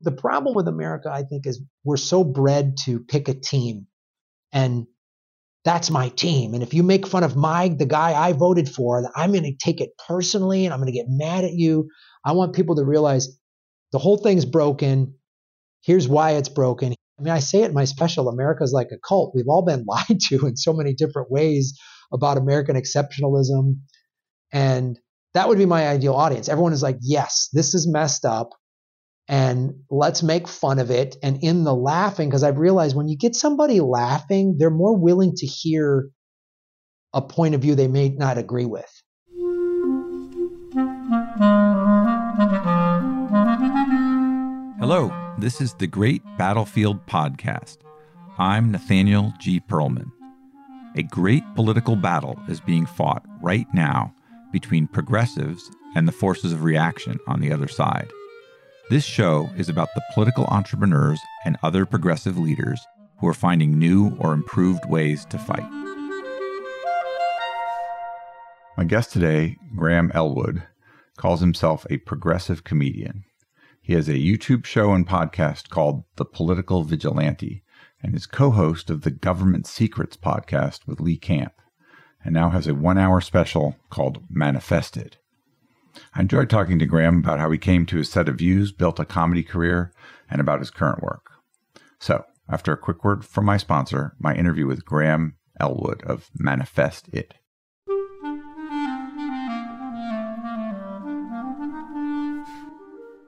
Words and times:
The 0.00 0.12
problem 0.12 0.54
with 0.54 0.68
America, 0.68 1.10
I 1.12 1.22
think, 1.22 1.46
is 1.46 1.62
we're 1.84 1.96
so 1.96 2.22
bred 2.22 2.76
to 2.84 3.00
pick 3.00 3.28
a 3.28 3.34
team 3.34 3.86
and 4.52 4.86
that's 5.64 5.90
my 5.90 6.08
team. 6.10 6.54
And 6.54 6.62
if 6.62 6.72
you 6.72 6.82
make 6.82 7.06
fun 7.06 7.24
of 7.24 7.36
my 7.36 7.68
the 7.68 7.86
guy 7.86 8.12
I 8.12 8.32
voted 8.32 8.68
for, 8.68 9.10
I'm 9.14 9.32
going 9.32 9.44
to 9.44 9.56
take 9.56 9.80
it 9.80 9.90
personally 10.06 10.64
and 10.64 10.72
I'm 10.72 10.80
going 10.80 10.92
to 10.92 10.96
get 10.96 11.06
mad 11.08 11.44
at 11.44 11.52
you. 11.52 11.88
I 12.24 12.32
want 12.32 12.54
people 12.54 12.76
to 12.76 12.84
realize 12.84 13.28
the 13.92 13.98
whole 13.98 14.18
thing's 14.18 14.44
broken. 14.44 15.14
Here's 15.82 16.08
why 16.08 16.32
it's 16.32 16.48
broken. 16.48 16.94
I 17.18 17.22
mean, 17.22 17.34
I 17.34 17.40
say 17.40 17.62
it 17.62 17.68
in 17.68 17.74
my 17.74 17.84
special 17.84 18.28
America's 18.28 18.72
like 18.72 18.88
a 18.92 18.98
cult. 19.06 19.32
We've 19.34 19.48
all 19.48 19.62
been 19.62 19.84
lied 19.86 20.20
to 20.28 20.46
in 20.46 20.56
so 20.56 20.72
many 20.72 20.94
different 20.94 21.30
ways 21.30 21.78
about 22.12 22.38
American 22.38 22.76
exceptionalism. 22.76 23.80
And 24.52 24.98
that 25.34 25.48
would 25.48 25.58
be 25.58 25.66
my 25.66 25.88
ideal 25.88 26.14
audience. 26.14 26.48
Everyone 26.48 26.72
is 26.72 26.82
like, 26.82 26.96
yes, 27.02 27.48
this 27.52 27.74
is 27.74 27.86
messed 27.86 28.24
up 28.24 28.50
and 29.28 29.74
let's 29.90 30.22
make 30.22 30.48
fun 30.48 30.78
of 30.78 30.90
it. 30.90 31.16
And 31.22 31.38
in 31.42 31.64
the 31.64 31.74
laughing, 31.74 32.30
because 32.30 32.42
I've 32.42 32.58
realized 32.58 32.96
when 32.96 33.08
you 33.08 33.16
get 33.16 33.36
somebody 33.36 33.80
laughing, 33.80 34.56
they're 34.58 34.70
more 34.70 34.96
willing 34.96 35.34
to 35.36 35.46
hear 35.46 36.08
a 37.12 37.20
point 37.20 37.54
of 37.54 37.60
view 37.60 37.74
they 37.74 37.88
may 37.88 38.08
not 38.08 38.38
agree 38.38 38.64
with. 38.64 38.90
Hello, 44.80 45.34
this 45.38 45.60
is 45.60 45.74
the 45.74 45.86
Great 45.86 46.22
Battlefield 46.38 47.04
Podcast. 47.06 47.78
I'm 48.38 48.70
Nathaniel 48.70 49.34
G. 49.38 49.60
Pearlman. 49.60 50.10
A 50.96 51.02
great 51.02 51.42
political 51.54 51.96
battle 51.96 52.40
is 52.48 52.60
being 52.60 52.86
fought 52.86 53.24
right 53.42 53.66
now 53.74 54.14
between 54.52 54.86
progressives 54.86 55.70
and 55.94 56.08
the 56.08 56.12
forces 56.12 56.52
of 56.52 56.64
reaction 56.64 57.18
on 57.26 57.40
the 57.40 57.52
other 57.52 57.68
side. 57.68 58.08
This 58.90 59.04
show 59.04 59.50
is 59.54 59.68
about 59.68 59.90
the 59.94 60.02
political 60.14 60.46
entrepreneurs 60.46 61.20
and 61.44 61.58
other 61.62 61.84
progressive 61.84 62.38
leaders 62.38 62.80
who 63.20 63.28
are 63.28 63.34
finding 63.34 63.78
new 63.78 64.16
or 64.18 64.32
improved 64.32 64.86
ways 64.86 65.26
to 65.26 65.38
fight. 65.38 65.70
My 68.78 68.84
guest 68.84 69.12
today, 69.12 69.58
Graham 69.76 70.10
Elwood, 70.14 70.62
calls 71.18 71.40
himself 71.40 71.84
a 71.90 71.98
progressive 71.98 72.64
comedian. 72.64 73.24
He 73.82 73.92
has 73.92 74.08
a 74.08 74.14
YouTube 74.14 74.64
show 74.64 74.94
and 74.94 75.06
podcast 75.06 75.68
called 75.68 76.04
The 76.16 76.24
Political 76.24 76.84
Vigilante 76.84 77.62
and 78.02 78.14
is 78.14 78.24
co 78.24 78.52
host 78.52 78.88
of 78.88 79.02
the 79.02 79.10
Government 79.10 79.66
Secrets 79.66 80.16
podcast 80.16 80.86
with 80.86 80.98
Lee 80.98 81.18
Camp, 81.18 81.52
and 82.24 82.32
now 82.32 82.48
has 82.48 82.66
a 82.66 82.74
one 82.74 82.96
hour 82.96 83.20
special 83.20 83.76
called 83.90 84.24
Manifest 84.30 84.96
It. 84.96 85.18
I 86.14 86.20
enjoyed 86.20 86.50
talking 86.50 86.78
to 86.78 86.86
Graham 86.86 87.18
about 87.18 87.38
how 87.38 87.50
he 87.50 87.58
came 87.58 87.86
to 87.86 87.96
his 87.96 88.10
set 88.10 88.28
of 88.28 88.36
views, 88.36 88.72
built 88.72 89.00
a 89.00 89.04
comedy 89.04 89.42
career, 89.42 89.92
and 90.30 90.40
about 90.40 90.60
his 90.60 90.70
current 90.70 91.02
work. 91.02 91.30
So, 91.98 92.24
after 92.48 92.72
a 92.72 92.76
quick 92.76 93.04
word 93.04 93.24
from 93.24 93.44
my 93.44 93.56
sponsor, 93.56 94.14
my 94.18 94.34
interview 94.34 94.66
with 94.66 94.84
Graham 94.84 95.36
Elwood 95.60 96.02
of 96.04 96.30
Manifest 96.38 97.08
It. 97.12 97.34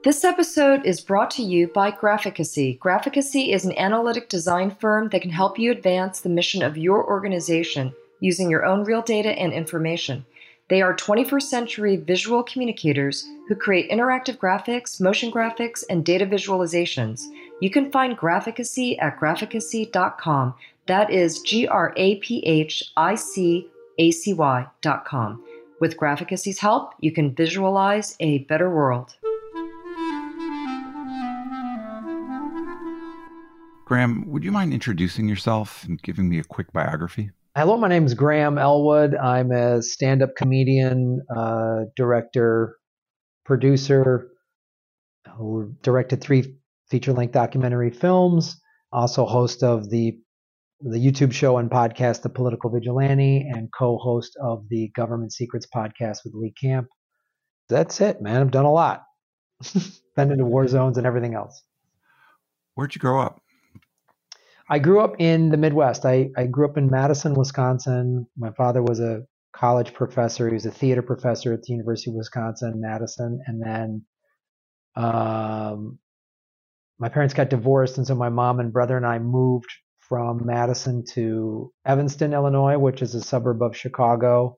This 0.03 0.23
episode 0.23 0.83
is 0.83 0.99
brought 0.99 1.29
to 1.31 1.43
you 1.43 1.67
by 1.67 1.91
Graphicacy. 1.91 2.79
Graphicacy 2.79 3.53
is 3.53 3.65
an 3.65 3.77
analytic 3.77 4.29
design 4.29 4.71
firm 4.71 5.09
that 5.09 5.21
can 5.21 5.29
help 5.29 5.59
you 5.59 5.71
advance 5.71 6.21
the 6.21 6.29
mission 6.29 6.63
of 6.63 6.75
your 6.75 7.07
organization 7.07 7.93
using 8.19 8.49
your 8.49 8.65
own 8.65 8.83
real 8.83 9.03
data 9.03 9.29
and 9.29 9.53
information. 9.53 10.25
They 10.71 10.81
are 10.81 10.95
21st 10.95 11.41
century 11.41 11.97
visual 11.97 12.43
communicators 12.43 13.27
who 13.49 13.55
create 13.55 13.91
interactive 13.91 14.37
graphics, 14.37 15.01
motion 15.01 15.29
graphics, 15.29 15.83
and 15.89 16.05
data 16.05 16.25
visualizations. 16.25 17.23
You 17.59 17.69
can 17.69 17.91
find 17.91 18.17
Graphicacy 18.17 18.95
at 19.01 19.19
graphicacy.com. 19.19 20.53
That 20.87 21.11
is 21.11 21.41
G 21.41 21.67
R 21.67 21.93
A 21.97 22.15
P 22.19 22.39
H 22.45 22.85
I 22.95 23.15
C 23.15 23.67
A 23.97 24.11
C 24.11 24.33
Y.com. 24.33 25.43
With 25.81 25.97
Graphicacy's 25.97 26.59
help, 26.59 26.93
you 27.01 27.11
can 27.11 27.35
visualize 27.35 28.15
a 28.21 28.37
better 28.45 28.69
world. 28.69 29.17
Graham, 33.83 34.23
would 34.29 34.45
you 34.45 34.53
mind 34.53 34.73
introducing 34.73 35.27
yourself 35.27 35.83
and 35.83 36.01
giving 36.01 36.29
me 36.29 36.39
a 36.39 36.45
quick 36.45 36.71
biography? 36.71 37.31
Hello, 37.53 37.75
my 37.75 37.89
name 37.89 38.05
is 38.05 38.13
Graham 38.13 38.57
Elwood. 38.57 39.13
I'm 39.13 39.51
a 39.51 39.81
stand 39.81 40.23
up 40.23 40.37
comedian, 40.37 41.21
uh, 41.35 41.81
director, 41.97 42.77
producer 43.43 44.29
who 45.35 45.75
directed 45.83 46.21
three 46.21 46.55
feature 46.89 47.11
length 47.11 47.33
documentary 47.33 47.89
films, 47.91 48.57
also 48.93 49.25
host 49.25 49.63
of 49.63 49.89
the 49.89 50.17
the 50.79 50.97
YouTube 50.97 51.33
show 51.33 51.57
and 51.57 51.69
podcast, 51.69 52.21
The 52.21 52.29
Political 52.29 52.69
Vigilante, 52.69 53.45
and 53.53 53.67
co 53.77 53.97
host 53.97 54.37
of 54.41 54.69
the 54.69 54.89
Government 54.95 55.33
Secrets 55.33 55.67
podcast 55.75 56.19
with 56.23 56.33
Lee 56.33 56.53
Camp. 56.53 56.87
That's 57.67 57.99
it, 57.99 58.21
man. 58.21 58.39
I've 58.39 58.51
done 58.51 58.63
a 58.63 58.71
lot. 58.71 59.03
Been 60.15 60.31
into 60.31 60.45
war 60.45 60.69
zones 60.69 60.97
and 60.97 61.05
everything 61.05 61.35
else. 61.35 61.61
Where'd 62.75 62.95
you 62.95 62.99
grow 62.99 63.19
up? 63.19 63.40
I 64.71 64.79
grew 64.79 65.01
up 65.01 65.17
in 65.19 65.49
the 65.49 65.57
Midwest. 65.57 66.05
I, 66.05 66.29
I 66.37 66.45
grew 66.45 66.65
up 66.65 66.77
in 66.77 66.89
Madison, 66.89 67.33
Wisconsin. 67.33 68.25
My 68.37 68.51
father 68.51 68.81
was 68.81 69.01
a 69.01 69.23
college 69.53 69.93
professor. 69.93 70.47
He 70.47 70.53
was 70.53 70.65
a 70.65 70.71
theater 70.71 71.01
professor 71.01 71.51
at 71.51 71.63
the 71.63 71.73
University 71.73 72.09
of 72.09 72.15
Wisconsin, 72.15 72.79
Madison. 72.79 73.41
And 73.47 73.61
then 73.61 74.05
um, 74.95 75.99
my 76.99 77.09
parents 77.09 77.33
got 77.33 77.49
divorced. 77.49 77.97
And 77.97 78.07
so 78.07 78.15
my 78.15 78.29
mom 78.29 78.61
and 78.61 78.71
brother 78.71 78.95
and 78.95 79.05
I 79.05 79.19
moved 79.19 79.69
from 79.99 80.45
Madison 80.45 81.03
to 81.15 81.73
Evanston, 81.85 82.33
Illinois, 82.33 82.77
which 82.77 83.01
is 83.01 83.13
a 83.13 83.21
suburb 83.21 83.61
of 83.61 83.75
Chicago. 83.75 84.57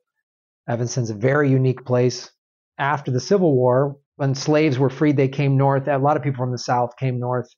Evanston's 0.69 1.09
a 1.09 1.15
very 1.15 1.49
unique 1.49 1.85
place. 1.85 2.29
After 2.77 3.09
the 3.09 3.19
Civil 3.19 3.55
War, 3.55 3.97
when 4.17 4.35
slaves 4.35 4.77
were 4.77 4.91
freed, 4.91 5.17
they 5.17 5.27
came 5.27 5.57
north. 5.57 5.87
A 5.87 5.97
lot 5.97 6.17
of 6.17 6.23
people 6.23 6.37
from 6.37 6.51
the 6.51 6.59
South 6.59 6.97
came 6.99 7.19
north 7.19 7.49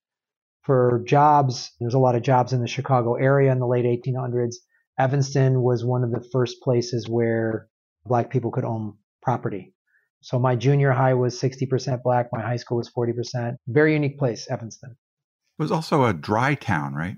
for 0.65 1.03
jobs. 1.05 1.71
There's 1.79 1.93
a 1.93 1.99
lot 1.99 2.15
of 2.15 2.23
jobs 2.23 2.53
in 2.53 2.61
the 2.61 2.67
Chicago 2.67 3.15
area 3.15 3.51
in 3.51 3.59
the 3.59 3.67
late 3.67 3.85
1800s. 3.85 4.55
Evanston 4.99 5.61
was 5.61 5.85
one 5.85 6.03
of 6.03 6.11
the 6.11 6.27
first 6.31 6.61
places 6.61 7.07
where 7.07 7.67
black 8.05 8.29
people 8.29 8.51
could 8.51 8.65
own 8.65 8.93
property. 9.21 9.73
So 10.21 10.39
my 10.39 10.55
junior 10.55 10.91
high 10.91 11.13
was 11.13 11.39
60% 11.39 12.01
black. 12.01 12.27
My 12.31 12.41
high 12.41 12.55
school 12.55 12.77
was 12.77 12.91
40%. 12.97 13.57
Very 13.67 13.93
unique 13.93 14.17
place, 14.17 14.47
Evanston. 14.49 14.91
It 14.91 15.61
was 15.61 15.71
also 15.71 16.05
a 16.05 16.13
dry 16.13 16.55
town, 16.55 16.93
right? 16.93 17.15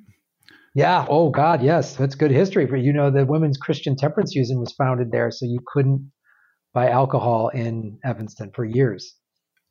Yeah. 0.75 1.05
Oh 1.09 1.29
God, 1.29 1.63
yes. 1.63 1.95
That's 1.95 2.15
good 2.15 2.31
history 2.31 2.67
for 2.67 2.75
you 2.75 2.93
know 2.93 3.09
the 3.09 3.25
Women's 3.25 3.57
Christian 3.57 3.95
Temperance 3.95 4.35
Union 4.35 4.59
was 4.59 4.73
founded 4.73 5.11
there, 5.11 5.31
so 5.31 5.45
you 5.45 5.59
couldn't 5.65 6.11
buy 6.73 6.89
alcohol 6.89 7.49
in 7.49 7.97
Evanston 8.03 8.51
for 8.53 8.63
years. 8.63 9.15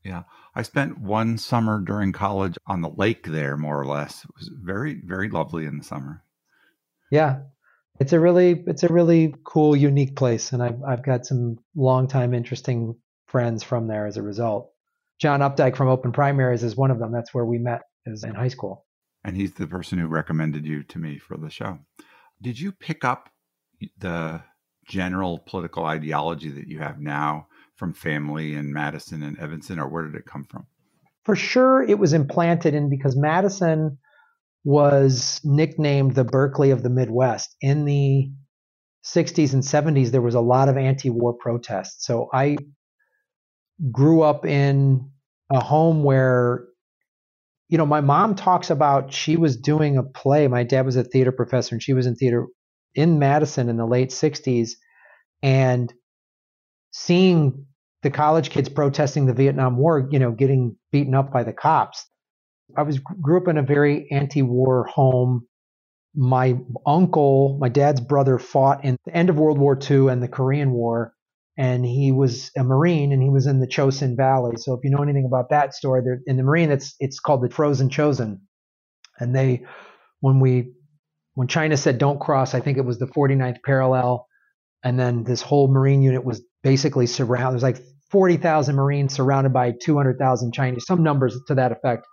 Yeah. 0.07 0.23
I 0.55 0.63
spent 0.63 1.01
one 1.01 1.37
summer 1.37 1.81
during 1.81 2.13
college 2.13 2.57
on 2.67 2.81
the 2.81 2.89
lake 2.89 3.27
there, 3.27 3.57
more 3.57 3.81
or 3.81 3.87
less. 3.87 4.25
It 4.25 4.31
was 4.39 4.49
very, 4.49 4.95
very 5.05 5.29
lovely 5.29 5.67
in 5.67 5.79
the 5.79 5.85
summer. 5.85 6.23
Yeah. 7.11 7.41
It's 7.99 8.13
a 8.13 8.21
really 8.21 8.63
it's 8.67 8.83
a 8.83 8.93
really 8.93 9.35
cool, 9.45 9.75
unique 9.75 10.17
place. 10.17 10.53
And 10.53 10.63
I've 10.63 10.83
I've 10.87 11.03
got 11.03 11.27
some 11.27 11.59
longtime 11.75 12.35
interesting 12.35 12.97
friends 13.27 13.63
from 13.65 13.89
there 13.89 14.07
as 14.07 14.17
a 14.17 14.23
result. 14.23 14.71
John 15.19 15.41
Opdycke 15.41 15.77
from 15.77 15.89
Open 15.89 16.13
Primaries 16.13 16.63
is 16.63 16.77
one 16.77 16.91
of 16.91 16.99
them. 16.99 17.11
That's 17.11 17.33
where 17.35 17.45
we 17.45 17.59
met 17.59 17.83
is 18.05 18.23
in 18.23 18.35
high 18.35 18.49
school. 18.49 18.85
And 19.25 19.35
he's 19.35 19.55
the 19.55 19.67
person 19.67 19.99
who 19.99 20.07
recommended 20.07 20.67
you 20.67 20.85
to 20.85 20.99
me 20.99 21.19
for 21.19 21.37
the 21.37 21.51
show. 21.51 21.79
Did 22.41 22.61
you 22.61 22.71
pick 22.71 23.03
up 23.03 23.31
the 23.99 24.43
general 24.87 25.39
political 25.39 25.85
ideology 25.85 26.51
that 26.51 26.69
you 26.69 26.79
have 26.79 27.01
now 27.01 27.49
from 27.77 27.93
family 27.93 28.55
in 28.55 28.73
Madison 28.73 29.23
and 29.23 29.39
Evanston, 29.39 29.79
or 29.79 29.89
where 29.89 30.05
did 30.05 30.15
it 30.15 30.27
come 30.27 30.45
from? 30.45 30.67
For 31.25 31.37
sure, 31.37 31.83
it 31.83 31.99
was 31.99 32.13
implanted 32.13 32.75
in 32.75 32.89
because 32.89 33.17
Madison 33.17 33.99
was 34.65 35.41
nicknamed 35.45 36.15
the 36.15 36.25
Berkeley 36.25 36.71
of 36.71 36.83
the 36.83 36.91
Midwest. 36.91 37.55
In 37.61 37.85
the 37.85 38.31
60s 39.05 39.53
and 39.53 39.63
70s, 39.63 40.11
there 40.11 40.23
was 40.23 40.35
a 40.35 40.41
lot 40.41 40.69
of 40.69 40.77
anti 40.77 41.11
war 41.11 41.35
protests. 41.35 42.07
So 42.07 42.29
I 42.33 42.57
grew 43.93 44.23
up 44.23 44.45
in 44.45 45.11
a 45.53 45.61
home 45.61 46.03
where, 46.03 46.65
you 47.69 47.79
know, 47.79 47.87
my 47.87 48.01
mom 48.01 48.35
talks 48.35 48.71
about 48.71 49.13
she 49.13 49.37
was 49.37 49.57
doing 49.57 49.99
a 49.99 50.03
play. 50.03 50.49
My 50.49 50.65
dad 50.65 50.87
was 50.87 50.97
a 50.97 51.05
theater 51.05 51.33
professor 51.33 51.75
and 51.75 51.83
she 51.83 51.93
was 51.93 52.07
in 52.07 52.17
theater 52.17 52.47
in 52.95 53.19
Madison 53.19 53.69
in 53.69 53.77
the 53.77 53.87
late 53.87 54.11
60s. 54.11 54.71
And 55.43 55.93
seeing 56.97 57.67
the 58.03 58.11
college 58.11 58.51
kids 58.51 58.69
protesting 58.71 59.27
the 59.27 59.35
Vietnam 59.35 59.77
War, 59.77 60.09
you 60.11 60.19
know, 60.21 60.33
getting 60.33 60.77
beaten 60.93 61.15
up 61.15 61.33
by 61.33 61.45
the 61.45 61.53
cops. 61.53 62.07
I 62.77 62.83
was 62.83 62.99
grew 63.01 63.39
up 63.41 63.49
in 63.49 63.59
a 63.59 63.63
very 63.63 64.09
anti-war 64.11 64.87
home. 64.87 65.47
My 66.15 66.59
uncle, 66.87 67.59
my 67.61 67.69
dad's 67.69 68.01
brother, 68.01 68.39
fought 68.39 68.85
in 68.85 68.97
the 69.07 69.15
end 69.17 69.31
of 69.31 69.39
World 69.39 69.59
War 69.59 69.79
II 69.79 70.09
and 70.09 70.23
the 70.23 70.29
Korean 70.29 70.73
War, 70.73 71.15
and 71.59 71.85
he 71.87 72.13
was 72.13 72.51
a 72.57 72.65
Marine 72.65 73.13
and 73.13 73.23
he 73.23 73.31
was 73.31 73.47
in 73.47 73.61
the 73.61 73.69
Chosin 73.69 74.17
Valley. 74.17 74.57
So 74.59 74.75
if 74.75 74.81
you 74.85 74.91
know 74.91 75.03
anything 75.03 75.27
about 75.27 75.51
that 75.51 75.75
story, 75.75 76.03
there 76.05 76.21
in 76.27 76.39
the 76.39 76.45
Marine, 76.45 76.71
it's 76.73 76.97
it's 77.01 77.21
called 77.21 77.43
the 77.43 77.51
Frozen 77.51 77.91
chosen 77.91 78.41
and 79.21 79.35
they 79.35 79.65
when 80.21 80.41
we 80.41 80.73
when 81.35 81.49
China 81.49 81.77
said 81.77 81.99
don't 81.99 82.21
cross, 82.21 82.55
I 82.55 82.61
think 82.61 82.79
it 82.79 82.85
was 82.87 82.99
the 82.99 83.07
49th 83.07 83.59
parallel, 83.65 84.27
and 84.85 84.99
then 84.99 85.25
this 85.25 85.43
whole 85.43 85.69
Marine 85.69 86.03
unit 86.03 86.25
was 86.25 86.43
basically 86.67 87.07
surrounded. 87.07 87.53
There's 87.53 87.63
like 87.63 87.81
40,000 88.11 88.75
Marines 88.75 89.15
surrounded 89.15 89.53
by 89.53 89.71
200,000 89.71 90.53
Chinese, 90.53 90.85
some 90.85 91.05
numbers 91.05 91.39
to 91.47 91.55
that 91.55 91.71
effect. 91.71 92.05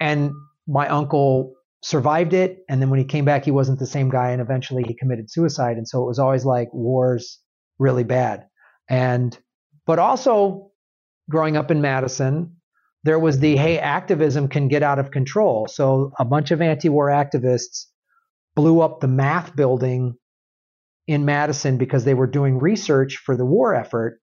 And 0.00 0.32
my 0.66 0.88
uncle 0.88 1.54
survived 1.84 2.32
it. 2.32 2.64
And 2.68 2.82
then 2.82 2.90
when 2.90 2.98
he 2.98 3.04
came 3.04 3.24
back, 3.24 3.44
he 3.44 3.52
wasn't 3.52 3.78
the 3.78 3.86
same 3.86 4.10
guy. 4.10 4.32
And 4.32 4.40
eventually 4.40 4.82
he 4.82 4.94
committed 4.94 5.30
suicide. 5.30 5.76
And 5.76 5.86
so 5.86 6.02
it 6.02 6.06
was 6.08 6.18
always 6.18 6.44
like 6.44 6.74
wars 6.74 7.38
really 7.78 8.02
bad. 8.02 8.48
And, 8.90 9.38
but 9.86 10.00
also 10.00 10.72
growing 11.30 11.56
up 11.56 11.70
in 11.70 11.80
Madison, 11.80 12.56
there 13.04 13.20
was 13.20 13.38
the 13.38 13.56
hey, 13.56 13.78
activism 13.78 14.48
can 14.48 14.66
get 14.66 14.82
out 14.82 14.98
of 14.98 15.12
control. 15.12 15.68
So 15.70 16.10
a 16.18 16.24
bunch 16.24 16.50
of 16.50 16.60
anti 16.60 16.88
war 16.88 17.10
activists 17.10 17.84
blew 18.56 18.80
up 18.80 18.98
the 18.98 19.06
math 19.06 19.54
building 19.54 20.16
in 21.08 21.24
Madison 21.24 21.78
because 21.78 22.04
they 22.04 22.14
were 22.14 22.26
doing 22.26 22.58
research 22.58 23.16
for 23.24 23.36
the 23.36 23.44
war 23.44 23.74
effort. 23.74 24.20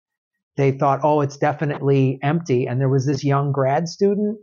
They 0.56 0.72
thought, 0.72 1.02
oh, 1.04 1.22
it's 1.22 1.36
definitely 1.36 2.20
empty. 2.24 2.68
And 2.68 2.80
there 2.80 2.88
was 2.88 3.06
this 3.06 3.24
young 3.24 3.52
grad 3.52 3.90
student, 3.90 4.38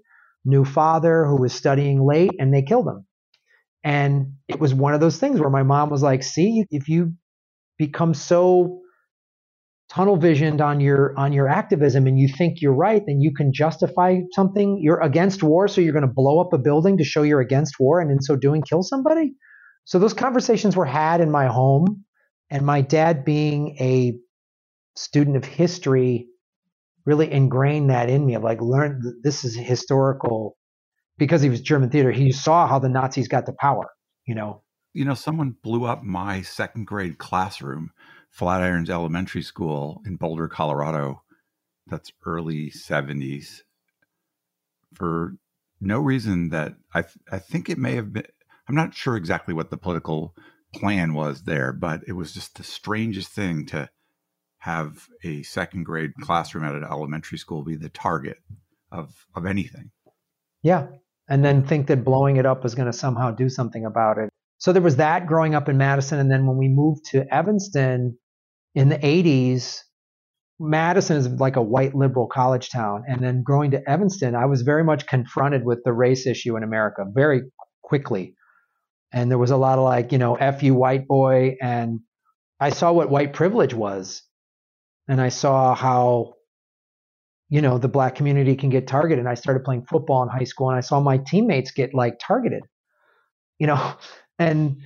new 0.44 0.64
father, 0.64 1.24
who 1.24 1.40
was 1.40 1.54
studying 1.54 2.04
late, 2.04 2.32
and 2.38 2.52
they 2.52 2.62
killed 2.62 2.88
him. 2.88 3.06
And 3.84 4.34
it 4.48 4.60
was 4.60 4.74
one 4.74 4.92
of 4.92 5.00
those 5.00 5.18
things 5.18 5.40
where 5.40 5.50
my 5.50 5.62
mom 5.62 5.88
was 5.88 6.02
like, 6.02 6.22
see, 6.22 6.64
if 6.70 6.88
you 6.88 7.14
become 7.78 8.12
so 8.12 8.80
tunnel 9.88 10.16
visioned 10.16 10.60
on 10.60 10.80
your 10.80 11.14
on 11.18 11.32
your 11.32 11.48
activism 11.48 12.06
and 12.06 12.18
you 12.18 12.26
think 12.26 12.62
you're 12.62 12.74
right 12.74 13.02
then 13.06 13.20
you 13.20 13.30
can 13.34 13.52
justify 13.52 14.16
something 14.32 14.78
you're 14.80 15.00
against 15.00 15.42
war 15.42 15.68
so 15.68 15.82
you're 15.82 15.92
going 15.92 16.06
to 16.06 16.12
blow 16.14 16.40
up 16.40 16.54
a 16.54 16.58
building 16.58 16.96
to 16.96 17.04
show 17.04 17.22
you're 17.22 17.42
against 17.42 17.74
war 17.78 18.00
and 18.00 18.10
in 18.10 18.22
so 18.22 18.34
doing 18.34 18.62
kill 18.62 18.82
somebody 18.82 19.34
so 19.84 19.98
those 19.98 20.14
conversations 20.14 20.74
were 20.76 20.86
had 20.86 21.20
in 21.20 21.30
my 21.30 21.46
home 21.46 22.04
and 22.52 22.66
my 22.66 22.82
dad 22.82 23.24
being 23.24 23.76
a 23.80 24.14
student 24.96 25.36
of 25.36 25.44
history 25.44 26.28
really 27.06 27.32
ingrained 27.32 27.90
that 27.90 28.10
in 28.10 28.24
me 28.24 28.34
of 28.34 28.44
like 28.44 28.60
learn 28.60 29.20
this 29.24 29.44
is 29.44 29.56
historical 29.56 30.56
because 31.18 31.42
he 31.42 31.48
was 31.48 31.60
german 31.60 31.90
theater 31.90 32.12
he 32.12 32.30
saw 32.32 32.66
how 32.66 32.78
the 32.78 32.88
nazis 32.88 33.28
got 33.28 33.46
to 33.46 33.52
power 33.54 33.90
you 34.26 34.34
know 34.34 34.62
you 34.92 35.04
know 35.04 35.14
someone 35.14 35.56
blew 35.62 35.84
up 35.84 36.02
my 36.04 36.42
second 36.42 36.86
grade 36.86 37.18
classroom 37.18 37.90
Flatirons 38.36 38.88
Elementary 38.88 39.42
School 39.42 40.00
in 40.06 40.16
Boulder, 40.16 40.48
Colorado. 40.48 41.22
That's 41.86 42.12
early 42.24 42.70
70s 42.70 43.62
for 44.94 45.36
no 45.80 45.98
reason 45.98 46.50
that 46.50 46.76
I, 46.94 47.02
th- 47.02 47.18
I 47.30 47.38
think 47.38 47.68
it 47.68 47.78
may 47.78 47.94
have 47.96 48.12
been. 48.12 48.24
I'm 48.68 48.74
not 48.74 48.94
sure 48.94 49.16
exactly 49.16 49.52
what 49.52 49.70
the 49.70 49.76
political 49.76 50.34
plan 50.74 51.14
was 51.14 51.42
there, 51.42 51.72
but 51.72 52.02
it 52.06 52.12
was 52.12 52.32
just 52.32 52.56
the 52.56 52.64
strangest 52.64 53.30
thing 53.30 53.66
to 53.66 53.88
have 54.58 55.08
a 55.24 55.42
second 55.42 55.84
grade 55.84 56.12
classroom 56.20 56.64
at 56.64 56.74
an 56.74 56.84
elementary 56.84 57.38
school 57.38 57.64
be 57.64 57.76
the 57.76 57.88
target 57.88 58.38
of 58.90 59.26
of 59.34 59.46
anything. 59.46 59.90
Yeah, 60.62 60.86
and 61.28 61.44
then 61.44 61.64
think 61.64 61.88
that 61.88 62.04
blowing 62.04 62.36
it 62.36 62.46
up 62.46 62.62
was 62.62 62.74
going 62.74 62.90
to 62.90 62.92
somehow 62.92 63.32
do 63.32 63.48
something 63.48 63.84
about 63.84 64.18
it. 64.18 64.30
So 64.58 64.72
there 64.72 64.82
was 64.82 64.96
that 64.96 65.26
growing 65.26 65.54
up 65.54 65.68
in 65.68 65.76
Madison, 65.76 66.18
and 66.18 66.30
then 66.30 66.46
when 66.46 66.56
we 66.56 66.68
moved 66.68 67.06
to 67.06 67.26
Evanston, 67.34 68.16
in 68.74 68.88
the 68.88 68.98
80s, 68.98 69.78
Madison 70.58 71.16
is 71.16 71.28
like 71.28 71.56
a 71.56 71.62
white 71.62 71.94
liberal 71.94 72.26
college 72.26 72.70
town. 72.70 73.04
And 73.06 73.22
then 73.22 73.42
growing 73.42 73.70
to 73.72 73.90
Evanston, 73.90 74.34
I 74.34 74.46
was 74.46 74.62
very 74.62 74.84
much 74.84 75.06
confronted 75.06 75.64
with 75.64 75.80
the 75.84 75.92
race 75.92 76.26
issue 76.26 76.56
in 76.56 76.62
America 76.62 77.04
very 77.12 77.42
quickly. 77.82 78.34
And 79.12 79.30
there 79.30 79.38
was 79.38 79.50
a 79.50 79.56
lot 79.56 79.78
of 79.78 79.84
like, 79.84 80.12
you 80.12 80.18
know, 80.18 80.36
F 80.36 80.62
you 80.62 80.74
white 80.74 81.06
boy. 81.06 81.56
And 81.60 82.00
I 82.60 82.70
saw 82.70 82.92
what 82.92 83.10
white 83.10 83.32
privilege 83.32 83.74
was. 83.74 84.22
And 85.08 85.20
I 85.20 85.28
saw 85.28 85.74
how, 85.74 86.34
you 87.50 87.60
know, 87.60 87.78
the 87.78 87.88
black 87.88 88.14
community 88.14 88.56
can 88.56 88.70
get 88.70 88.86
targeted. 88.86 89.18
And 89.18 89.28
I 89.28 89.34
started 89.34 89.64
playing 89.64 89.86
football 89.86 90.22
in 90.22 90.28
high 90.28 90.44
school 90.44 90.68
and 90.70 90.78
I 90.78 90.80
saw 90.80 91.00
my 91.00 91.18
teammates 91.18 91.72
get 91.72 91.94
like 91.94 92.18
targeted, 92.18 92.62
you 93.58 93.66
know, 93.66 93.94
and, 94.38 94.82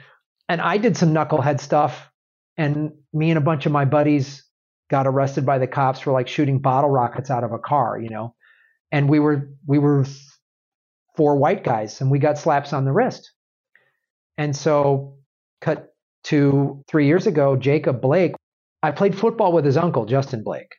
and 0.49 0.61
I 0.61 0.79
did 0.79 0.97
some 0.97 1.15
knucklehead 1.15 1.61
stuff 1.61 2.11
and 2.57 2.93
me 3.13 3.31
and 3.31 3.39
a 3.39 3.43
bunch 3.43 3.67
of 3.67 3.73
my 3.73 3.85
buddies 3.85 4.45
got 4.91 5.07
arrested 5.07 5.45
by 5.45 5.59
the 5.59 5.67
cops 5.67 6.01
for 6.01 6.13
like 6.13 6.29
shooting 6.29 6.59
bottle 6.61 6.91
rockets 6.91 7.31
out 7.31 7.45
of 7.45 7.53
a 7.53 7.59
car, 7.59 7.99
you 7.99 8.09
know. 8.09 8.35
And 8.93 9.09
we 9.09 9.19
were 9.19 9.51
we 9.67 9.79
were 9.79 10.07
four 11.17 11.37
white 11.37 11.65
guys 11.65 12.01
and 12.01 12.11
we 12.11 12.19
got 12.19 12.39
slaps 12.39 12.73
on 12.73 12.85
the 12.85 12.93
wrist. 12.93 13.33
And 14.39 14.55
so 14.55 15.17
cut 15.61 15.95
to 16.25 16.85
3 16.89 17.07
years 17.07 17.27
ago, 17.27 17.57
Jacob 17.57 18.01
Blake, 18.01 18.35
I 18.83 18.91
played 18.91 19.19
football 19.19 19.53
with 19.53 19.65
his 19.65 19.77
uncle 19.77 20.07
Justin 20.07 20.43
Blake. 20.45 20.73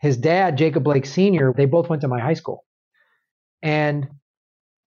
His 0.00 0.16
dad, 0.16 0.56
Jacob 0.58 0.84
Blake 0.84 1.06
senior, 1.06 1.52
they 1.56 1.64
both 1.64 1.88
went 1.88 2.02
to 2.02 2.08
my 2.08 2.20
high 2.20 2.34
school. 2.34 2.64
And 3.62 4.08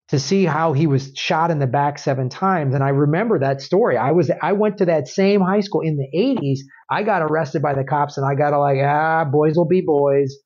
to 0.09 0.19
see 0.19 0.45
how 0.45 0.73
he 0.73 0.87
was 0.87 1.13
shot 1.15 1.51
in 1.51 1.59
the 1.59 1.67
back 1.67 1.99
seven 1.99 2.29
times. 2.29 2.75
And 2.75 2.85
I 2.85 2.91
remember 2.91 3.39
that 3.39 3.61
story. 3.61 3.97
I 3.97 4.13
was 4.13 4.31
I 4.43 4.53
went 4.53 4.79
to 4.79 4.87
that 4.87 5.09
same 5.09 5.41
high 5.41 5.61
school 5.61 5.81
in 5.81 5.97
the 5.97 6.09
80s. 6.17 6.59
I 6.91 7.03
got 7.03 7.23
arrested 7.23 7.63
by 7.63 7.75
the 7.75 7.85
cops 7.85 8.19
and 8.19 8.27
I 8.27 8.35
got 8.35 8.57
like, 8.59 8.79
ah, 8.83 9.25
boys 9.25 9.57
will 9.57 9.67
be 9.67 9.81
boys. 9.81 10.37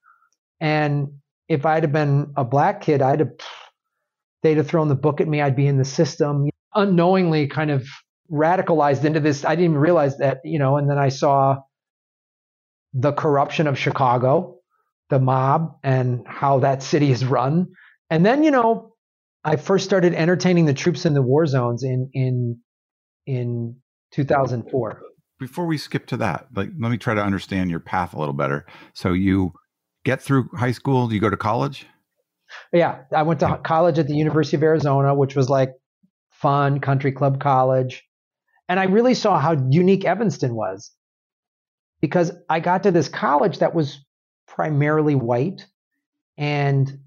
And 0.60 1.08
if 1.48 1.66
I'd 1.66 1.82
have 1.82 1.92
been 1.92 2.32
a 2.36 2.44
black 2.44 2.80
kid, 2.80 3.02
I'd 3.02 3.20
have 3.20 3.32
they'd 4.42 4.56
have 4.58 4.68
thrown 4.68 4.88
the 4.88 4.94
book 4.94 5.20
at 5.20 5.28
me. 5.28 5.40
I'd 5.40 5.56
be 5.56 5.66
in 5.66 5.78
the 5.78 5.84
system, 5.84 6.48
unknowingly 6.78 7.46
kind 7.46 7.70
of 7.70 7.86
radicalized 8.30 9.04
into 9.04 9.20
this. 9.20 9.44
I 9.44 9.50
didn't 9.50 9.72
even 9.72 9.78
realize 9.78 10.18
that, 10.18 10.38
you 10.44 10.58
know, 10.58 10.76
and 10.76 10.88
then 10.88 10.98
I 10.98 11.08
saw 11.08 11.56
the 12.94 13.12
corruption 13.12 13.66
of 13.66 13.78
Chicago, 13.78 14.58
the 15.10 15.18
mob, 15.18 15.76
and 15.82 16.22
how 16.26 16.60
that 16.60 16.82
city 16.82 17.10
is 17.10 17.24
run. 17.24 17.68
And 18.10 18.24
then, 18.24 18.42
you 18.42 18.50
know, 18.50 18.94
I 19.44 19.56
first 19.56 19.84
started 19.84 20.14
entertaining 20.14 20.66
the 20.66 20.74
troops 20.74 21.06
in 21.06 21.14
the 21.14 21.22
war 21.22 21.46
zones 21.46 21.82
in 21.82 22.10
in 22.12 22.58
in 23.26 23.76
2004. 24.12 25.02
Before 25.38 25.66
we 25.66 25.78
skip 25.78 26.06
to 26.06 26.16
that, 26.18 26.48
like 26.54 26.70
let 26.78 26.90
me 26.90 26.98
try 26.98 27.14
to 27.14 27.22
understand 27.22 27.70
your 27.70 27.80
path 27.80 28.14
a 28.14 28.18
little 28.18 28.34
better. 28.34 28.66
So 28.94 29.12
you 29.12 29.52
get 30.04 30.20
through 30.20 30.48
high 30.56 30.72
school, 30.72 31.08
do 31.08 31.14
you 31.14 31.20
go 31.20 31.30
to 31.30 31.36
college? 31.36 31.86
Yeah, 32.72 33.02
I 33.14 33.22
went 33.22 33.40
to 33.40 33.60
college 33.62 33.98
at 33.98 34.08
the 34.08 34.14
University 34.14 34.56
of 34.56 34.62
Arizona, 34.62 35.14
which 35.14 35.36
was 35.36 35.48
like 35.48 35.70
fun 36.40 36.80
country 36.80 37.12
club 37.12 37.40
college. 37.40 38.04
And 38.68 38.78
I 38.78 38.84
really 38.84 39.14
saw 39.14 39.38
how 39.38 39.52
unique 39.70 40.04
Evanston 40.04 40.54
was 40.54 40.92
because 42.00 42.32
I 42.48 42.60
got 42.60 42.84
to 42.84 42.90
this 42.90 43.08
college 43.08 43.58
that 43.58 43.74
was 43.74 44.04
primarily 44.46 45.14
white 45.14 45.66
and 46.36 46.98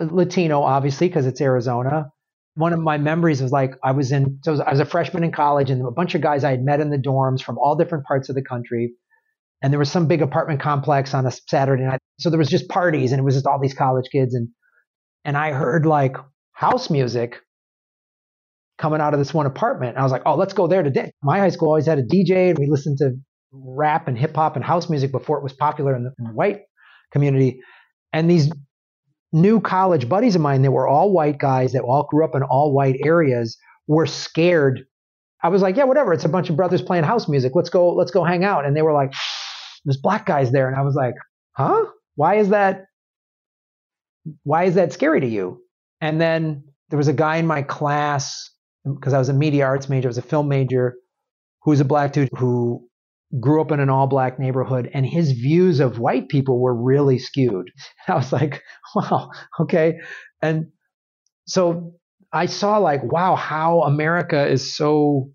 Latino, 0.00 0.62
obviously, 0.62 1.08
because 1.08 1.26
it's 1.26 1.40
Arizona. 1.40 2.12
One 2.54 2.72
of 2.72 2.78
my 2.78 2.98
memories 2.98 3.42
was 3.42 3.50
like 3.50 3.74
I 3.82 3.90
was 3.90 4.12
in, 4.12 4.38
so 4.44 4.62
I 4.62 4.70
was 4.70 4.80
a 4.80 4.84
freshman 4.84 5.24
in 5.24 5.32
college, 5.32 5.70
and 5.70 5.84
a 5.84 5.90
bunch 5.90 6.14
of 6.14 6.20
guys 6.20 6.44
I 6.44 6.50
had 6.50 6.62
met 6.62 6.78
in 6.80 6.90
the 6.90 6.98
dorms 6.98 7.42
from 7.42 7.58
all 7.58 7.74
different 7.74 8.04
parts 8.04 8.28
of 8.28 8.36
the 8.36 8.42
country. 8.42 8.94
And 9.60 9.72
there 9.72 9.80
was 9.80 9.90
some 9.90 10.06
big 10.06 10.22
apartment 10.22 10.60
complex 10.60 11.14
on 11.14 11.26
a 11.26 11.32
Saturday 11.32 11.82
night. 11.82 11.98
So 12.20 12.30
there 12.30 12.38
was 12.38 12.48
just 12.48 12.68
parties, 12.68 13.10
and 13.10 13.18
it 13.18 13.24
was 13.24 13.34
just 13.34 13.46
all 13.46 13.60
these 13.60 13.74
college 13.74 14.06
kids. 14.12 14.34
And 14.34 14.48
and 15.24 15.36
I 15.36 15.50
heard 15.50 15.86
like 15.86 16.16
house 16.52 16.88
music 16.90 17.40
coming 18.78 19.00
out 19.00 19.14
of 19.14 19.20
this 19.20 19.32
one 19.32 19.46
apartment. 19.46 19.90
And 19.90 19.98
I 19.98 20.02
was 20.02 20.12
like, 20.12 20.22
oh, 20.26 20.34
let's 20.36 20.52
go 20.52 20.66
there 20.66 20.82
today. 20.82 21.12
My 21.22 21.38
high 21.38 21.50
school 21.50 21.68
always 21.68 21.86
had 21.86 21.98
a 21.98 22.02
DJ, 22.02 22.50
and 22.50 22.58
we 22.58 22.66
listened 22.66 22.98
to 22.98 23.12
rap 23.52 24.08
and 24.08 24.18
hip 24.18 24.34
hop 24.34 24.56
and 24.56 24.64
house 24.64 24.88
music 24.88 25.12
before 25.12 25.38
it 25.38 25.42
was 25.42 25.52
popular 25.52 25.94
in 25.94 26.04
the, 26.04 26.12
in 26.18 26.24
the 26.26 26.32
white 26.32 26.60
community. 27.12 27.60
And 28.12 28.30
these 28.30 28.50
new 29.32 29.60
college 29.60 30.08
buddies 30.08 30.34
of 30.34 30.40
mine 30.40 30.62
that 30.62 30.70
were 30.70 30.88
all 30.88 31.12
white 31.12 31.38
guys 31.38 31.72
that 31.72 31.82
all 31.82 32.06
grew 32.08 32.24
up 32.24 32.34
in 32.34 32.42
all 32.42 32.72
white 32.72 32.96
areas 33.04 33.56
were 33.86 34.06
scared. 34.06 34.84
I 35.42 35.48
was 35.48 35.62
like, 35.62 35.76
yeah, 35.76 35.84
whatever. 35.84 36.12
It's 36.12 36.24
a 36.24 36.28
bunch 36.28 36.50
of 36.50 36.56
brothers 36.56 36.82
playing 36.82 37.04
house 37.04 37.28
music. 37.28 37.52
Let's 37.54 37.68
go, 37.68 37.92
let's 37.94 38.10
go 38.10 38.24
hang 38.24 38.44
out. 38.44 38.64
And 38.64 38.76
they 38.76 38.82
were 38.82 38.92
like, 38.92 39.12
there's 39.84 39.98
black 39.98 40.26
guys 40.26 40.52
there. 40.52 40.68
And 40.68 40.76
I 40.76 40.82
was 40.82 40.94
like, 40.94 41.14
huh? 41.52 41.84
Why 42.16 42.36
is 42.36 42.50
that? 42.50 42.86
Why 44.44 44.64
is 44.64 44.76
that 44.76 44.92
scary 44.92 45.20
to 45.20 45.26
you? 45.26 45.60
And 46.00 46.20
then 46.20 46.64
there 46.88 46.96
was 46.96 47.08
a 47.08 47.12
guy 47.12 47.36
in 47.36 47.46
my 47.46 47.62
class 47.62 48.50
because 48.84 49.12
I 49.12 49.18
was 49.18 49.28
a 49.28 49.34
media 49.34 49.64
arts 49.64 49.88
major, 49.88 50.08
I 50.08 50.10
was 50.10 50.18
a 50.18 50.22
film 50.22 50.48
major, 50.48 50.96
who 51.62 51.70
was 51.70 51.80
a 51.80 51.84
black 51.84 52.12
dude 52.12 52.28
who 52.36 52.86
grew 53.40 53.60
up 53.60 53.72
in 53.72 53.80
an 53.80 53.90
all 53.90 54.06
black 54.06 54.38
neighborhood 54.38 54.90
and 54.92 55.04
his 55.04 55.32
views 55.32 55.80
of 55.80 55.98
white 55.98 56.28
people 56.28 56.60
were 56.60 56.74
really 56.74 57.18
skewed. 57.18 57.70
I 58.08 58.14
was 58.14 58.32
like, 58.32 58.62
wow, 58.94 59.30
okay. 59.60 60.00
And 60.42 60.66
so 61.46 61.94
I 62.32 62.46
saw 62.46 62.78
like, 62.78 63.02
wow, 63.02 63.34
how 63.34 63.82
America 63.82 64.46
is 64.46 64.76
so 64.76 65.30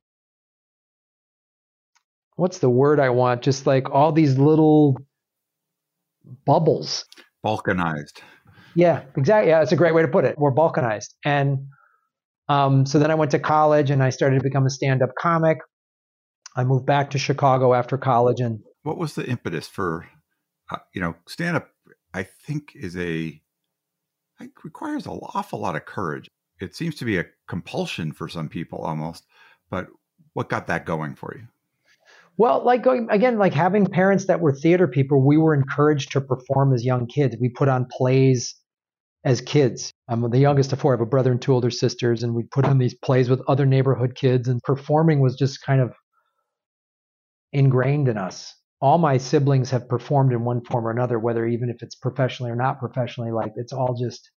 what's 2.36 2.60
the 2.60 2.70
word 2.70 3.00
I 3.00 3.10
want? 3.10 3.42
Just 3.42 3.68
like 3.68 3.90
all 3.90 4.12
these 4.12 4.38
little 4.38 4.98
bubbles. 6.46 7.06
Balkanized. 7.46 8.22
Yeah, 8.76 9.04
exactly. 9.18 9.50
Yeah, 9.50 9.60
that's 9.60 9.72
a 9.72 9.76
great 9.76 9.94
way 9.94 10.04
to 10.04 10.08
put 10.08 10.26
it. 10.26 10.38
We're 10.38 10.54
balkanized. 10.54 11.10
And 11.26 11.68
um, 12.50 12.86
so 12.86 12.98
then 13.00 13.12
I 13.12 13.16
went 13.16 13.32
to 13.32 13.40
college 13.40 13.92
and 13.92 14.04
I 14.04 14.10
started 14.10 14.40
to 14.40 14.44
become 14.44 14.66
a 14.66 14.70
stand 14.70 15.02
up 15.02 15.12
comic. 15.20 15.60
I 16.56 16.64
moved 16.64 16.86
back 16.86 17.12
to 17.12 17.20
Chicago 17.20 17.74
after 17.74 17.98
college. 17.98 18.40
And 18.40 18.60
what 18.84 18.98
was 18.98 19.14
the 19.14 19.26
impetus 19.26 19.68
for, 19.68 20.10
uh, 20.72 20.78
you 20.94 21.00
know, 21.00 21.16
stand 21.28 21.56
up? 21.56 21.70
I 22.14 22.24
think 22.24 22.72
is 22.76 22.98
a, 22.98 23.40
it 24.40 24.52
requires 24.64 25.06
an 25.06 25.20
awful 25.36 25.60
lot 25.60 25.76
of 25.76 25.86
courage. 25.86 26.28
It 26.60 26.76
seems 26.76 26.96
to 26.96 27.06
be 27.06 27.18
a 27.18 27.26
compulsion 27.48 28.12
for 28.12 28.28
some 28.28 28.50
people 28.50 28.80
almost. 28.80 29.26
But 29.70 29.88
what 30.34 30.50
got 30.50 30.68
that 30.68 30.86
going 30.86 31.16
for 31.16 31.36
you? 31.38 31.48
Well, 32.38 32.64
like 32.64 32.82
going 32.84 33.08
again, 33.12 33.38
like 33.38 33.54
having 33.54 33.86
parents 33.86 34.26
that 34.26 34.40
were 34.40 34.54
theater 34.54 34.88
people, 34.88 35.24
we 35.24 35.38
were 35.38 35.54
encouraged 35.54 36.14
to 36.14 36.22
perform 36.22 36.74
as 36.74 36.84
young 36.84 37.06
kids. 37.06 37.36
We 37.40 37.50
put 37.50 37.68
on 37.68 37.86
plays 37.92 38.56
as 39.24 39.42
kids. 39.42 39.94
I'm 40.08 40.30
the 40.30 40.40
youngest 40.40 40.74
of 40.74 40.80
four. 40.80 40.94
I 40.94 40.96
have 40.96 41.02
a 41.02 41.06
brother 41.06 41.32
and 41.32 41.42
two 41.42 41.54
older 41.54 41.70
sisters, 41.70 42.24
and 42.24 42.34
we 42.34 42.44
put 42.44 42.66
on 42.66 42.78
these 42.78 42.94
plays 42.94 43.30
with 43.30 43.42
other 43.48 43.66
neighborhood 43.66 44.16
kids, 44.16 44.48
and 44.48 44.62
performing 44.64 45.20
was 45.20 45.36
just 45.36 45.62
kind 45.62 45.82
of 45.82 45.94
ingrained 47.52 48.08
in 48.08 48.18
us. 48.18 48.56
All 48.82 48.98
my 48.98 49.18
siblings 49.18 49.70
have 49.72 49.90
performed 49.90 50.32
in 50.32 50.46
one 50.46 50.64
form 50.64 50.88
or 50.88 50.92
another, 50.92 51.20
whether 51.20 51.46
even 51.46 51.70
if 51.70 51.82
it's 51.84 51.96
professionally 51.96 52.52
or 52.52 52.56
not 52.56 52.80
professionally. 52.80 53.32
Like 53.32 53.52
it's 53.58 53.74
all 53.74 53.94
just 54.00 54.32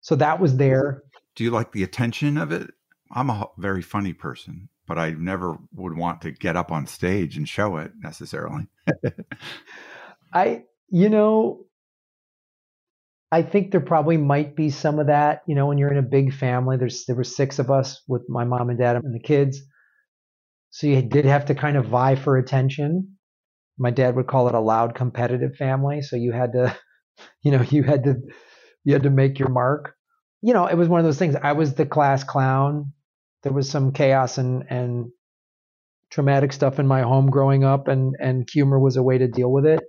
so 0.00 0.14
that 0.16 0.40
was 0.40 0.56
there. 0.56 1.02
Do 1.34 1.44
you 1.44 1.50
like 1.50 1.72
the 1.72 1.82
attention 1.82 2.38
of 2.38 2.52
it? 2.52 2.70
I'm 3.12 3.28
a 3.28 3.48
very 3.58 3.82
funny 3.82 4.12
person, 4.12 4.68
but 4.86 4.98
I 4.98 5.10
never 5.10 5.58
would 5.74 5.96
want 5.96 6.22
to 6.22 6.30
get 6.30 6.56
up 6.56 6.72
on 6.72 6.86
stage 6.86 7.36
and 7.36 7.48
show 7.48 7.76
it 7.76 7.92
necessarily. 8.02 8.68
I, 10.32 10.62
you 10.88 11.08
know, 11.08 11.65
I 13.32 13.42
think 13.42 13.70
there 13.70 13.80
probably 13.80 14.16
might 14.16 14.56
be 14.56 14.70
some 14.70 14.98
of 14.98 15.08
that. 15.08 15.42
You 15.46 15.54
know, 15.54 15.66
when 15.66 15.78
you're 15.78 15.92
in 15.92 15.98
a 15.98 16.02
big 16.02 16.32
family, 16.32 16.76
there's 16.76 17.04
there 17.06 17.16
were 17.16 17.24
six 17.24 17.58
of 17.58 17.70
us 17.70 18.02
with 18.08 18.22
my 18.28 18.44
mom 18.44 18.70
and 18.70 18.78
dad 18.78 18.96
and 18.96 19.14
the 19.14 19.20
kids, 19.20 19.60
so 20.70 20.86
you 20.86 21.02
did 21.02 21.24
have 21.24 21.46
to 21.46 21.54
kind 21.54 21.76
of 21.76 21.86
vie 21.86 22.16
for 22.16 22.36
attention. 22.36 23.16
My 23.78 23.90
dad 23.90 24.16
would 24.16 24.26
call 24.26 24.48
it 24.48 24.54
a 24.54 24.60
loud 24.60 24.94
competitive 24.94 25.56
family, 25.56 26.02
so 26.02 26.16
you 26.16 26.32
had 26.32 26.52
to, 26.52 26.76
you 27.42 27.52
know, 27.52 27.62
you 27.62 27.82
had 27.82 28.04
to 28.04 28.16
you 28.84 28.92
had 28.92 29.02
to 29.04 29.10
make 29.10 29.38
your 29.38 29.50
mark. 29.50 29.94
You 30.42 30.54
know, 30.54 30.66
it 30.66 30.76
was 30.76 30.88
one 30.88 31.00
of 31.00 31.06
those 31.06 31.18
things. 31.18 31.34
I 31.34 31.52
was 31.52 31.74
the 31.74 31.86
class 31.86 32.22
clown 32.22 32.92
there 33.46 33.52
was 33.52 33.70
some 33.70 33.92
chaos 33.92 34.38
and 34.38 34.64
and 34.70 35.06
traumatic 36.10 36.52
stuff 36.52 36.80
in 36.80 36.86
my 36.86 37.02
home 37.02 37.30
growing 37.30 37.62
up 37.62 37.86
and 37.86 38.16
and 38.18 38.48
humor 38.52 38.76
was 38.76 38.96
a 38.96 39.02
way 39.04 39.18
to 39.18 39.28
deal 39.28 39.52
with 39.52 39.64
it 39.64 39.84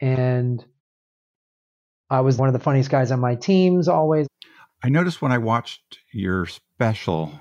and 0.00 0.62
I 2.12 2.20
was 2.20 2.36
one 2.36 2.46
of 2.46 2.52
the 2.52 2.58
funniest 2.58 2.90
guys 2.90 3.10
on 3.10 3.20
my 3.20 3.34
teams 3.36 3.88
always. 3.88 4.26
I 4.84 4.90
noticed 4.90 5.22
when 5.22 5.32
I 5.32 5.38
watched 5.38 5.98
your 6.12 6.44
special 6.44 7.40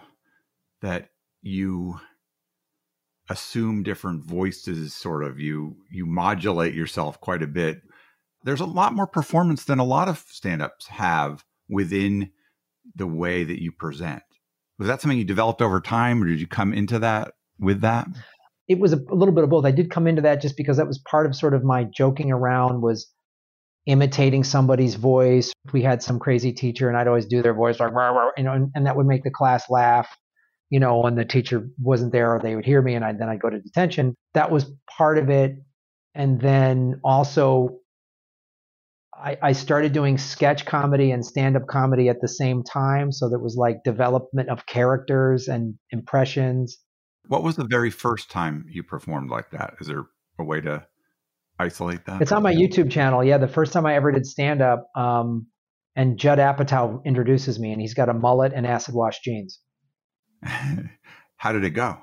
that 0.82 1.10
you 1.42 2.00
assume 3.30 3.84
different 3.84 4.24
voices 4.24 4.94
sort 4.94 5.25
of 5.25 5.40
you 5.40 5.75
you 5.90 6.06
modulate 6.06 6.74
yourself 6.74 7.20
quite 7.20 7.44
a 7.44 7.48
bit. 7.48 7.82
There's 8.46 8.62
a 8.62 8.66
lot 8.66 8.94
more 8.94 9.08
performance 9.08 9.66
than 9.66 9.80
a 9.80 9.84
lot 9.84 10.08
of 10.08 10.24
stand-ups 10.30 10.88
have 10.88 11.44
within 11.68 12.32
the 12.96 13.08
way 13.08 13.44
that 13.44 13.62
you 13.62 13.74
present. 13.74 14.24
Was 14.80 14.88
that 14.88 15.01
something 15.01 15.18
you 15.18 15.25
developed 15.25 15.62
over 15.62 15.82
time, 15.82 16.24
or 16.24 16.28
did 16.28 16.40
you 16.40 16.48
come 16.48 16.74
into 16.74 16.98
that 17.00 17.34
with 17.60 17.82
that? 17.82 18.08
It 18.70 18.80
was 18.80 18.94
a, 18.94 18.98
a 19.10 19.16
little 19.16 19.34
bit 19.34 19.44
of 19.44 19.50
both. 19.50 19.66
I 19.66 19.72
did 19.72 19.92
come 19.92 20.08
into 20.08 20.22
that 20.22 20.42
just 20.42 20.56
because 20.56 20.78
that 20.78 20.88
was 20.88 20.98
part 21.00 21.25
of 21.25 21.36
sort 21.36 21.54
of 21.54 21.66
my 21.66 21.84
joking 21.84 22.32
around 22.32 22.82
was 22.82 23.12
imitating 23.86 24.44
somebody's 24.44 24.96
voice. 24.96 25.52
We 25.74 25.82
had 25.82 26.04
some 26.04 26.20
crazy 26.20 26.54
teacher, 26.54 26.88
and 26.88 26.98
I'd 26.98 27.08
always 27.08 27.26
do 27.26 27.42
their 27.42 27.54
voice 27.54 27.80
like, 27.80 27.92
you 28.38 28.44
know, 28.44 28.54
and, 28.54 28.72
and, 28.76 28.86
that 28.86 28.96
would 28.96 29.08
make 29.08 29.24
the 29.24 29.32
class 29.32 29.70
laugh. 29.70 30.16
You 30.70 30.80
know, 30.80 31.00
when 31.00 31.16
the 31.16 31.26
teacher 31.26 31.68
wasn't 31.82 32.14
there, 32.14 32.36
or 32.36 32.40
they 32.40 32.56
would 32.56 32.66
hear 32.66 32.82
me, 32.82 32.96
and 32.96 33.04
I, 33.04 33.12
then 33.14 33.28
I'd 33.28 33.42
go 33.42 33.50
to 33.50 33.60
detention. 33.60 34.16
That 34.34 34.52
was 34.52 34.72
part 34.98 35.18
of 35.18 35.30
it, 35.30 35.56
and 36.16 36.40
then 36.40 37.02
also 37.04 37.82
I, 39.22 39.38
I 39.42 39.52
started 39.52 39.94
doing 39.94 40.18
sketch 40.18 40.66
comedy 40.66 41.12
and 41.12 41.26
stand 41.26 41.56
up 41.56 41.68
comedy 41.68 42.10
at 42.10 42.22
the 42.22 42.28
same 42.28 42.64
time. 42.64 43.12
So 43.12 43.30
that 43.30 43.40
was 43.40 43.56
like 43.56 43.84
development 43.84 44.50
of 44.50 44.66
characters 44.66 45.48
and 45.48 45.76
impressions. 45.92 46.78
What 47.28 47.44
was 47.44 47.56
the 47.56 47.68
very 47.70 47.92
first 47.92 48.32
time 48.32 48.66
you 48.70 48.82
performed 48.84 49.30
like 49.30 49.52
that? 49.52 49.76
Is 49.80 49.88
there 49.88 50.06
a 50.40 50.44
way 50.44 50.62
to 50.62 50.88
isolate 51.62 52.06
that? 52.06 52.22
It's 52.22 52.32
on 52.32 52.44
my 52.44 52.53
YouTube 52.53 52.91
channel. 52.91 53.24
Yeah, 53.24 53.38
the 53.38 53.48
first 53.48 53.74
time 53.74 53.86
I 53.86 53.96
ever 53.96 54.12
did 54.12 54.25
stand 54.25 54.62
up, 54.62 54.89
um, 54.96 55.48
and 55.96 56.18
Judd 56.18 56.39
Apatow 56.39 57.03
introduces 57.06 57.60
me, 57.60 57.72
and 57.72 57.82
he's 57.82 57.94
got 57.94 58.10
a 58.10 58.13
mullet 58.13 58.53
and 58.53 58.65
acid 58.65 58.96
wash 58.96 59.20
jeans. 59.22 59.60
How 60.44 61.51
did 61.51 61.63
it 61.63 61.72
go? 61.72 61.98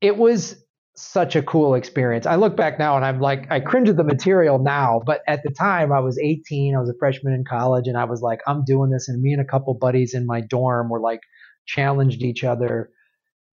It 0.00 0.16
was 0.16 0.56
such 0.94 1.36
a 1.36 1.42
cool 1.42 1.74
experience. 1.74 2.26
I 2.26 2.36
look 2.36 2.56
back 2.56 2.78
now 2.78 2.96
and 2.96 3.04
I'm 3.04 3.20
like, 3.20 3.50
I 3.50 3.60
cringe 3.60 3.88
at 3.88 3.96
the 3.96 4.04
material 4.04 4.58
now, 4.58 5.00
but 5.06 5.22
at 5.26 5.42
the 5.42 5.50
time 5.50 5.90
I 5.90 6.00
was 6.00 6.18
18, 6.18 6.76
I 6.76 6.80
was 6.80 6.90
a 6.90 6.98
freshman 6.98 7.32
in 7.32 7.44
college, 7.44 7.86
and 7.86 7.96
I 7.96 8.04
was 8.04 8.20
like, 8.20 8.40
I'm 8.46 8.64
doing 8.64 8.90
this. 8.90 9.08
And 9.08 9.22
me 9.22 9.32
and 9.32 9.40
a 9.40 9.44
couple 9.44 9.74
buddies 9.74 10.14
in 10.14 10.26
my 10.26 10.40
dorm 10.40 10.90
were 10.90 11.00
like, 11.00 11.20
challenged 11.66 12.22
each 12.22 12.44
other, 12.44 12.90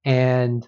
and 0.04 0.68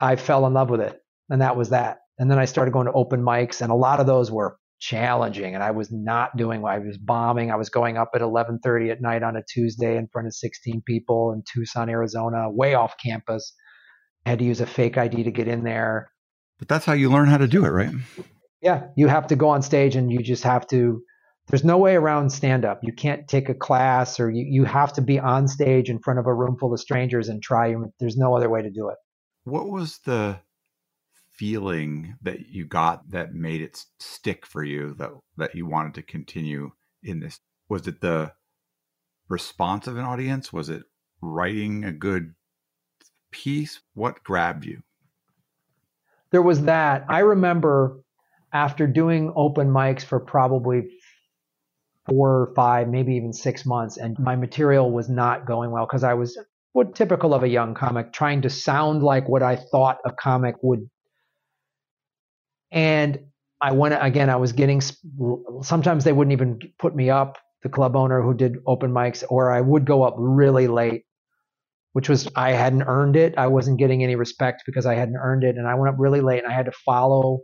I 0.00 0.16
fell 0.16 0.46
in 0.46 0.54
love 0.54 0.70
with 0.70 0.80
it. 0.80 1.00
And 1.30 1.40
that 1.40 1.56
was 1.56 1.70
that. 1.70 1.98
And 2.18 2.30
then 2.30 2.38
I 2.38 2.44
started 2.44 2.72
going 2.72 2.86
to 2.86 2.92
open 2.92 3.22
mics, 3.22 3.60
and 3.60 3.70
a 3.70 3.74
lot 3.74 4.00
of 4.00 4.06
those 4.06 4.30
were 4.30 4.56
challenging 4.80 5.54
and 5.54 5.62
I 5.62 5.70
was 5.70 5.90
not 5.90 6.36
doing 6.36 6.62
I 6.64 6.78
was 6.78 6.98
bombing. 6.98 7.50
I 7.50 7.56
was 7.56 7.70
going 7.70 7.96
up 7.96 8.10
at 8.14 8.20
11:30 8.20 8.90
at 8.90 9.00
night 9.00 9.22
on 9.22 9.34
a 9.34 9.42
Tuesday 9.48 9.96
in 9.96 10.08
front 10.08 10.26
of 10.26 10.34
16 10.34 10.82
people 10.84 11.32
in 11.32 11.42
Tucson, 11.50 11.88
Arizona, 11.88 12.50
way 12.50 12.74
off 12.74 12.94
campus 13.02 13.54
I 14.26 14.30
had 14.30 14.38
to 14.38 14.44
use 14.44 14.60
a 14.60 14.66
fake 14.66 14.96
ID 14.96 15.24
to 15.24 15.30
get 15.30 15.48
in 15.48 15.64
there. 15.64 16.10
But 16.58 16.68
that's 16.68 16.84
how 16.84 16.92
you 16.92 17.10
learn 17.10 17.28
how 17.28 17.38
to 17.38 17.48
do 17.48 17.64
it, 17.64 17.70
right? 17.70 17.94
Yeah, 18.62 18.86
you 18.96 19.08
have 19.08 19.26
to 19.28 19.36
go 19.36 19.50
on 19.50 19.62
stage 19.62 19.96
and 19.96 20.10
you 20.10 20.20
just 20.20 20.44
have 20.44 20.66
to. 20.68 21.02
There's 21.48 21.64
no 21.64 21.76
way 21.76 21.94
around 21.94 22.30
stand 22.30 22.64
up. 22.64 22.80
You 22.82 22.94
can't 22.94 23.28
take 23.28 23.50
a 23.50 23.54
class 23.54 24.18
or 24.18 24.30
you, 24.30 24.46
you 24.48 24.64
have 24.64 24.94
to 24.94 25.02
be 25.02 25.18
on 25.18 25.46
stage 25.46 25.90
in 25.90 25.98
front 25.98 26.18
of 26.18 26.26
a 26.26 26.32
room 26.32 26.56
full 26.58 26.72
of 26.72 26.80
strangers 26.80 27.28
and 27.28 27.42
try. 27.42 27.74
There's 28.00 28.16
no 28.16 28.34
other 28.34 28.48
way 28.48 28.62
to 28.62 28.70
do 28.70 28.88
it. 28.88 28.96
What 29.44 29.68
was 29.68 29.98
the 30.06 30.38
feeling 31.36 32.16
that 32.22 32.48
you 32.48 32.64
got 32.64 33.10
that 33.10 33.34
made 33.34 33.60
it 33.60 33.84
stick 33.98 34.46
for 34.46 34.62
you 34.62 34.94
that 34.98 35.10
that 35.36 35.54
you 35.54 35.66
wanted 35.66 35.94
to 35.94 36.02
continue 36.02 36.70
in 37.02 37.20
this? 37.20 37.40
Was 37.68 37.86
it 37.86 38.00
the 38.00 38.32
response 39.28 39.86
of 39.86 39.96
an 39.96 40.04
audience? 40.04 40.52
Was 40.52 40.68
it 40.68 40.84
writing 41.20 41.84
a 41.84 41.92
good 41.92 42.34
piece? 43.30 43.80
What 43.94 44.22
grabbed 44.22 44.64
you? 44.64 44.82
There 46.30 46.42
was 46.42 46.62
that. 46.62 47.04
I 47.08 47.20
remember 47.20 48.00
after 48.52 48.86
doing 48.86 49.32
open 49.34 49.70
mics 49.70 50.04
for 50.04 50.20
probably 50.20 50.88
four 52.08 52.42
or 52.42 52.52
five, 52.54 52.88
maybe 52.88 53.14
even 53.14 53.32
six 53.32 53.64
months, 53.64 53.96
and 53.96 54.18
my 54.18 54.36
material 54.36 54.90
was 54.90 55.08
not 55.08 55.46
going 55.46 55.70
well 55.70 55.86
because 55.86 56.04
I 56.04 56.14
was 56.14 56.38
what 56.72 56.94
typical 56.94 57.34
of 57.34 57.42
a 57.42 57.48
young 57.48 57.74
comic, 57.74 58.12
trying 58.12 58.42
to 58.42 58.50
sound 58.50 59.02
like 59.02 59.28
what 59.28 59.42
I 59.42 59.56
thought 59.56 59.98
a 60.04 60.12
comic 60.12 60.56
would. 60.62 60.88
And 62.74 63.20
I 63.62 63.72
went 63.72 63.96
again. 64.00 64.30
I 64.30 64.36
was 64.36 64.52
getting 64.54 64.82
sometimes 65.62 66.04
they 66.04 66.12
wouldn't 66.14 66.34
even 66.34 66.60
put 66.80 66.96
me 66.96 67.10
up. 67.10 67.38
The 67.64 67.70
club 67.70 67.96
owner 67.96 68.22
who 68.22 68.34
did 68.34 68.58
open 68.66 68.92
mics, 68.92 69.24
or 69.30 69.52
I 69.52 69.60
would 69.62 69.86
go 69.86 70.04
up 70.04 70.16
really 70.18 70.68
late 70.68 70.96
which 71.94 72.08
was 72.10 72.28
I 72.36 72.52
hadn't 72.52 72.84
earned 72.84 73.16
it. 73.16 73.34
I 73.38 73.48
wasn't 73.48 73.80
getting 73.80 74.04
any 74.04 74.16
respect 74.16 74.64
because 74.66 74.86
I 74.86 74.96
hadn't 74.96 75.16
earned 75.16 75.44
it. 75.44 75.56
And 75.56 75.68
I 75.68 75.74
went 75.76 75.94
up 75.94 76.00
really 76.00 76.22
late 76.22 76.44
and 76.44 76.52
I 76.52 76.56
had 76.56 76.66
to 76.66 76.72
follow 76.86 77.40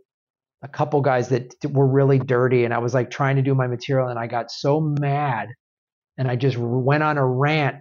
a 0.63 0.69
couple 0.69 1.01
guys 1.03 1.29
that 1.31 1.55
were 1.71 1.89
really 1.89 2.19
dirty. 2.19 2.65
And 2.65 2.75
I 2.75 2.79
was 2.79 2.95
like 2.95 3.11
trying 3.11 3.37
to 3.37 3.43
do 3.43 3.55
my 3.55 3.69
material 3.69 4.09
and 4.09 4.19
I 4.19 4.27
got 4.29 4.51
so 4.51 4.81
mad 4.81 5.49
and 6.19 6.29
I 6.29 6.37
just 6.37 6.59
went 6.59 7.03
on 7.05 7.19
a 7.19 7.27
rant 7.27 7.77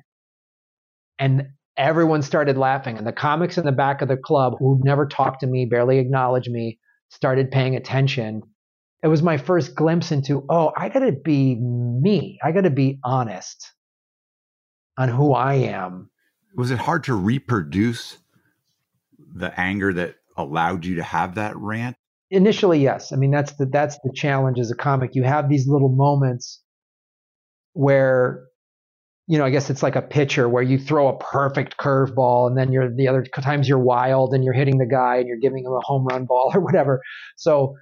and 1.20 1.48
everyone 1.78 2.24
started 2.24 2.58
laughing. 2.58 2.98
And 2.98 3.08
the 3.08 3.14
comics 3.14 3.58
in 3.58 3.66
the 3.66 3.72
back 3.74 4.02
of 4.02 4.10
the 4.10 4.18
club 4.18 4.56
who 4.60 4.82
never 4.84 5.08
talked 5.08 5.42
to 5.42 5.48
me, 5.48 5.66
barely 5.66 6.00
acknowledged 6.00 6.52
me, 6.52 6.80
started 7.10 7.52
paying 7.52 7.76
attention. 7.76 8.44
It 9.04 9.08
was 9.08 9.22
my 9.22 9.38
first 9.38 9.76
glimpse 9.76 10.12
into, 10.12 10.46
oh, 10.50 10.72
I 10.76 10.90
got 10.90 11.00
to 11.00 11.12
be 11.12 11.56
me. 11.56 12.40
I 12.44 12.52
got 12.52 12.62
to 12.62 12.70
be 12.70 13.00
honest 13.04 13.72
on 14.98 15.10
who 15.10 15.34
I 15.34 15.54
am 15.56 16.10
was 16.56 16.72
it 16.72 16.80
hard 16.80 17.04
to 17.06 17.14
reproduce 17.14 18.18
the 19.34 19.58
anger 19.60 19.94
that 19.94 20.16
allowed 20.36 20.86
you 20.86 20.96
to 20.96 21.04
have 21.04 21.36
that 21.36 21.56
rant? 21.58 21.96
Initially, 22.32 22.80
yes. 22.80 23.12
I 23.12 23.16
mean, 23.16 23.32
that's 23.32 23.54
the 23.54 23.66
that's 23.66 23.98
the 24.04 24.12
challenge 24.14 24.60
as 24.60 24.72
a 24.72 24.76
comic. 24.76 25.16
You 25.16 25.24
have 25.24 25.50
these 25.50 25.68
little 25.68 25.90
moments 25.90 26.62
where 27.74 28.46
you 29.30 29.38
know, 29.38 29.46
I 29.46 29.52
guess 29.52 29.70
it's 29.70 29.84
like 29.84 29.96
a 29.96 30.02
pitcher 30.02 30.50
where 30.50 30.64
you 30.64 30.80
throw 30.80 31.08
a 31.08 31.16
perfect 31.16 31.78
curveball 31.78 32.48
and 32.48 32.58
then 32.58 32.72
you're 32.72 32.92
the 32.92 33.08
other 33.08 33.24
times 33.24 33.70
you're 33.70 33.78
wild 33.78 34.34
and 34.34 34.44
you're 34.44 34.56
hitting 34.56 34.80
the 34.80 34.88
guy 34.88 35.18
and 35.18 35.28
you're 35.28 35.38
giving 35.38 35.64
him 35.64 35.72
a 35.72 35.82
home 35.82 36.08
run 36.08 36.26
ball 36.26 36.52
or 36.56 36.60
whatever. 36.60 37.04
So 37.38 37.76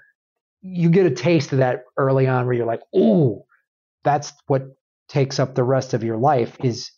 you 0.62 0.90
get 0.90 1.06
a 1.06 1.10
taste 1.10 1.54
of 1.54 1.60
that 1.60 1.84
early 1.96 2.28
on 2.28 2.46
where 2.46 2.54
you're 2.54 2.66
like, 2.66 2.82
"Ooh, 2.94 3.44
that's 4.04 4.34
what 4.48 4.64
takes 5.08 5.40
up 5.40 5.56
the 5.56 5.64
rest 5.64 5.94
of 5.94 6.04
your 6.04 6.18
life 6.18 6.58
is 6.62 6.92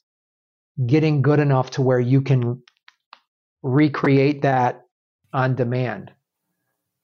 getting 0.84 1.22
good 1.22 1.40
enough 1.40 1.70
to 1.72 1.84
where 1.84 2.00
you 2.00 2.24
can 2.24 2.64
recreate 3.62 4.42
that 4.42 4.82
on 5.32 5.54
demand." 5.54 6.12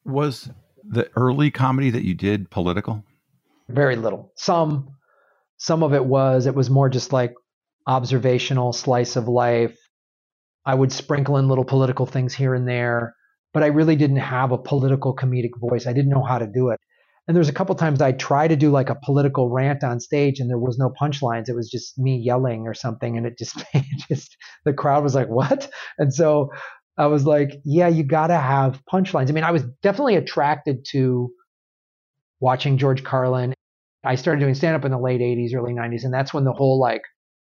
Was 0.04 0.50
the 0.84 1.12
early 1.16 1.52
comedy 1.52 1.92
that 1.92 2.04
you 2.04 2.16
did 2.16 2.50
political? 2.50 3.04
Very 3.70 3.98
little. 3.98 4.32
Some 4.36 4.96
some 5.58 5.84
of 5.84 5.94
it 5.94 6.06
was, 6.06 6.46
it 6.46 6.56
was 6.56 6.70
more 6.70 6.90
just 6.90 7.14
like 7.14 7.34
observational 7.88 8.74
slice 8.74 9.16
of 9.16 9.28
life. 9.28 9.78
I 10.66 10.76
would 10.76 10.92
sprinkle 10.92 11.38
in 11.38 11.48
little 11.48 11.66
political 11.66 12.06
things 12.06 12.34
here 12.34 12.56
and 12.56 12.68
there, 12.68 13.16
but 13.54 13.64
I 13.64 13.68
really 13.68 13.96
didn't 13.96 14.18
have 14.18 14.52
a 14.52 14.58
political 14.58 15.16
comedic 15.16 15.52
voice. 15.60 15.88
I 15.88 15.94
didn't 15.94 16.12
know 16.12 16.24
how 16.24 16.40
to 16.40 16.48
do 16.48 16.70
it. 16.70 16.80
And 17.28 17.36
there's 17.36 17.50
a 17.50 17.54
couple 17.54 17.74
times 17.76 18.02
I 18.02 18.12
tried 18.12 18.50
to 18.50 18.56
do 18.56 18.70
like 18.70 18.90
a 18.90 19.00
political 19.04 19.50
rant 19.50 19.84
on 19.84 20.00
stage 20.00 20.40
and 20.40 20.50
there 20.50 20.60
was 20.60 20.78
no 20.78 20.92
punchlines. 21.02 21.50
It 21.50 21.56
was 21.56 21.70
just 21.70 21.98
me 21.98 22.18
yelling 22.18 22.68
or 22.68 22.74
something. 22.74 23.18
And 23.18 23.26
it 23.26 23.38
just, 23.38 23.64
it 23.74 23.86
just, 24.08 24.38
the 24.64 24.74
crowd 24.74 25.04
was 25.04 25.16
like, 25.16 25.28
what? 25.28 25.70
And 25.98 26.14
so 26.14 26.52
I 26.98 27.08
was 27.08 27.26
like, 27.26 27.60
yeah, 27.64 27.88
you 27.88 28.04
got 28.04 28.28
to 28.28 28.38
have 28.38 28.82
punchlines. 28.92 29.30
I 29.30 29.34
mean, 29.34 29.44
I 29.44 29.52
was 29.52 29.64
definitely 29.82 30.16
attracted 30.16 30.86
to 30.92 31.32
watching 32.40 32.78
George 32.78 33.04
Carlin 33.04 33.54
I 34.06 34.16
started 34.16 34.40
doing 34.40 34.54
stand 34.56 34.76
up 34.76 34.86
in 34.86 34.92
the 34.92 35.00
late 35.00 35.22
80s, 35.22 35.56
early 35.56 35.74
90s, 35.74 36.04
and 36.04 36.14
that's 36.14 36.34
when 36.34 36.44
the 36.46 36.54
whole 36.54 36.80
like 36.80 37.02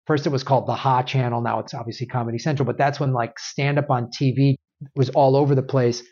first 0.07 0.26
it 0.26 0.31
was 0.31 0.45
called 0.45 0.67
the 0.67 0.75
Ha 0.75 1.03
channel, 1.03 1.43
now 1.43 1.59
it's 1.61 1.75
obviously 1.75 2.07
Comedy 2.07 2.38
Central, 2.38 2.67
but 2.67 2.79
that's 2.79 3.00
when 3.00 3.12
like 3.12 3.38
stand 3.38 3.79
up 3.79 3.91
on 3.91 4.11
TV 4.11 4.55
was 4.95 5.11
all 5.11 5.37
over 5.37 5.55
the 5.55 5.62
place. 5.62 6.03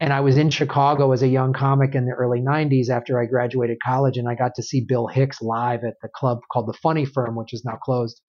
And 0.00 0.12
I 0.12 0.20
was 0.20 0.36
in 0.36 0.50
Chicago 0.50 1.12
as 1.12 1.22
a 1.22 1.28
young 1.28 1.52
comic 1.52 1.94
in 1.94 2.04
the 2.04 2.12
early 2.12 2.40
90s 2.40 2.90
after 2.90 3.20
I 3.20 3.26
graduated 3.26 3.78
college, 3.84 4.18
and 4.18 4.28
I 4.28 4.34
got 4.34 4.52
to 4.56 4.62
see 4.62 4.84
Bill 4.86 5.06
Hicks 5.06 5.40
live 5.40 5.84
at 5.84 5.94
the 6.02 6.08
club 6.14 6.40
called 6.52 6.66
the 6.68 6.78
Funny 6.82 7.04
Firm, 7.04 7.36
which 7.36 7.54
is 7.54 7.64
now 7.64 7.76
closed. 7.82 8.20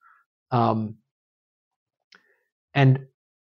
Um, 0.51 0.97
and 2.75 2.99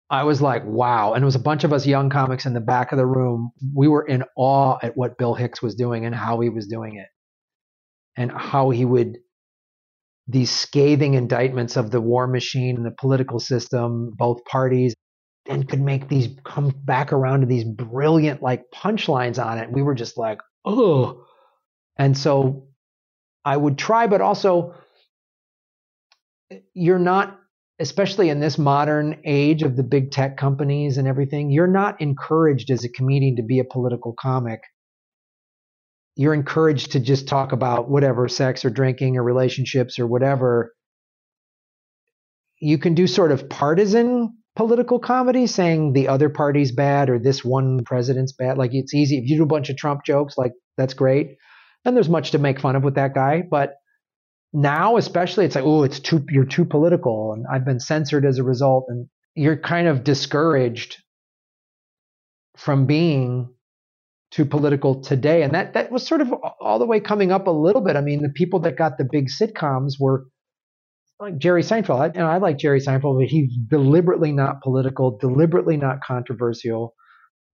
I 0.09 0.25
was 0.25 0.41
like, 0.41 0.65
wow. 0.65 1.13
And 1.13 1.23
it 1.23 1.27
was 1.27 1.35
a 1.35 1.41
bunch 1.41 1.65
of 1.65 1.73
us 1.73 1.87
young 1.87 2.11
comics 2.11 2.47
in 2.47 2.55
the 2.55 2.61
back 2.61 2.93
of 2.93 2.99
the 2.99 3.07
room. 3.07 3.51
We 3.75 3.89
were 3.89 4.07
in 4.07 4.25
awe 4.37 4.79
at 4.83 4.97
what 4.97 5.19
Bill 5.19 5.35
Hicks 5.35 5.61
was 5.61 5.75
doing 5.75 6.07
and 6.07 6.15
how 6.15 6.41
he 6.41 6.49
was 6.49 6.67
doing 6.67 6.97
it 6.97 7.07
and 8.17 8.33
how 8.33 8.71
he 8.71 8.85
would 8.85 9.19
these 10.29 10.51
scathing 10.51 11.15
indictments 11.15 11.77
of 11.77 11.91
the 11.91 12.01
war 12.01 12.27
machine 12.27 12.77
and 12.77 12.85
the 12.85 12.91
political 12.91 13.39
system, 13.39 14.13
both 14.17 14.45
parties, 14.45 14.95
and 15.49 15.69
could 15.69 15.81
make 15.81 16.09
these 16.09 16.29
come 16.45 16.75
back 16.85 17.13
around 17.13 17.41
to 17.41 17.47
these 17.47 17.65
brilliant 17.65 18.43
like 18.43 18.65
punchlines 18.75 19.45
on 19.45 19.59
it. 19.59 19.71
We 19.71 19.83
were 19.83 19.95
just 19.95 20.19
like, 20.19 20.39
oh. 20.65 21.25
And 21.97 22.19
so 22.19 22.67
I 23.45 23.57
would 23.57 23.79
try, 23.79 24.09
but 24.09 24.21
also 24.21 24.75
you're 26.75 26.99
not, 26.99 27.39
especially 27.79 28.29
in 28.29 28.41
this 28.41 28.59
modern 28.59 29.21
age 29.25 29.63
of 29.63 29.77
the 29.77 29.83
big 29.85 30.11
tech 30.11 30.37
companies 30.37 30.99
and 30.99 31.07
everything, 31.07 31.51
you're 31.51 31.67
not 31.67 32.01
encouraged 32.01 32.71
as 32.71 32.85
a 32.85 32.89
comedian 32.89 33.37
to 33.37 33.43
be 33.43 33.61
a 33.61 33.65
political 33.65 34.15
comic 34.19 34.61
you're 36.17 36.35
encouraged 36.35 36.93
to 36.93 37.01
just 37.01 37.29
talk 37.29 37.53
about 37.53 37.89
whatever 37.91 38.27
sex 38.27 38.65
or 38.65 38.71
drinking 38.71 39.17
or 39.17 39.23
relationships 39.23 39.99
or 39.99 40.07
whatever 40.07 40.73
you 42.59 42.79
can 42.79 42.95
do 42.95 43.07
sort 43.07 43.33
of 43.33 43.49
partisan 43.49 44.37
political 44.55 44.99
comedy 44.99 45.47
saying 45.47 45.93
the 45.93 46.09
other 46.09 46.31
party's 46.31 46.73
bad 46.73 47.11
or 47.11 47.19
this 47.19 47.45
one 47.45 47.85
president's 47.85 48.33
bad. 48.33 48.57
Like 48.57 48.71
it's 48.73 48.95
easy. 48.95 49.19
If 49.19 49.29
you 49.29 49.37
do 49.37 49.43
a 49.43 49.47
bunch 49.47 49.69
of 49.69 49.77
trump 49.77 50.05
jokes 50.05 50.39
like 50.39 50.53
that's 50.77 50.95
great. 50.95 51.37
And 51.85 51.95
there's 51.95 52.09
much 52.09 52.33
to 52.33 52.39
make 52.39 52.59
fun 52.61 52.75
of 52.75 52.83
with 52.83 52.95
that 52.95 53.15
guy. 53.15 53.43
But 53.49 53.75
now 54.53 54.97
especially 54.97 55.45
it's 55.45 55.55
like 55.55 55.65
oh 55.65 55.83
it's 55.83 56.01
too 56.01 56.25
you're 56.31 56.45
too 56.45 56.65
political 56.65 57.33
and 57.35 57.45
i've 57.53 57.67
been 57.67 57.81
censored 57.81 58.25
as 58.25 58.39
a 58.39 58.45
result. 58.45 58.87
And 58.89 59.09
you're 59.35 59.59
kind 59.59 59.87
of 59.87 60.03
discouraged 60.03 61.03
from 62.57 62.87
being 62.87 63.51
to 64.37 64.45
political 64.45 65.01
today. 65.01 65.43
And 65.43 65.55
that 65.55 65.73
that 65.73 65.91
was 65.91 66.07
sort 66.07 66.21
of 66.21 66.31
all 66.61 66.79
the 66.79 66.85
way 66.85 67.01
coming 67.01 67.33
up 67.33 67.47
a 67.47 67.51
little 67.51 67.81
bit. 67.81 67.97
I 67.97 68.03
mean, 68.03 68.21
the 68.21 68.29
people 68.29 68.61
that 68.61 68.77
got 68.77 68.99
the 68.99 69.09
big 69.11 69.29
sitcoms 69.29 69.95
were 69.99 70.27
like 71.19 71.39
Jerry 71.39 71.63
Seinfeld. 71.63 72.01
I, 72.01 72.07
you 72.07 72.21
know, 72.21 72.27
I 72.27 72.37
like 72.37 72.59
Jerry 72.59 72.81
Seinfeld, 72.81 73.19
but 73.19 73.29
he's 73.29 73.57
deliberately 73.71 74.33
not 74.33 74.61
political, 74.61 75.17
deliberately 75.17 75.79
not 75.79 76.03
controversial. 76.07 76.95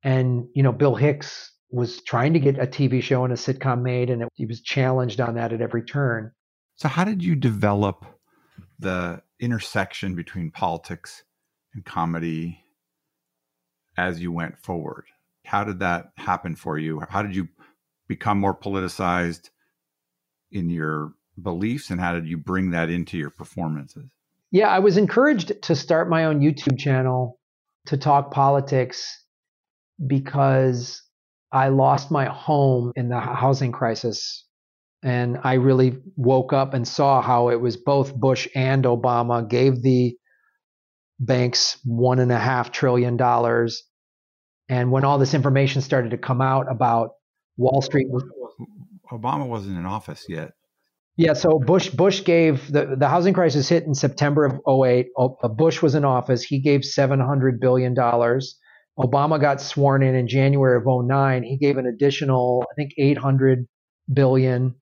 And 0.02 0.48
you 0.56 0.64
know, 0.64 0.72
Bill 0.72 0.96
Hicks 0.96 1.52
was 1.70 2.02
trying 2.02 2.32
to 2.32 2.40
get 2.40 2.58
a 2.58 2.66
TV 2.66 3.00
show 3.00 3.22
and 3.22 3.32
a 3.32 3.36
sitcom 3.36 3.82
made, 3.82 4.10
and 4.10 4.22
it, 4.22 4.28
he 4.34 4.46
was 4.46 4.60
challenged 4.60 5.20
on 5.20 5.36
that 5.36 5.52
at 5.52 5.60
every 5.60 5.84
turn. 5.84 6.32
So, 6.74 6.88
how 6.88 7.04
did 7.04 7.22
you 7.22 7.36
develop 7.36 8.04
the 8.80 9.22
intersection 9.38 10.16
between 10.16 10.50
politics 10.50 11.22
and 11.74 11.84
comedy 11.84 12.58
as 13.96 14.20
you 14.20 14.32
went 14.32 14.58
forward? 14.58 15.04
How 15.44 15.64
did 15.64 15.80
that 15.80 16.12
happen 16.16 16.54
for 16.54 16.78
you? 16.78 17.02
How 17.08 17.22
did 17.22 17.34
you 17.34 17.48
become 18.08 18.38
more 18.38 18.54
politicized 18.54 19.50
in 20.50 20.70
your 20.70 21.12
beliefs 21.40 21.90
and 21.90 22.00
how 22.00 22.12
did 22.12 22.26
you 22.26 22.36
bring 22.36 22.70
that 22.70 22.90
into 22.90 23.16
your 23.16 23.30
performances? 23.30 24.04
Yeah, 24.50 24.68
I 24.68 24.80
was 24.80 24.96
encouraged 24.96 25.62
to 25.62 25.74
start 25.74 26.10
my 26.10 26.26
own 26.26 26.40
YouTube 26.40 26.78
channel 26.78 27.38
to 27.86 27.96
talk 27.96 28.30
politics 28.30 29.24
because 30.06 31.02
I 31.50 31.68
lost 31.68 32.10
my 32.10 32.26
home 32.26 32.92
in 32.96 33.08
the 33.08 33.18
housing 33.20 33.72
crisis. 33.72 34.46
And 35.02 35.38
I 35.42 35.54
really 35.54 35.98
woke 36.16 36.52
up 36.52 36.74
and 36.74 36.86
saw 36.86 37.20
how 37.22 37.48
it 37.48 37.60
was 37.60 37.76
both 37.76 38.14
Bush 38.14 38.46
and 38.54 38.84
Obama 38.84 39.48
gave 39.48 39.82
the 39.82 40.16
banks 41.18 41.78
one 41.84 42.18
and 42.18 42.30
a 42.30 42.38
half 42.38 42.72
trillion 42.72 43.16
dollars 43.16 43.82
and 44.72 44.90
when 44.90 45.04
all 45.04 45.18
this 45.18 45.34
information 45.34 45.82
started 45.82 46.12
to 46.12 46.16
come 46.16 46.40
out 46.40 46.64
about 46.70 47.10
Wall 47.58 47.82
Street, 47.82 48.06
Obama 49.12 49.46
wasn't 49.46 49.76
in 49.76 49.84
office 49.84 50.24
yet. 50.30 50.52
Yeah, 51.18 51.34
so 51.34 51.58
Bush 51.58 51.90
Bush 51.90 52.24
gave 52.24 52.72
the 52.72 52.96
the 52.98 53.06
housing 53.06 53.34
crisis 53.34 53.68
hit 53.68 53.84
in 53.84 53.94
September 53.94 54.46
of 54.46 54.60
08. 54.66 55.08
Uh, 55.18 55.48
Bush 55.48 55.82
was 55.82 55.94
in 55.94 56.06
office. 56.06 56.42
He 56.42 56.58
gave 56.62 56.86
700 56.86 57.60
billion 57.60 57.92
dollars. 57.92 58.58
Obama 58.98 59.38
got 59.38 59.60
sworn 59.60 60.02
in 60.02 60.14
in 60.14 60.26
January 60.26 60.78
of 60.78 60.84
09. 60.86 61.42
He 61.42 61.58
gave 61.58 61.76
an 61.76 61.86
additional, 61.86 62.64
I 62.70 62.74
think 62.74 62.92
800 62.96 63.66
billion. 64.10 64.74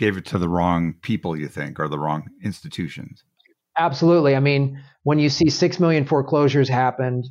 Gave 0.00 0.16
it 0.16 0.26
to 0.26 0.38
the 0.38 0.48
wrong 0.48 0.94
people, 1.00 1.36
you 1.36 1.46
think, 1.46 1.78
or 1.78 1.86
the 1.86 1.98
wrong 1.98 2.24
institutions. 2.42 3.22
Absolutely. 3.78 4.34
I 4.34 4.40
mean, 4.40 4.82
when 5.04 5.20
you 5.20 5.28
see 5.28 5.48
6 5.48 5.78
million 5.78 6.04
foreclosures 6.06 6.68
happened, 6.68 7.24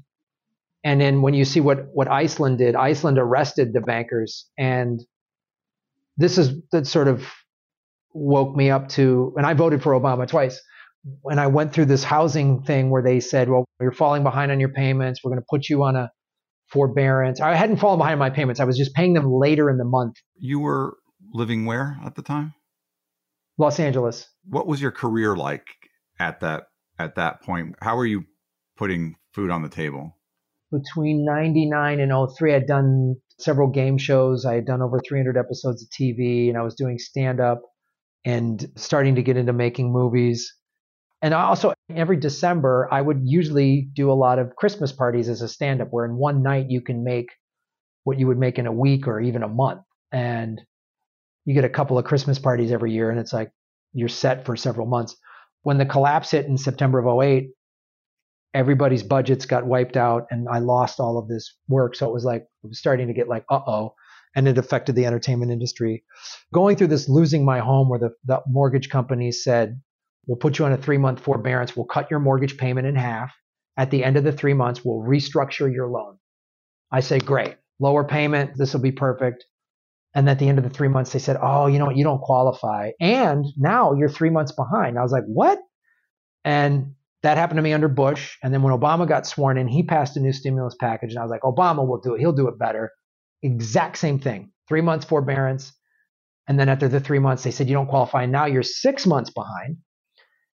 and 0.87 1.01
then 1.01 1.21
when 1.21 1.33
you 1.33 1.43
see 1.43 1.59
what 1.59 1.93
what 1.93 2.07
Iceland 2.07 2.59
did, 2.59 2.73
Iceland 2.73 3.19
arrested 3.19 3.73
the 3.73 3.81
bankers, 3.81 4.49
and 4.57 5.01
this 6.15 6.37
is 6.37 6.53
that 6.71 6.87
sort 6.87 7.09
of 7.09 7.27
woke 8.13 8.55
me 8.55 8.71
up 8.71 8.87
to. 8.89 9.33
And 9.35 9.45
I 9.45 9.53
voted 9.53 9.83
for 9.83 9.91
Obama 9.91 10.25
twice. 10.25 10.61
When 11.23 11.39
I 11.39 11.47
went 11.47 11.73
through 11.73 11.85
this 11.85 12.05
housing 12.05 12.63
thing 12.63 12.89
where 12.89 13.03
they 13.03 13.19
said, 13.19 13.49
"Well, 13.49 13.65
you're 13.81 13.91
falling 13.91 14.23
behind 14.23 14.49
on 14.49 14.61
your 14.61 14.69
payments. 14.69 15.19
We're 15.21 15.31
going 15.31 15.41
to 15.41 15.45
put 15.49 15.67
you 15.67 15.83
on 15.83 15.97
a 15.97 16.09
forbearance." 16.67 17.41
I 17.41 17.53
hadn't 17.55 17.77
fallen 17.77 17.99
behind 17.99 18.13
on 18.13 18.19
my 18.19 18.29
payments. 18.29 18.61
I 18.61 18.63
was 18.63 18.77
just 18.77 18.93
paying 18.93 19.13
them 19.13 19.29
later 19.29 19.69
in 19.69 19.77
the 19.77 19.83
month. 19.83 20.15
You 20.37 20.61
were 20.61 20.95
living 21.33 21.65
where 21.65 21.97
at 22.05 22.15
the 22.15 22.21
time? 22.21 22.53
Los 23.57 23.77
Angeles. 23.77 24.25
What 24.45 24.67
was 24.67 24.81
your 24.81 24.91
career 24.91 25.35
like 25.35 25.65
at 26.17 26.39
that 26.39 26.67
at 26.97 27.15
that 27.15 27.41
point? 27.41 27.75
How 27.81 27.97
were 27.97 28.05
you 28.05 28.23
putting 28.77 29.15
food 29.33 29.51
on 29.51 29.63
the 29.63 29.69
table? 29.69 30.16
Between 30.71 31.25
99 31.25 31.99
and 31.99 32.29
03, 32.37 32.55
I'd 32.55 32.67
done 32.67 33.15
several 33.39 33.69
game 33.69 33.97
shows. 33.97 34.45
I 34.45 34.55
had 34.55 34.65
done 34.65 34.81
over 34.81 34.99
300 34.99 35.37
episodes 35.37 35.83
of 35.83 35.89
TV 35.89 36.49
and 36.49 36.57
I 36.57 36.63
was 36.63 36.75
doing 36.75 36.97
stand 36.97 37.39
up 37.39 37.61
and 38.25 38.69
starting 38.75 39.15
to 39.15 39.23
get 39.23 39.37
into 39.37 39.53
making 39.53 39.91
movies. 39.91 40.53
And 41.21 41.33
I 41.33 41.43
also, 41.43 41.73
every 41.89 42.17
December, 42.17 42.87
I 42.91 43.01
would 43.01 43.21
usually 43.23 43.89
do 43.93 44.11
a 44.11 44.13
lot 44.13 44.39
of 44.39 44.55
Christmas 44.55 44.91
parties 44.91 45.29
as 45.29 45.41
a 45.41 45.47
stand 45.47 45.81
up 45.81 45.87
where 45.91 46.05
in 46.05 46.15
one 46.15 46.43
night 46.43 46.67
you 46.69 46.81
can 46.81 47.03
make 47.03 47.27
what 48.03 48.19
you 48.19 48.27
would 48.27 48.37
make 48.37 48.59
in 48.59 48.67
a 48.67 48.71
week 48.71 49.07
or 49.07 49.19
even 49.19 49.43
a 49.43 49.47
month. 49.47 49.81
And 50.11 50.61
you 51.45 51.53
get 51.53 51.65
a 51.65 51.69
couple 51.69 51.97
of 51.97 52.05
Christmas 52.05 52.39
parties 52.39 52.71
every 52.71 52.91
year 52.91 53.09
and 53.09 53.19
it's 53.19 53.33
like 53.33 53.51
you're 53.93 54.09
set 54.09 54.45
for 54.45 54.55
several 54.55 54.87
months. 54.87 55.15
When 55.63 55.77
the 55.77 55.85
collapse 55.85 56.31
hit 56.31 56.45
in 56.45 56.57
September 56.57 56.99
of 56.99 57.23
08, 57.23 57.49
everybody's 58.53 59.03
budgets 59.03 59.45
got 59.45 59.65
wiped 59.65 59.97
out 59.97 60.27
and 60.31 60.47
I 60.49 60.59
lost 60.59 60.99
all 60.99 61.17
of 61.17 61.27
this 61.27 61.55
work. 61.67 61.95
So 61.95 62.07
it 62.07 62.13
was 62.13 62.25
like, 62.25 62.41
it 62.41 62.67
was 62.67 62.79
starting 62.79 63.07
to 63.07 63.13
get 63.13 63.27
like, 63.27 63.45
uh 63.49 63.59
oh. 63.67 63.93
And 64.35 64.47
it 64.47 64.57
affected 64.57 64.95
the 64.95 65.05
entertainment 65.05 65.51
industry. 65.51 66.03
Going 66.53 66.75
through 66.75 66.87
this 66.87 67.09
losing 67.09 67.43
my 67.43 67.59
home 67.59 67.89
where 67.89 67.99
the, 67.99 68.11
the 68.25 68.41
mortgage 68.47 68.89
company 68.89 69.31
said, 69.31 69.81
We'll 70.27 70.37
put 70.37 70.59
you 70.59 70.65
on 70.65 70.73
a 70.73 70.77
three 70.77 70.97
month 70.97 71.21
forbearance. 71.21 71.75
We'll 71.75 71.85
cut 71.85 72.11
your 72.11 72.19
mortgage 72.19 72.57
payment 72.57 72.85
in 72.85 72.95
half. 72.95 73.33
At 73.77 73.91
the 73.91 74.03
end 74.03 74.17
of 74.17 74.23
the 74.23 74.31
three 74.31 74.53
months, 74.53 74.83
we'll 74.83 75.07
restructure 75.07 75.73
your 75.73 75.87
loan. 75.87 76.17
I 76.91 76.99
say, 76.99 77.19
great, 77.19 77.55
lower 77.79 78.03
payment. 78.03 78.51
This 78.57 78.73
will 78.73 78.81
be 78.81 78.91
perfect. 78.91 79.45
And 80.13 80.29
at 80.29 80.39
the 80.39 80.49
end 80.49 80.57
of 80.57 80.63
the 80.63 80.69
three 80.69 80.87
months, 80.87 81.13
they 81.13 81.19
said, 81.19 81.37
oh, 81.41 81.67
you 81.67 81.79
know 81.79 81.85
what? 81.85 81.95
You 81.95 82.03
don't 82.03 82.21
qualify. 82.21 82.91
And 82.99 83.45
now 83.55 83.93
you're 83.93 84.09
three 84.09 84.29
months 84.29 84.51
behind. 84.51 84.97
I 84.97 85.03
was 85.03 85.11
like, 85.11 85.25
what? 85.25 85.59
And 86.43 86.95
that 87.23 87.37
happened 87.37 87.57
to 87.57 87.61
me 87.61 87.73
under 87.73 87.87
Bush. 87.87 88.37
And 88.43 88.53
then 88.53 88.61
when 88.61 88.77
Obama 88.77 89.07
got 89.07 89.25
sworn 89.25 89.57
in, 89.57 89.67
he 89.67 89.83
passed 89.83 90.17
a 90.17 90.19
new 90.19 90.33
stimulus 90.33 90.75
package. 90.79 91.11
And 91.11 91.19
I 91.19 91.23
was 91.23 91.31
like, 91.31 91.41
Obama 91.41 91.87
will 91.87 91.99
do 91.99 92.15
it. 92.15 92.19
He'll 92.19 92.33
do 92.33 92.47
it 92.47 92.59
better. 92.59 92.91
Exact 93.41 93.97
same 93.97 94.19
thing. 94.19 94.51
Three 94.67 94.81
months 94.81 95.05
forbearance. 95.05 95.73
And 96.47 96.59
then 96.59 96.69
after 96.69 96.87
the 96.87 96.99
three 96.99 97.19
months, 97.19 97.43
they 97.43 97.51
said, 97.51 97.67
you 97.67 97.73
don't 97.73 97.87
qualify. 97.87 98.25
Now 98.25 98.45
you're 98.45 98.63
six 98.63 99.05
months 99.05 99.29
behind. 99.31 99.77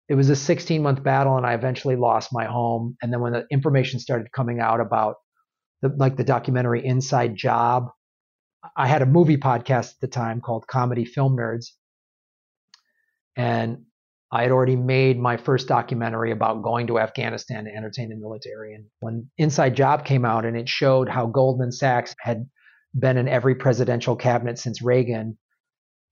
It 0.08 0.14
was 0.14 0.30
a 0.30 0.36
16 0.36 0.82
month 0.82 1.02
battle, 1.02 1.36
and 1.36 1.46
I 1.46 1.52
eventually 1.52 1.96
lost 1.96 2.30
my 2.32 2.46
home. 2.46 2.96
And 3.02 3.12
then 3.12 3.20
when 3.20 3.34
the 3.34 3.44
information 3.50 4.00
started 4.00 4.32
coming 4.32 4.58
out 4.58 4.80
about 4.80 5.16
the, 5.82 5.90
like 5.96 6.16
the 6.16 6.24
documentary 6.24 6.84
Inside 6.84 7.36
Job, 7.36 7.88
I 8.76 8.86
had 8.86 9.02
a 9.02 9.06
movie 9.06 9.36
podcast 9.36 9.90
at 9.90 10.00
the 10.00 10.08
time 10.08 10.40
called 10.40 10.66
Comedy 10.66 11.04
Film 11.04 11.36
Nerds. 11.36 11.66
And 13.36 13.84
I 14.30 14.42
had 14.42 14.52
already 14.52 14.76
made 14.76 15.18
my 15.18 15.38
first 15.38 15.68
documentary 15.68 16.32
about 16.32 16.62
going 16.62 16.86
to 16.88 16.98
Afghanistan 16.98 17.64
to 17.64 17.74
entertain 17.74 18.10
the 18.10 18.16
military. 18.16 18.74
And 18.74 18.84
when 19.00 19.30
Inside 19.38 19.74
Job 19.74 20.04
came 20.04 20.24
out 20.24 20.44
and 20.44 20.56
it 20.56 20.68
showed 20.68 21.08
how 21.08 21.26
Goldman 21.26 21.72
Sachs 21.72 22.14
had 22.20 22.46
been 22.98 23.16
in 23.16 23.28
every 23.28 23.54
presidential 23.54 24.16
cabinet 24.16 24.58
since 24.58 24.82
Reagan 24.82 25.38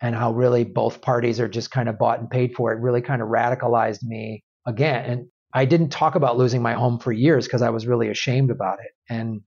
and 0.00 0.14
how 0.14 0.32
really 0.32 0.64
both 0.64 1.02
parties 1.02 1.40
are 1.40 1.48
just 1.48 1.70
kind 1.70 1.88
of 1.88 1.98
bought 1.98 2.20
and 2.20 2.30
paid 2.30 2.54
for 2.54 2.72
it 2.72 2.80
really 2.80 3.02
kind 3.02 3.20
of 3.20 3.28
radicalized 3.28 4.02
me 4.02 4.44
again. 4.66 5.10
And 5.10 5.26
I 5.52 5.64
didn't 5.64 5.90
talk 5.90 6.14
about 6.14 6.38
losing 6.38 6.62
my 6.62 6.74
home 6.74 6.98
for 6.98 7.12
years 7.12 7.46
because 7.46 7.62
I 7.62 7.70
was 7.70 7.86
really 7.86 8.08
ashamed 8.08 8.50
about 8.50 8.78
it. 8.80 8.92
And 9.10 9.42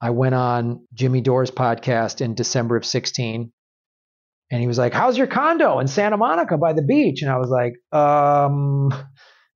I 0.00 0.10
went 0.10 0.34
on 0.34 0.86
Jimmy 0.94 1.20
Dore's 1.20 1.50
podcast 1.50 2.20
in 2.20 2.34
December 2.34 2.76
of 2.76 2.84
16 2.84 3.52
and 4.50 4.60
he 4.60 4.66
was 4.66 4.78
like, 4.78 4.92
How's 4.92 5.18
your 5.18 5.26
condo 5.26 5.78
in 5.80 5.88
Santa 5.88 6.16
Monica 6.16 6.56
by 6.56 6.72
the 6.72 6.82
beach? 6.82 7.22
And 7.22 7.30
I 7.30 7.38
was 7.38 7.48
like, 7.48 7.74
Um, 7.92 8.92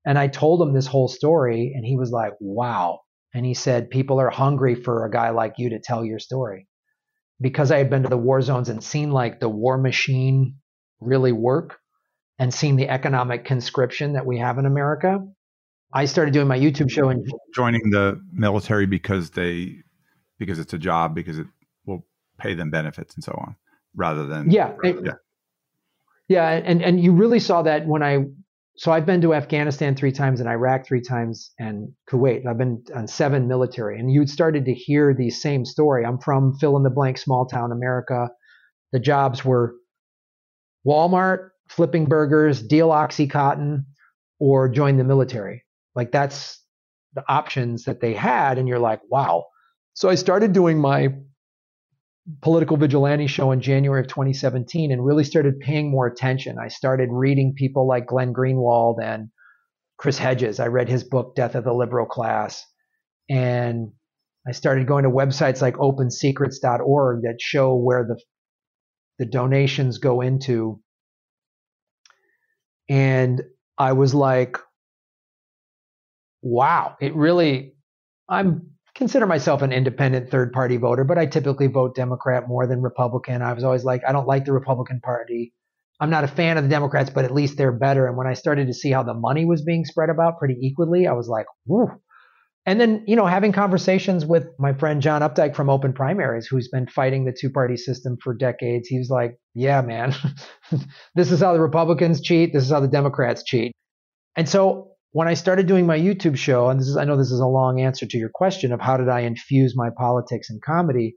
and 0.05 0.19
I 0.19 0.29
told 0.29 0.63
him 0.63 0.73
this 0.73 0.87
whole 0.87 1.09
story 1.09 1.73
and 1.75 1.85
he 1.85 1.97
was 1.97 2.11
like, 2.11 2.33
Wow. 2.41 3.01
And 3.33 3.47
he 3.47 3.55
said, 3.55 3.91
People 3.91 4.21
are 4.21 4.31
hungry 4.31 4.75
for 4.75 5.05
a 5.05 5.11
guy 5.11 5.31
like 5.31 5.55
you 5.59 5.71
to 5.71 5.81
tell 5.81 6.05
your 6.05 6.19
story 6.19 6.67
because 7.41 7.71
I 7.71 7.79
had 7.79 7.91
been 7.91 8.03
to 8.03 8.09
the 8.09 8.19
war 8.19 8.43
zones 8.43 8.69
and 8.69 8.83
seen 8.83 9.11
like 9.11 9.41
the 9.41 9.49
war 9.49 9.79
machine 9.79 10.57
really 11.01 11.33
work 11.33 11.79
and 12.39 12.53
seen 12.53 12.77
the 12.77 12.89
economic 12.89 13.45
conscription 13.45 14.15
that 14.15 14.27
we 14.27 14.39
have 14.39 14.59
in 14.59 14.67
America, 14.67 15.19
I 15.93 16.05
started 16.07 16.33
doing 16.33 16.49
my 16.49 16.59
YouTube 16.59 16.91
show 16.91 17.09
and 17.09 17.27
joining 17.55 17.91
the 17.91 18.21
military 18.33 18.87
because 18.87 19.31
they 19.31 19.77
because 20.39 20.59
it's 20.59 20.73
a 20.73 20.79
job 20.79 21.15
because 21.15 21.39
it 21.39 21.47
will 21.87 22.07
pay 22.39 22.55
them 22.55 22.71
benefits 22.71 23.15
and 23.15 23.23
so 23.23 23.33
on 23.33 23.57
rather 23.95 24.27
than 24.27 24.51
yeah 24.51 24.73
yeah 24.85 25.13
yeah 26.29 26.51
and 26.51 26.83
and 26.83 27.01
you 27.01 27.13
really 27.13 27.41
saw 27.41 27.63
that 27.63 27.87
when 27.87 28.03
I 28.03 28.25
so 28.81 28.93
I've 28.93 29.05
been 29.05 29.21
to 29.21 29.35
Afghanistan 29.35 29.95
three 29.95 30.11
times 30.11 30.41
and 30.41 30.49
Iraq 30.49 30.87
three 30.87 31.03
times 31.03 31.53
and 31.59 31.93
Kuwait. 32.11 32.47
I've 32.47 32.57
been 32.57 32.83
on 32.95 33.07
seven 33.09 33.47
military, 33.47 34.01
and 34.01 34.11
you'd 34.11 34.31
started 34.31 34.65
to 34.65 34.73
hear 34.73 35.13
the 35.13 35.29
same 35.29 35.67
story. 35.67 36.03
I'm 36.03 36.19
from 36.19 36.57
fill 36.59 36.79
in 36.79 36.83
the 36.83 36.89
blank 36.89 37.19
small 37.19 37.45
town 37.45 37.73
America. 37.73 38.31
The 38.93 38.99
jobs 38.99 39.45
were 39.45 39.75
Walmart, 40.87 41.51
flipping 41.69 42.07
burgers, 42.07 42.63
deal 42.63 42.89
Oxycontin, 42.89 43.85
or 44.39 44.67
join 44.67 44.97
the 44.97 45.05
military. 45.05 45.63
Like 45.95 46.11
that's 46.11 46.59
the 47.13 47.25
options 47.29 47.85
that 47.85 48.01
they 48.01 48.15
had, 48.15 48.57
and 48.57 48.67
you're 48.67 48.79
like, 48.79 49.01
wow. 49.11 49.45
So 49.93 50.09
I 50.09 50.15
started 50.15 50.55
doing 50.55 50.79
my 50.79 51.13
political 52.43 52.77
vigilante 52.77 53.27
show 53.27 53.53
in 53.53 53.61
January 53.61 54.01
of 54.01 54.09
2017 54.09 54.93
and 54.93 55.05
really 55.05 55.25
started 55.25 55.61
paying 55.61 55.91
more 55.91 56.07
attention. 56.07 56.59
I 56.59 56.69
started 56.69 57.09
reading 57.11 57.55
people 57.57 57.87
like 57.87 58.07
Glenn 58.07 58.33
Greenwald 58.33 58.97
and 59.03 59.29
Chris 59.99 60.19
Hedges. 60.19 60.61
I 60.61 60.67
read 60.67 60.89
his 60.89 61.05
book, 61.05 61.35
Death 61.35 61.55
of 61.55 61.65
the 61.65 61.73
Liberal 61.73 62.07
Class. 62.07 62.65
And 63.29 63.93
I 64.47 64.53
started 64.53 64.87
going 64.87 65.05
to 65.05 65.11
websites 65.11 65.61
like 65.61 65.77
opensecrets.org 65.77 67.23
that 67.23 67.37
show 67.41 67.77
where 67.77 68.05
the, 68.05 68.21
the 69.19 69.27
donations 69.27 69.99
go 69.99 70.21
into. 70.21 70.81
And 72.89 73.43
I 73.79 73.93
was 73.93 74.15
like, 74.15 74.57
wow, 76.43 76.97
it 77.01 77.15
really, 77.15 77.75
I'm 78.29 78.71
consider 79.01 79.27
myself 79.27 79.63
an 79.63 79.73
independent 79.73 80.31
third 80.31 80.53
party 80.53 80.77
voter, 80.77 81.05
but 81.05 81.17
I 81.17 81.25
typically 81.25 81.69
vote 81.69 81.95
Democrat 81.95 82.47
more 82.47 82.67
than 82.67 82.83
Republican. 82.83 83.41
I 83.41 83.55
was 83.55 83.65
always 83.65 83.83
like, 83.83 84.03
I 84.07 84.13
don't 84.13 84.29
like 84.29 84.45
the 84.45 84.53
Republican 84.53 85.01
Party. 85.01 85.55
I'm 85.99 86.11
not 86.11 86.23
a 86.23 86.29
fan 86.29 86.59
of 86.59 86.65
the 86.65 86.69
Democrats, 86.69 87.09
but 87.09 87.25
at 87.25 87.33
least 87.33 87.57
they're 87.57 87.73
better. 87.73 88.07
And 88.07 88.19
when 88.19 88.27
I 88.27 88.35
started 88.35 88.67
to 88.67 88.75
see 88.75 88.91
how 88.91 89.03
the 89.03 89.15
money 89.15 89.47
was 89.47 89.63
being 89.63 89.87
spread 89.87 90.11
about 90.11 90.39
pretty 90.39 90.59
equally, 90.61 91.07
I 91.07 91.13
was 91.13 91.29
like, 91.29 91.47
whoo. 91.65 91.89
And 92.67 92.79
then, 92.79 93.05
you 93.07 93.17
know, 93.17 93.25
having 93.25 93.53
conversations 93.53 94.27
with 94.27 94.45
my 94.59 94.75
friend 94.75 95.01
John 95.01 95.23
Opdycke 95.23 95.57
from 95.57 95.71
Open 95.71 95.95
Primaries, 95.95 96.47
who's 96.47 96.69
been 96.69 96.87
fighting 96.87 97.25
the 97.25 97.35
two 97.39 97.49
party 97.49 97.79
system 97.79 98.19
for 98.23 98.35
decades, 98.35 98.87
he 98.87 98.99
was 98.99 99.09
like, 99.09 99.39
yeah, 99.55 99.81
man, 99.81 100.15
this 101.15 101.33
is 101.33 101.41
how 101.41 101.55
the 101.55 101.61
Republicans 101.61 102.21
cheat. 102.21 102.53
This 102.53 102.65
is 102.65 102.71
how 102.71 102.81
the 102.81 102.87
Democrats 102.87 103.45
cheat. 103.45 103.73
And 104.37 104.47
so 104.47 104.90
when 105.13 105.29
I 105.29 105.35
started 105.35 105.67
doing 105.67 105.87
my 105.87 105.99
YouTube 105.99 106.37
show, 106.37 106.69
and 106.69 106.79
this 106.79 106.89
is 106.89 106.97
I 106.97 107.05
know 107.05 107.17
this 107.17 107.33
is 107.33 107.41
a 107.41 107.47
long 107.47 107.81
answer 107.81 108.07
to 108.07 108.19
your 108.19 108.31
question 108.33 108.73
of 108.73 108.81
how 108.81 108.97
did 108.97 109.09
I 109.09 109.21
infuse 109.21 109.75
my 109.77 109.91
politics 109.97 110.51
and 110.51 110.63
comedy, 110.63 111.17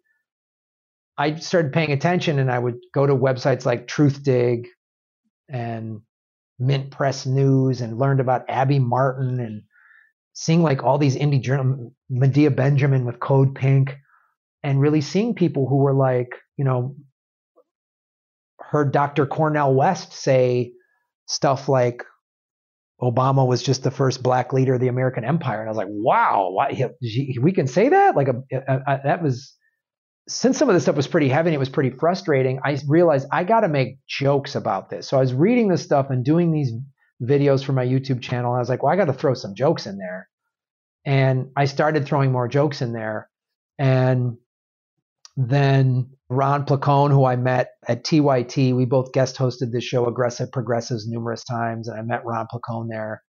I 1.18 1.36
started 1.36 1.74
paying 1.74 1.92
attention 1.92 2.40
and 2.40 2.52
I 2.52 2.58
would 2.58 2.78
go 2.94 3.06
to 3.06 3.16
websites 3.16 3.66
like 3.66 3.88
Truthdig 3.88 4.66
and 5.48 6.02
Mint 6.58 6.90
Press 6.90 7.26
News 7.26 7.82
and 7.82 8.00
learned 8.00 8.20
about 8.20 8.50
Abby 8.50 8.80
Martin 8.80 9.40
and 9.40 9.64
seeing 10.34 10.64
like 10.64 10.84
all 10.84 10.98
these 10.98 11.16
indie 11.16 11.42
journal 11.42 11.94
Medea 12.10 12.50
Benjamin 12.50 13.06
with 13.06 13.20
Code 13.20 13.54
Pink 13.54 13.96
and 14.64 14.82
really 14.82 15.02
seeing 15.02 15.36
people 15.36 15.68
who 15.68 15.78
were 15.78 15.94
like, 15.94 16.30
you 16.58 16.66
know, 16.66 16.96
heard 18.60 18.92
Dr. 18.92 19.28
Cornel 19.28 19.76
West 19.76 20.14
say 20.14 20.72
stuff 21.28 21.70
like 21.70 22.04
Obama 23.04 23.46
was 23.46 23.62
just 23.62 23.84
the 23.84 23.92
first 23.92 24.24
black 24.24 24.54
leader 24.54 24.76
of 24.76 24.80
the 24.80 24.88
American 24.88 25.26
empire. 25.26 25.60
And 25.60 25.68
I 25.68 25.72
was 25.72 25.78
like, 25.78 25.90
wow, 25.90 26.50
why, 26.52 26.90
we 27.42 27.52
can 27.52 27.68
say 27.68 27.90
that? 27.90 28.16
Like, 28.16 28.30
a, 28.30 28.42
a, 28.52 28.76
a, 28.88 29.00
that 29.04 29.22
was, 29.22 29.54
since 30.28 30.58
some 30.58 30.70
of 30.70 30.74
this 30.76 30.84
stuff 30.84 30.96
was 30.96 31.08
pretty 31.08 31.28
heavy 31.28 31.50
and 31.50 31.56
it 31.56 31.60
was 31.60 31.70
pretty 31.70 31.90
frustrating, 31.90 32.62
I 32.64 32.80
realized 32.88 33.28
I 33.32 33.44
got 33.44 33.62
to 33.62 33.68
make 33.68 33.98
jokes 34.08 34.56
about 34.56 34.90
this. 34.90 35.08
So 35.08 35.18
I 35.18 35.20
was 35.20 35.34
reading 35.34 35.68
this 35.68 35.84
stuff 35.84 36.12
and 36.12 36.24
doing 36.24 36.54
these 36.54 36.72
videos 37.22 37.64
for 37.64 37.74
my 37.74 37.86
YouTube 37.86 38.22
channel. 38.22 38.52
And 38.52 38.58
I 38.58 38.60
was 38.60 38.70
like, 38.70 38.84
well, 38.84 38.94
I 38.94 38.96
got 38.96 39.06
to 39.06 39.14
throw 39.14 39.34
some 39.34 39.54
jokes 39.54 39.86
in 39.86 39.98
there. 39.98 40.30
And 41.06 41.50
I 41.58 41.66
started 41.66 42.06
throwing 42.06 42.32
more 42.32 42.48
jokes 42.48 42.82
in 42.82 42.94
there. 42.94 43.30
And 43.78 44.38
then 45.36 46.10
Ron 46.30 46.66
Placone, 46.66 47.12
who 47.12 47.26
I 47.26 47.36
met 47.36 47.70
at 47.88 48.04
TYT, 48.04 48.76
we 48.76 48.86
both 48.86 49.14
guest 49.14 49.38
hosted 49.38 49.72
this 49.72 49.84
show, 49.84 50.06
Aggressive 50.06 50.52
Progressives, 50.52 51.08
numerous 51.08 51.44
times, 51.44 51.88
and 51.88 52.00
I 52.00 52.04
met 52.04 52.26
Ron 52.26 52.48
Placone 52.54 52.88
there. 52.90 53.24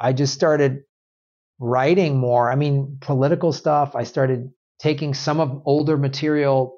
I 0.00 0.12
just 0.12 0.34
started 0.34 0.80
writing 1.60 2.18
more. 2.18 2.50
I 2.50 2.56
mean, 2.56 2.98
political 3.00 3.52
stuff. 3.52 3.94
I 3.94 4.04
started 4.04 4.50
taking 4.80 5.14
some 5.14 5.40
of 5.40 5.62
older 5.64 5.96
material 5.96 6.76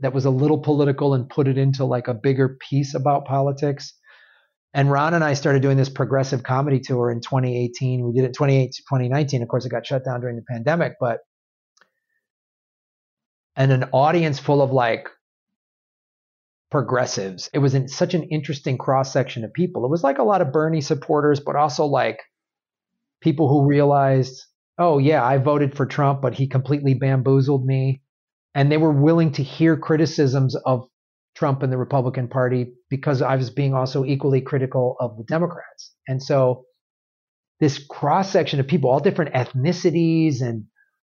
that 0.00 0.14
was 0.14 0.24
a 0.24 0.30
little 0.30 0.58
political 0.58 1.14
and 1.14 1.28
put 1.28 1.48
it 1.48 1.58
into 1.58 1.84
like 1.84 2.08
a 2.08 2.14
bigger 2.14 2.56
piece 2.68 2.94
about 2.94 3.26
politics. 3.26 3.92
And 4.74 4.90
Ron 4.90 5.14
and 5.14 5.24
I 5.24 5.34
started 5.34 5.60
doing 5.62 5.76
this 5.76 5.88
progressive 5.88 6.42
comedy 6.42 6.80
tour 6.80 7.10
in 7.10 7.20
2018. 7.20 8.06
We 8.06 8.12
did 8.12 8.24
it 8.24 8.34
2018, 8.34 8.70
2019. 8.70 9.42
Of 9.42 9.48
course, 9.48 9.66
it 9.66 9.70
got 9.70 9.86
shut 9.86 10.04
down 10.04 10.20
during 10.20 10.36
the 10.36 10.44
pandemic, 10.48 10.94
but 11.00 11.18
and 13.58 13.72
an 13.72 13.84
audience 13.92 14.38
full 14.38 14.62
of 14.62 14.70
like 14.70 15.08
progressives. 16.70 17.50
It 17.52 17.58
was 17.58 17.74
in 17.74 17.88
such 17.88 18.14
an 18.14 18.22
interesting 18.24 18.78
cross 18.78 19.12
section 19.12 19.44
of 19.44 19.52
people. 19.52 19.84
It 19.84 19.90
was 19.90 20.04
like 20.04 20.18
a 20.18 20.22
lot 20.22 20.40
of 20.40 20.52
Bernie 20.52 20.80
supporters, 20.80 21.40
but 21.40 21.56
also 21.56 21.84
like 21.84 22.20
people 23.20 23.48
who 23.48 23.66
realized, 23.66 24.44
oh, 24.78 24.98
yeah, 24.98 25.24
I 25.24 25.38
voted 25.38 25.76
for 25.76 25.86
Trump, 25.86 26.22
but 26.22 26.34
he 26.34 26.46
completely 26.46 26.94
bamboozled 26.94 27.66
me. 27.66 28.02
And 28.54 28.70
they 28.70 28.76
were 28.76 28.92
willing 28.92 29.32
to 29.32 29.42
hear 29.42 29.76
criticisms 29.76 30.54
of 30.54 30.86
Trump 31.34 31.62
and 31.62 31.72
the 31.72 31.78
Republican 31.78 32.28
Party 32.28 32.74
because 32.88 33.22
I 33.22 33.36
was 33.36 33.50
being 33.50 33.74
also 33.74 34.04
equally 34.04 34.40
critical 34.40 34.96
of 35.00 35.16
the 35.16 35.24
Democrats. 35.24 35.94
And 36.06 36.22
so 36.22 36.64
this 37.58 37.84
cross 37.84 38.30
section 38.30 38.60
of 38.60 38.68
people, 38.68 38.90
all 38.90 39.00
different 39.00 39.34
ethnicities 39.34 40.42
and 40.42 40.64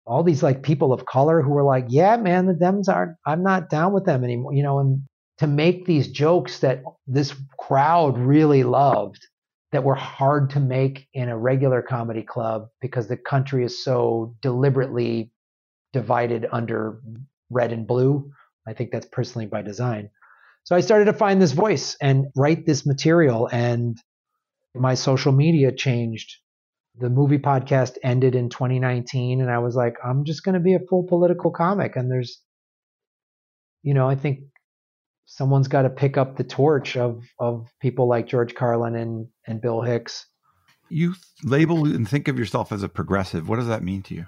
all 0.10 0.24
these 0.24 0.42
like 0.42 0.64
people 0.64 0.92
of 0.92 1.06
color 1.06 1.42
who 1.42 1.52
were 1.52 1.64
like, 1.64 1.86
yeah, 1.88 2.18
man, 2.18 2.48
the 2.48 2.54
Dems 2.54 2.90
aren't, 2.90 3.16
I'm 3.28 3.44
not 3.44 3.70
down 3.70 3.94
with 3.94 4.06
them 4.06 4.24
anymore, 4.24 4.54
you 4.54 4.64
know, 4.64 4.80
and 4.80 5.04
to 5.38 5.46
make 5.46 5.86
these 5.86 6.08
jokes 6.08 6.60
that 6.60 6.82
this 7.06 7.34
crowd 7.60 8.18
really 8.18 8.64
loved 8.64 9.20
that 9.72 9.84
were 9.84 9.96
hard 9.96 10.50
to 10.50 10.60
make 10.60 11.08
in 11.14 11.30
a 11.30 11.38
regular 11.38 11.84
comedy 11.84 12.24
club 12.24 12.70
because 12.82 13.08
the 13.08 13.18
country 13.18 13.64
is 13.64 13.84
so 13.84 14.36
deliberately 14.42 15.32
divided 15.94 16.48
under 16.52 17.00
red 17.52 17.72
and 17.72 17.86
blue. 17.86 18.32
I 18.68 18.74
think 18.74 18.92
that's 18.92 19.08
personally 19.12 19.46
by 19.46 19.62
design. 19.62 20.10
So 20.64 20.76
I 20.76 20.82
started 20.82 21.06
to 21.06 21.14
find 21.14 21.40
this 21.40 21.52
voice 21.52 21.96
and 22.02 22.26
write 22.36 22.66
this 22.66 22.86
material, 22.86 23.48
and 23.52 23.96
my 24.76 24.96
social 24.96 25.32
media 25.32 25.72
changed. 25.72 26.36
The 26.98 27.10
movie 27.10 27.38
podcast 27.38 27.98
ended 28.04 28.36
in 28.36 28.50
2019, 28.50 29.42
and 29.42 29.50
I 29.50 29.60
was 29.60 29.76
like, 29.76 29.96
I'm 30.04 30.26
just 30.26 30.44
going 30.44 30.54
to 30.54 30.60
be 30.60 30.74
a 30.74 30.80
full 30.80 31.04
political 31.04 31.52
comic. 31.52 31.96
And 31.96 32.12
there's, 32.12 32.42
you 33.84 33.94
know, 33.94 34.10
I 34.10 34.16
think 34.16 34.40
someone's 35.26 35.68
got 35.68 35.84
to 35.84 35.90
pick 35.90 36.18
up 36.18 36.36
the 36.36 36.44
torch 36.44 36.98
of 36.98 37.24
of 37.40 37.72
people 37.80 38.10
like 38.10 38.28
George 38.28 38.56
Carlin 38.56 38.96
and 38.96 39.28
and 39.48 39.62
Bill 39.62 39.82
Hicks. 39.82 40.26
You 40.90 41.14
label 41.44 41.86
and 41.86 42.10
think 42.10 42.28
of 42.28 42.40
yourself 42.40 42.72
as 42.72 42.84
a 42.84 42.90
progressive. 42.90 43.48
What 43.48 43.58
does 43.58 43.68
that 43.68 43.84
mean 43.84 44.02
to 44.04 44.16
you? 44.16 44.26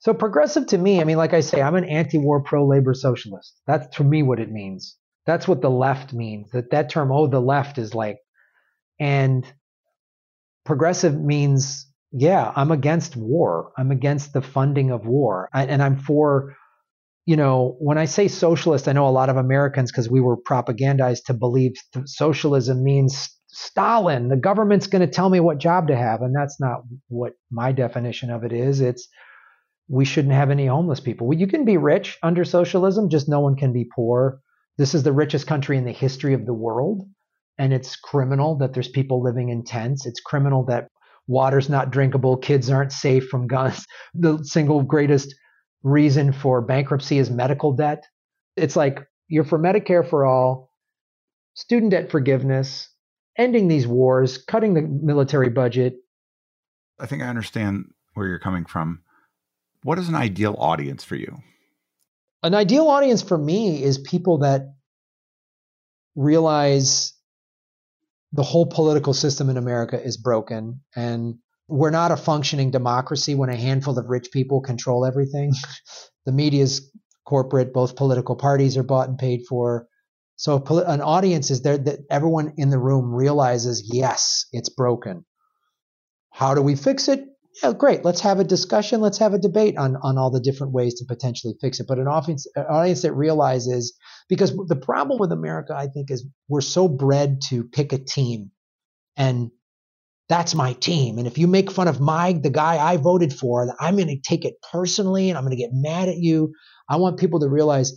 So 0.00 0.12
progressive 0.12 0.66
to 0.66 0.78
me, 0.78 1.00
I 1.00 1.04
mean, 1.04 1.16
like 1.16 1.32
I 1.32 1.40
say, 1.40 1.62
I'm 1.62 1.76
an 1.76 1.86
anti-war, 1.86 2.42
pro-labor 2.42 2.92
socialist. 2.92 3.58
That's 3.66 3.96
to 3.96 4.04
me 4.04 4.22
what 4.22 4.38
it 4.38 4.52
means. 4.52 4.98
That's 5.24 5.48
what 5.48 5.62
the 5.62 5.70
left 5.70 6.12
means. 6.12 6.50
That 6.50 6.70
that 6.72 6.90
term, 6.90 7.10
oh, 7.10 7.26
the 7.26 7.40
left 7.40 7.78
is 7.78 7.94
like, 7.94 8.18
and 9.00 9.50
progressive 10.64 11.20
means, 11.20 11.86
yeah, 12.12 12.52
I'm 12.54 12.70
against 12.70 13.16
war. 13.16 13.72
I'm 13.76 13.90
against 13.90 14.32
the 14.32 14.42
funding 14.42 14.90
of 14.90 15.06
war, 15.06 15.48
I, 15.52 15.64
and 15.66 15.82
I'm 15.82 15.98
for 15.98 16.54
you 17.26 17.36
know, 17.36 17.76
when 17.78 17.96
I 17.96 18.04
say 18.04 18.28
socialist, 18.28 18.86
I 18.86 18.92
know 18.92 19.08
a 19.08 19.10
lot 19.10 19.30
of 19.30 19.36
Americans, 19.36 19.90
because 19.90 20.10
we 20.10 20.20
were 20.20 20.36
propagandized 20.36 21.24
to 21.26 21.34
believe 21.34 21.72
socialism 22.04 22.84
means 22.84 23.30
Stalin. 23.48 24.28
The 24.28 24.36
government's 24.36 24.88
going 24.88 25.00
to 25.00 25.12
tell 25.12 25.30
me 25.30 25.40
what 25.40 25.58
job 25.58 25.88
to 25.88 25.96
have. 25.96 26.20
And 26.22 26.34
that's 26.34 26.60
not 26.60 26.82
what 27.08 27.32
my 27.50 27.72
definition 27.72 28.30
of 28.30 28.44
it 28.44 28.52
is. 28.52 28.80
It's 28.80 29.08
we 29.88 30.04
shouldn't 30.04 30.34
have 30.34 30.50
any 30.50 30.66
homeless 30.66 31.00
people. 31.00 31.32
You 31.32 31.46
can 31.46 31.64
be 31.64 31.76
rich 31.76 32.18
under 32.22 32.44
socialism, 32.44 33.08
just 33.10 33.28
no 33.28 33.40
one 33.40 33.56
can 33.56 33.72
be 33.72 33.88
poor. 33.94 34.40
This 34.76 34.94
is 34.94 35.02
the 35.02 35.12
richest 35.12 35.46
country 35.46 35.78
in 35.78 35.84
the 35.84 35.92
history 35.92 36.34
of 36.34 36.46
the 36.46 36.54
world. 36.54 37.08
And 37.58 37.72
it's 37.72 37.96
criminal 37.96 38.56
that 38.58 38.74
there's 38.74 38.88
people 38.88 39.22
living 39.22 39.48
in 39.48 39.64
tents. 39.64 40.06
It's 40.06 40.20
criminal 40.20 40.64
that 40.66 40.88
water's 41.26 41.68
not 41.68 41.90
drinkable, 41.90 42.36
kids 42.36 42.70
aren't 42.70 42.92
safe 42.92 43.28
from 43.28 43.46
guns. 43.46 43.84
The 44.14 44.38
single 44.44 44.82
greatest 44.82 45.34
reason 45.82 46.32
for 46.32 46.60
bankruptcy 46.60 47.18
is 47.18 47.30
medical 47.30 47.72
debt. 47.72 48.04
It's 48.56 48.76
like 48.76 49.00
you're 49.28 49.44
for 49.44 49.58
Medicare 49.58 50.08
for 50.08 50.24
all, 50.24 50.70
student 51.54 51.90
debt 51.92 52.10
forgiveness, 52.10 52.88
ending 53.36 53.68
these 53.68 53.86
wars, 53.86 54.38
cutting 54.38 54.74
the 54.74 54.82
military 54.82 55.50
budget. 55.50 55.96
I 57.00 57.06
think 57.06 57.22
I 57.22 57.26
understand 57.26 57.92
where 58.14 58.28
you're 58.28 58.38
coming 58.38 58.64
from. 58.66 59.02
What 59.82 59.98
is 59.98 60.08
an 60.08 60.14
ideal 60.14 60.54
audience 60.58 61.02
for 61.02 61.16
you? 61.16 61.42
An 62.42 62.54
ideal 62.54 62.88
audience 62.88 63.22
for 63.22 63.38
me 63.38 63.82
is 63.82 63.98
people 63.98 64.38
that 64.38 64.74
realize 66.14 67.13
the 68.34 68.42
whole 68.42 68.66
political 68.66 69.14
system 69.14 69.48
in 69.48 69.56
America 69.56 70.02
is 70.02 70.16
broken 70.16 70.80
and 70.96 71.36
we're 71.68 71.90
not 71.90 72.10
a 72.10 72.16
functioning 72.16 72.70
democracy 72.70 73.34
when 73.34 73.48
a 73.48 73.56
handful 73.56 73.98
of 73.98 74.08
rich 74.08 74.30
people 74.32 74.60
control 74.60 75.06
everything. 75.06 75.52
the 76.26 76.32
media 76.32 76.62
is 76.62 76.90
corporate, 77.24 77.72
both 77.72 77.96
political 77.96 78.36
parties 78.36 78.76
are 78.76 78.82
bought 78.82 79.08
and 79.08 79.18
paid 79.18 79.42
for. 79.48 79.86
So 80.36 80.62
an 80.86 81.00
audience 81.00 81.50
is 81.50 81.62
there 81.62 81.78
that 81.78 82.00
everyone 82.10 82.54
in 82.56 82.70
the 82.70 82.78
room 82.78 83.14
realizes, 83.14 83.88
yes, 83.92 84.46
it's 84.52 84.68
broken. 84.68 85.24
How 86.30 86.54
do 86.54 86.60
we 86.60 86.74
fix 86.74 87.06
it? 87.06 87.24
Yeah, 87.62 87.72
great. 87.72 88.04
Let's 88.04 88.20
have 88.20 88.40
a 88.40 88.44
discussion. 88.44 89.00
Let's 89.00 89.18
have 89.18 89.32
a 89.32 89.38
debate 89.38 89.76
on, 89.78 89.96
on 90.02 90.18
all 90.18 90.30
the 90.30 90.40
different 90.40 90.72
ways 90.72 90.94
to 90.94 91.04
potentially 91.04 91.54
fix 91.60 91.78
it. 91.78 91.86
But 91.86 91.98
an 91.98 92.08
audience, 92.08 92.46
an 92.56 92.64
audience 92.64 93.02
that 93.02 93.12
realizes, 93.12 93.96
because 94.28 94.56
the 94.66 94.76
problem 94.76 95.18
with 95.20 95.30
America, 95.30 95.74
I 95.76 95.86
think, 95.86 96.10
is 96.10 96.26
we're 96.48 96.60
so 96.60 96.88
bred 96.88 97.40
to 97.48 97.64
pick 97.64 97.92
a 97.92 97.98
team 97.98 98.50
and 99.16 99.50
that's 100.28 100.54
my 100.54 100.72
team. 100.72 101.18
And 101.18 101.26
if 101.26 101.38
you 101.38 101.46
make 101.46 101.70
fun 101.70 101.86
of 101.86 102.00
my 102.00 102.32
the 102.32 102.50
guy 102.50 102.76
I 102.78 102.96
voted 102.96 103.32
for, 103.32 103.74
I'm 103.78 103.96
going 103.96 104.08
to 104.08 104.20
take 104.20 104.44
it 104.44 104.54
personally 104.72 105.28
and 105.28 105.36
I'm 105.36 105.44
going 105.44 105.56
to 105.56 105.62
get 105.62 105.70
mad 105.72 106.08
at 106.08 106.16
you. 106.16 106.52
I 106.88 106.96
want 106.96 107.18
people 107.18 107.40
to 107.40 107.48
realize 107.48 107.92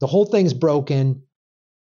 the 0.00 0.06
whole 0.06 0.26
thing's 0.26 0.54
broken. 0.54 1.22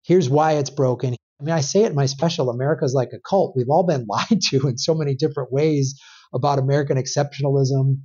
Here's 0.04 0.30
why 0.30 0.54
it's 0.54 0.70
broken. 0.70 1.16
I 1.40 1.44
mean, 1.44 1.56
I 1.56 1.62
say 1.62 1.84
it 1.84 1.90
in 1.90 1.96
my 1.96 2.06
special 2.06 2.50
America's 2.50 2.94
like 2.94 3.10
a 3.14 3.20
cult. 3.28 3.54
We've 3.56 3.70
all 3.70 3.84
been 3.84 4.06
lied 4.10 4.42
to 4.50 4.68
in 4.68 4.78
so 4.78 4.94
many 4.94 5.16
different 5.16 5.52
ways 5.52 6.00
about 6.34 6.60
American 6.60 6.98
exceptionalism. 6.98 8.02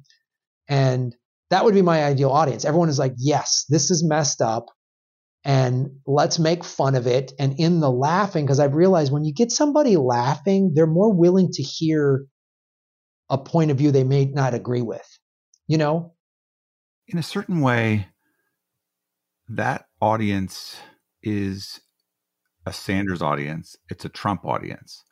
And 0.68 1.14
that 1.50 1.64
would 1.64 1.74
be 1.74 1.82
my 1.82 2.04
ideal 2.04 2.30
audience. 2.30 2.64
Everyone 2.64 2.88
is 2.88 2.98
like, 2.98 3.14
yes, 3.16 3.64
this 3.68 3.90
is 3.90 4.04
messed 4.04 4.40
up 4.40 4.66
and 5.44 5.90
let's 6.06 6.40
make 6.40 6.64
fun 6.64 6.96
of 6.96 7.06
it. 7.06 7.32
And 7.38 7.54
in 7.58 7.78
the 7.78 7.90
laughing, 7.90 8.44
because 8.44 8.58
I've 8.58 8.74
realized 8.74 9.12
when 9.12 9.24
you 9.24 9.32
get 9.32 9.52
somebody 9.52 9.96
laughing, 9.96 10.72
they're 10.74 10.88
more 10.88 11.12
willing 11.12 11.50
to 11.52 11.62
hear 11.62 12.26
a 13.30 13.38
point 13.38 13.70
of 13.70 13.78
view 13.78 13.92
they 13.92 14.04
may 14.04 14.24
not 14.24 14.54
agree 14.54 14.82
with, 14.82 15.06
you 15.68 15.78
know? 15.78 16.14
In 17.06 17.18
a 17.18 17.22
certain 17.22 17.60
way, 17.60 18.08
that 19.48 19.86
audience 20.00 20.76
is 21.22 21.80
a 22.66 22.72
Sanders 22.72 23.22
audience, 23.22 23.76
it's 23.88 24.04
a 24.04 24.08
Trump 24.08 24.44
audience. 24.44 25.04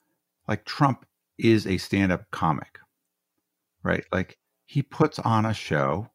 Like 0.48 0.64
Trump 0.64 1.06
is 1.38 1.66
a 1.66 1.78
stand 1.78 2.10
up 2.10 2.28
comic, 2.32 2.78
right? 3.84 4.04
Like 4.10 4.38
he 4.66 4.82
puts 4.82 5.20
on 5.20 5.46
a 5.46 5.54
show, 5.54 6.10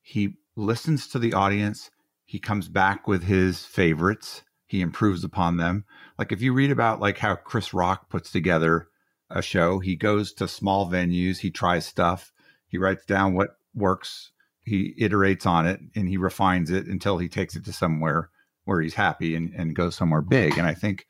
he 0.00 0.34
listens 0.56 1.06
to 1.08 1.20
the 1.20 1.34
audience 1.34 1.90
he 2.32 2.38
comes 2.38 2.66
back 2.66 3.06
with 3.06 3.24
his 3.24 3.66
favorites. 3.66 4.42
He 4.64 4.80
improves 4.80 5.22
upon 5.22 5.58
them. 5.58 5.84
Like 6.18 6.32
if 6.32 6.40
you 6.40 6.54
read 6.54 6.70
about 6.70 6.98
like 6.98 7.18
how 7.18 7.34
Chris 7.34 7.74
Rock 7.74 8.08
puts 8.08 8.32
together 8.32 8.88
a 9.28 9.42
show, 9.42 9.80
he 9.80 9.96
goes 9.96 10.32
to 10.34 10.48
small 10.48 10.90
venues, 10.90 11.40
he 11.40 11.50
tries 11.50 11.84
stuff, 11.84 12.32
he 12.66 12.78
writes 12.78 13.04
down 13.04 13.34
what 13.34 13.58
works, 13.74 14.30
he 14.64 14.94
iterates 14.98 15.44
on 15.44 15.66
it, 15.66 15.80
and 15.94 16.08
he 16.08 16.16
refines 16.16 16.70
it 16.70 16.86
until 16.86 17.18
he 17.18 17.28
takes 17.28 17.54
it 17.54 17.66
to 17.66 17.72
somewhere 17.74 18.30
where 18.64 18.80
he's 18.80 18.94
happy 18.94 19.36
and, 19.36 19.52
and 19.54 19.76
goes 19.76 19.94
somewhere 19.94 20.22
big. 20.22 20.56
And 20.56 20.66
I 20.66 20.72
think 20.72 21.06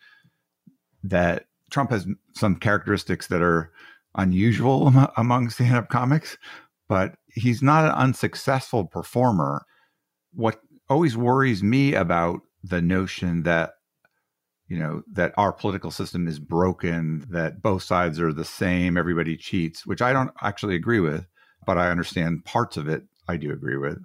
that 1.04 1.46
Trump 1.70 1.90
has 1.90 2.04
some 2.34 2.56
characteristics 2.56 3.28
that 3.28 3.42
are 3.42 3.70
unusual 4.14 4.92
among 5.16 5.50
stand-up 5.50 5.88
comics, 5.88 6.36
but 6.88 7.14
he's 7.28 7.62
not 7.62 7.84
an 7.84 7.92
unsuccessful 7.92 8.84
performer. 8.84 9.64
What 10.34 10.60
always 10.88 11.16
worries 11.16 11.62
me 11.62 11.94
about 11.94 12.40
the 12.62 12.82
notion 12.82 13.42
that 13.42 13.72
you 14.68 14.78
know 14.78 15.02
that 15.12 15.32
our 15.36 15.52
political 15.52 15.90
system 15.90 16.28
is 16.28 16.38
broken 16.38 17.26
that 17.30 17.60
both 17.60 17.82
sides 17.82 18.20
are 18.20 18.32
the 18.32 18.44
same 18.44 18.96
everybody 18.96 19.36
cheats 19.36 19.84
which 19.84 20.00
i 20.00 20.12
don't 20.12 20.30
actually 20.40 20.74
agree 20.74 21.00
with 21.00 21.26
but 21.66 21.76
i 21.76 21.90
understand 21.90 22.44
parts 22.44 22.76
of 22.76 22.88
it 22.88 23.02
i 23.28 23.36
do 23.36 23.52
agree 23.52 23.76
with 23.76 23.98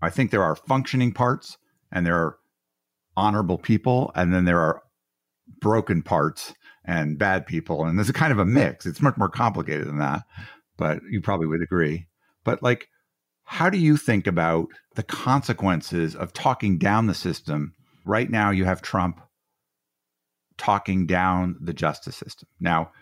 i 0.00 0.08
think 0.08 0.30
there 0.30 0.44
are 0.44 0.56
functioning 0.56 1.12
parts 1.12 1.58
and 1.90 2.06
there 2.06 2.16
are 2.16 2.38
honorable 3.16 3.58
people 3.58 4.12
and 4.14 4.32
then 4.32 4.44
there 4.44 4.60
are 4.60 4.82
broken 5.60 6.02
parts 6.02 6.54
and 6.84 7.18
bad 7.18 7.46
people 7.46 7.84
and 7.84 7.98
there's 7.98 8.08
a 8.08 8.14
kind 8.14 8.32
of 8.32 8.38
a 8.38 8.44
mix 8.44 8.86
it's 8.86 9.02
much 9.02 9.16
more 9.16 9.28
complicated 9.28 9.86
than 9.86 9.98
that 9.98 10.22
but 10.76 11.00
you 11.10 11.20
probably 11.20 11.46
would 11.46 11.62
agree 11.62 12.06
but 12.44 12.62
like 12.62 12.88
how 13.44 13.70
do 13.70 13.78
you 13.78 13.96
think 13.96 14.26
about 14.26 14.68
the 14.94 15.02
consequences 15.02 16.16
of 16.16 16.32
talking 16.32 16.78
down 16.78 17.06
the 17.06 17.14
system? 17.14 17.74
Right 18.04 18.30
now, 18.30 18.50
you 18.50 18.64
have 18.64 18.82
Trump 18.82 19.20
talking 20.56 21.06
down 21.06 21.56
the 21.60 21.74
justice 21.74 22.16
system. 22.16 22.48
Now, 22.58 22.92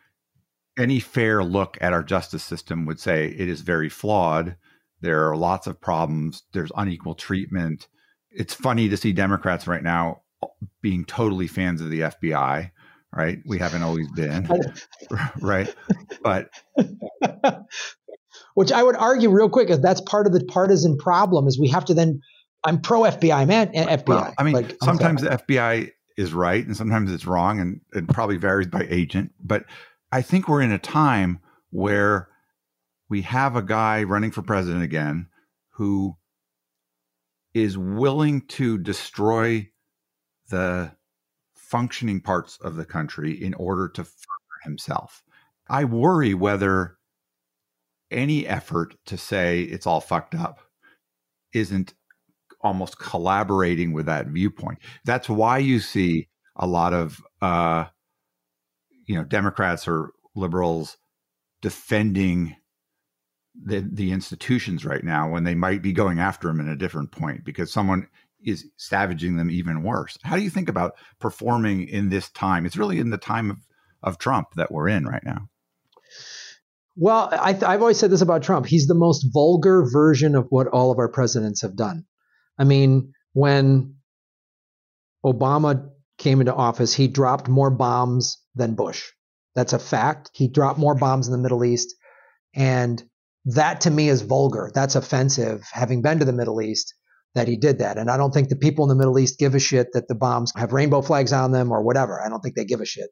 any 0.79 1.01
fair 1.01 1.45
look 1.45 1.77
at 1.81 1.92
our 1.92 2.03
justice 2.03 2.42
system 2.42 2.87
would 2.87 2.99
say 2.99 3.29
it 3.29 3.49
is 3.49 3.61
very 3.61 3.88
flawed. 3.88 4.57
There 5.01 5.29
are 5.29 5.37
lots 5.37 5.66
of 5.66 5.81
problems. 5.81 6.42
There's 6.53 6.73
unequal 6.77 7.14
treatment. 7.14 7.88
It's 8.31 8.55
funny 8.55 8.88
to 8.88 8.97
see 8.97 9.12
Democrats 9.12 9.66
right 9.66 9.83
now 9.83 10.23
being 10.81 11.05
totally 11.05 11.47
fans 11.47 11.81
of 11.81 11.90
the 11.90 12.01
FBI, 12.01 12.71
right? 13.14 13.38
We 13.44 13.59
haven't 13.59 13.83
always 13.83 14.11
been, 14.12 14.48
right? 15.40 15.72
But 16.22 16.51
which 18.55 18.72
I 18.72 18.83
would 18.83 18.96
argue 18.96 19.31
real 19.31 19.48
quick 19.48 19.70
is 19.70 19.81
that's 19.81 20.01
part 20.01 20.27
of 20.27 20.33
the 20.33 20.44
partisan 20.44 20.96
problem 20.96 21.46
is 21.46 21.59
we 21.59 21.68
have 21.68 21.85
to 21.87 21.94
then 21.94 22.20
I'm 22.64 22.81
pro 22.81 23.03
FBI 23.03 23.46
man 23.46 23.72
FBI. 23.72 24.07
Well, 24.07 24.35
I 24.38 24.42
mean 24.42 24.55
like, 24.55 24.77
sometimes 24.83 25.22
the 25.22 25.31
FBI 25.31 25.90
is 26.16 26.33
right 26.33 26.64
and 26.64 26.77
sometimes 26.77 27.12
it's 27.12 27.27
wrong 27.27 27.61
and 27.61 27.81
it 27.92 28.09
probably 28.09 28.37
varies 28.37 28.68
by 28.68 28.87
agent, 28.88 29.33
but 29.40 29.64
I 30.11 30.22
think 30.22 30.48
we're 30.48 30.62
in 30.62 30.72
a 30.72 30.79
time 30.79 31.40
where 31.70 32.29
we 33.09 33.22
have 33.22 33.57
a 33.57 33.62
guy 33.62 34.03
running 34.05 34.31
for 34.31 34.42
president 34.42 34.85
again 34.85 35.29
who 35.70 36.16
is 37.55 37.77
willing 37.77 38.42
to 38.42 38.79
destroy 38.79 39.68
the 40.48 40.92
functioning 41.72 42.20
parts 42.20 42.58
of 42.62 42.76
the 42.76 42.85
country 42.85 43.32
in 43.32 43.54
order 43.54 43.88
to 43.88 44.04
further 44.04 44.61
himself. 44.62 45.22
I 45.70 45.85
worry 45.85 46.35
whether 46.35 46.98
any 48.11 48.46
effort 48.46 48.94
to 49.06 49.16
say 49.16 49.62
it's 49.62 49.87
all 49.87 50.02
fucked 50.02 50.35
up 50.35 50.61
isn't 51.54 51.94
almost 52.61 52.98
collaborating 52.98 53.94
with 53.94 54.04
that 54.04 54.26
viewpoint. 54.26 54.80
That's 55.06 55.30
why 55.30 55.58
you 55.58 55.80
see 55.80 56.28
a 56.56 56.66
lot 56.66 56.92
of 56.92 57.22
uh, 57.40 57.87
you 59.06 59.14
know 59.14 59.24
Democrats 59.24 59.88
or 59.88 60.11
liberals 60.37 60.98
defending 61.62 62.54
the 63.64 63.80
the 63.90 64.12
institutions 64.12 64.85
right 64.85 65.04
now 65.04 65.30
when 65.30 65.44
they 65.44 65.54
might 65.54 65.80
be 65.80 65.94
going 65.94 66.18
after 66.18 66.48
them 66.48 66.61
in 66.61 66.68
a 66.68 66.76
different 66.76 67.12
point 67.12 67.46
because 67.46 67.72
someone 67.72 68.08
is 68.44 68.66
savaging 68.76 69.37
them 69.37 69.50
even 69.50 69.83
worse. 69.83 70.18
How 70.22 70.37
do 70.37 70.42
you 70.42 70.50
think 70.50 70.68
about 70.68 70.94
performing 71.20 71.88
in 71.88 72.09
this 72.09 72.28
time? 72.31 72.66
It's 72.66 72.76
really 72.76 72.98
in 72.98 73.11
the 73.11 73.18
time 73.18 73.50
of, 73.50 73.57
of 74.02 74.18
Trump 74.18 74.48
that 74.57 74.70
we're 74.70 74.88
in 74.88 75.07
right 75.07 75.22
now. 75.24 75.48
Well, 76.96 77.28
I 77.33 77.52
have 77.52 77.81
always 77.81 77.98
said 77.98 78.11
this 78.11 78.20
about 78.20 78.42
Trump. 78.42 78.66
He's 78.66 78.87
the 78.87 78.94
most 78.94 79.26
vulgar 79.33 79.88
version 79.90 80.35
of 80.35 80.46
what 80.50 80.66
all 80.66 80.90
of 80.90 80.98
our 80.98 81.09
presidents 81.09 81.62
have 81.62 81.74
done. 81.74 82.05
I 82.59 82.64
mean, 82.64 83.14
when 83.33 83.96
Obama 85.24 85.88
came 86.18 86.40
into 86.40 86.55
office, 86.55 86.92
he 86.92 87.09
dropped 87.09 87.48
more 87.48 87.70
bombs 87.70 88.38
than 88.55 88.74
Bush. 88.74 89.11
That's 89.55 89.72
a 89.72 89.78
fact. 89.78 90.31
He 90.35 90.48
dropped 90.48 90.78
more 90.78 90.94
bombs 90.94 91.26
in 91.26 91.33
the 91.33 91.38
Middle 91.38 91.64
East. 91.64 91.94
And 92.55 93.02
that 93.46 93.83
to 93.83 93.90
me 93.90 94.09
is 94.09 94.22
vulgar. 94.22 94.70
That's 94.74 94.94
offensive, 94.94 95.62
having 95.72 96.02
been 96.02 96.18
to 96.18 96.24
the 96.24 96.33
Middle 96.33 96.61
East, 96.61 96.94
that 97.35 97.49
he 97.49 97.57
did 97.57 97.79
that. 97.79 97.99
And 97.99 98.11
I 98.11 98.16
don't 98.16 98.33
think 98.33 98.49
the 98.49 98.57
people 98.57 98.85
in 98.85 98.88
the 98.88 98.95
Middle 98.95 99.18
East 99.18 99.38
give 99.38 99.55
a 99.55 99.59
shit 99.59 99.88
that 99.95 100.09
the 100.09 100.14
bombs 100.14 100.53
have 100.57 100.73
rainbow 100.73 101.01
flags 101.01 101.33
on 101.33 101.53
them 101.53 101.73
or 101.73 101.83
whatever. 101.83 102.21
I 102.21 102.29
don't 102.29 102.40
think 102.40 102.57
they 102.57 102.64
give 102.64 102.81
a 102.81 102.87
shit. 102.87 103.11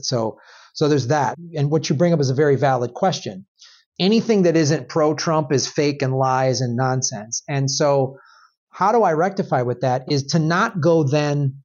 So, 0.00 0.38
so 0.74 0.88
there's 0.88 1.08
that. 1.08 1.38
And 1.56 1.70
what 1.70 1.88
you 1.88 1.96
bring 1.96 2.12
up 2.12 2.20
is 2.20 2.30
a 2.30 2.34
very 2.34 2.56
valid 2.56 2.92
question. 2.94 3.46
Anything 3.98 4.42
that 4.42 4.56
isn't 4.56 4.88
pro 4.88 5.14
Trump 5.14 5.52
is 5.52 5.66
fake 5.66 6.02
and 6.02 6.16
lies 6.16 6.60
and 6.60 6.76
nonsense. 6.76 7.42
And 7.48 7.70
so, 7.70 8.16
how 8.70 8.90
do 8.90 9.02
I 9.02 9.12
rectify 9.12 9.62
with 9.62 9.82
that 9.82 10.10
is 10.10 10.24
to 10.28 10.38
not 10.38 10.80
go 10.80 11.04
then, 11.04 11.62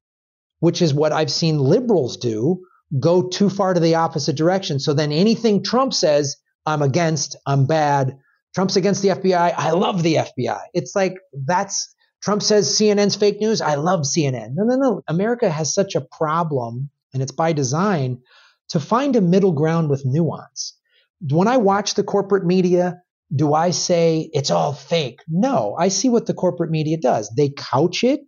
which 0.60 0.82
is 0.82 0.92
what 0.92 1.10
I've 1.10 1.30
seen 1.30 1.58
liberals 1.58 2.18
do, 2.18 2.60
go 3.00 3.28
too 3.28 3.48
far 3.48 3.72
to 3.72 3.80
the 3.80 3.94
opposite 3.94 4.36
direction. 4.36 4.78
So 4.78 4.92
then 4.92 5.10
anything 5.10 5.62
Trump 5.62 5.94
says, 5.94 6.36
I'm 6.66 6.82
against, 6.82 7.34
I'm 7.46 7.66
bad. 7.66 8.18
Trump's 8.54 8.76
against 8.76 9.02
the 9.02 9.08
FBI. 9.08 9.54
I 9.56 9.70
love 9.70 10.02
the 10.02 10.16
FBI. 10.16 10.60
It's 10.74 10.94
like 10.94 11.14
that's 11.46 11.94
Trump 12.22 12.42
says 12.42 12.78
CNN's 12.78 13.16
fake 13.16 13.40
news. 13.40 13.60
I 13.60 13.76
love 13.76 14.00
CNN. 14.00 14.50
No, 14.54 14.64
no, 14.64 14.76
no. 14.76 15.02
America 15.08 15.48
has 15.48 15.72
such 15.72 15.94
a 15.94 16.00
problem, 16.00 16.90
and 17.12 17.22
it's 17.22 17.32
by 17.32 17.52
design 17.52 18.22
to 18.70 18.80
find 18.80 19.16
a 19.16 19.20
middle 19.20 19.52
ground 19.52 19.88
with 19.88 20.04
nuance. 20.04 20.74
When 21.20 21.48
I 21.48 21.56
watch 21.56 21.94
the 21.94 22.04
corporate 22.04 22.44
media, 22.44 23.02
do 23.34 23.54
I 23.54 23.70
say 23.70 24.30
it's 24.32 24.50
all 24.50 24.72
fake? 24.72 25.20
No, 25.28 25.76
I 25.78 25.88
see 25.88 26.08
what 26.08 26.26
the 26.26 26.34
corporate 26.34 26.70
media 26.70 26.96
does. 26.96 27.32
They 27.36 27.50
couch 27.50 28.04
it. 28.04 28.20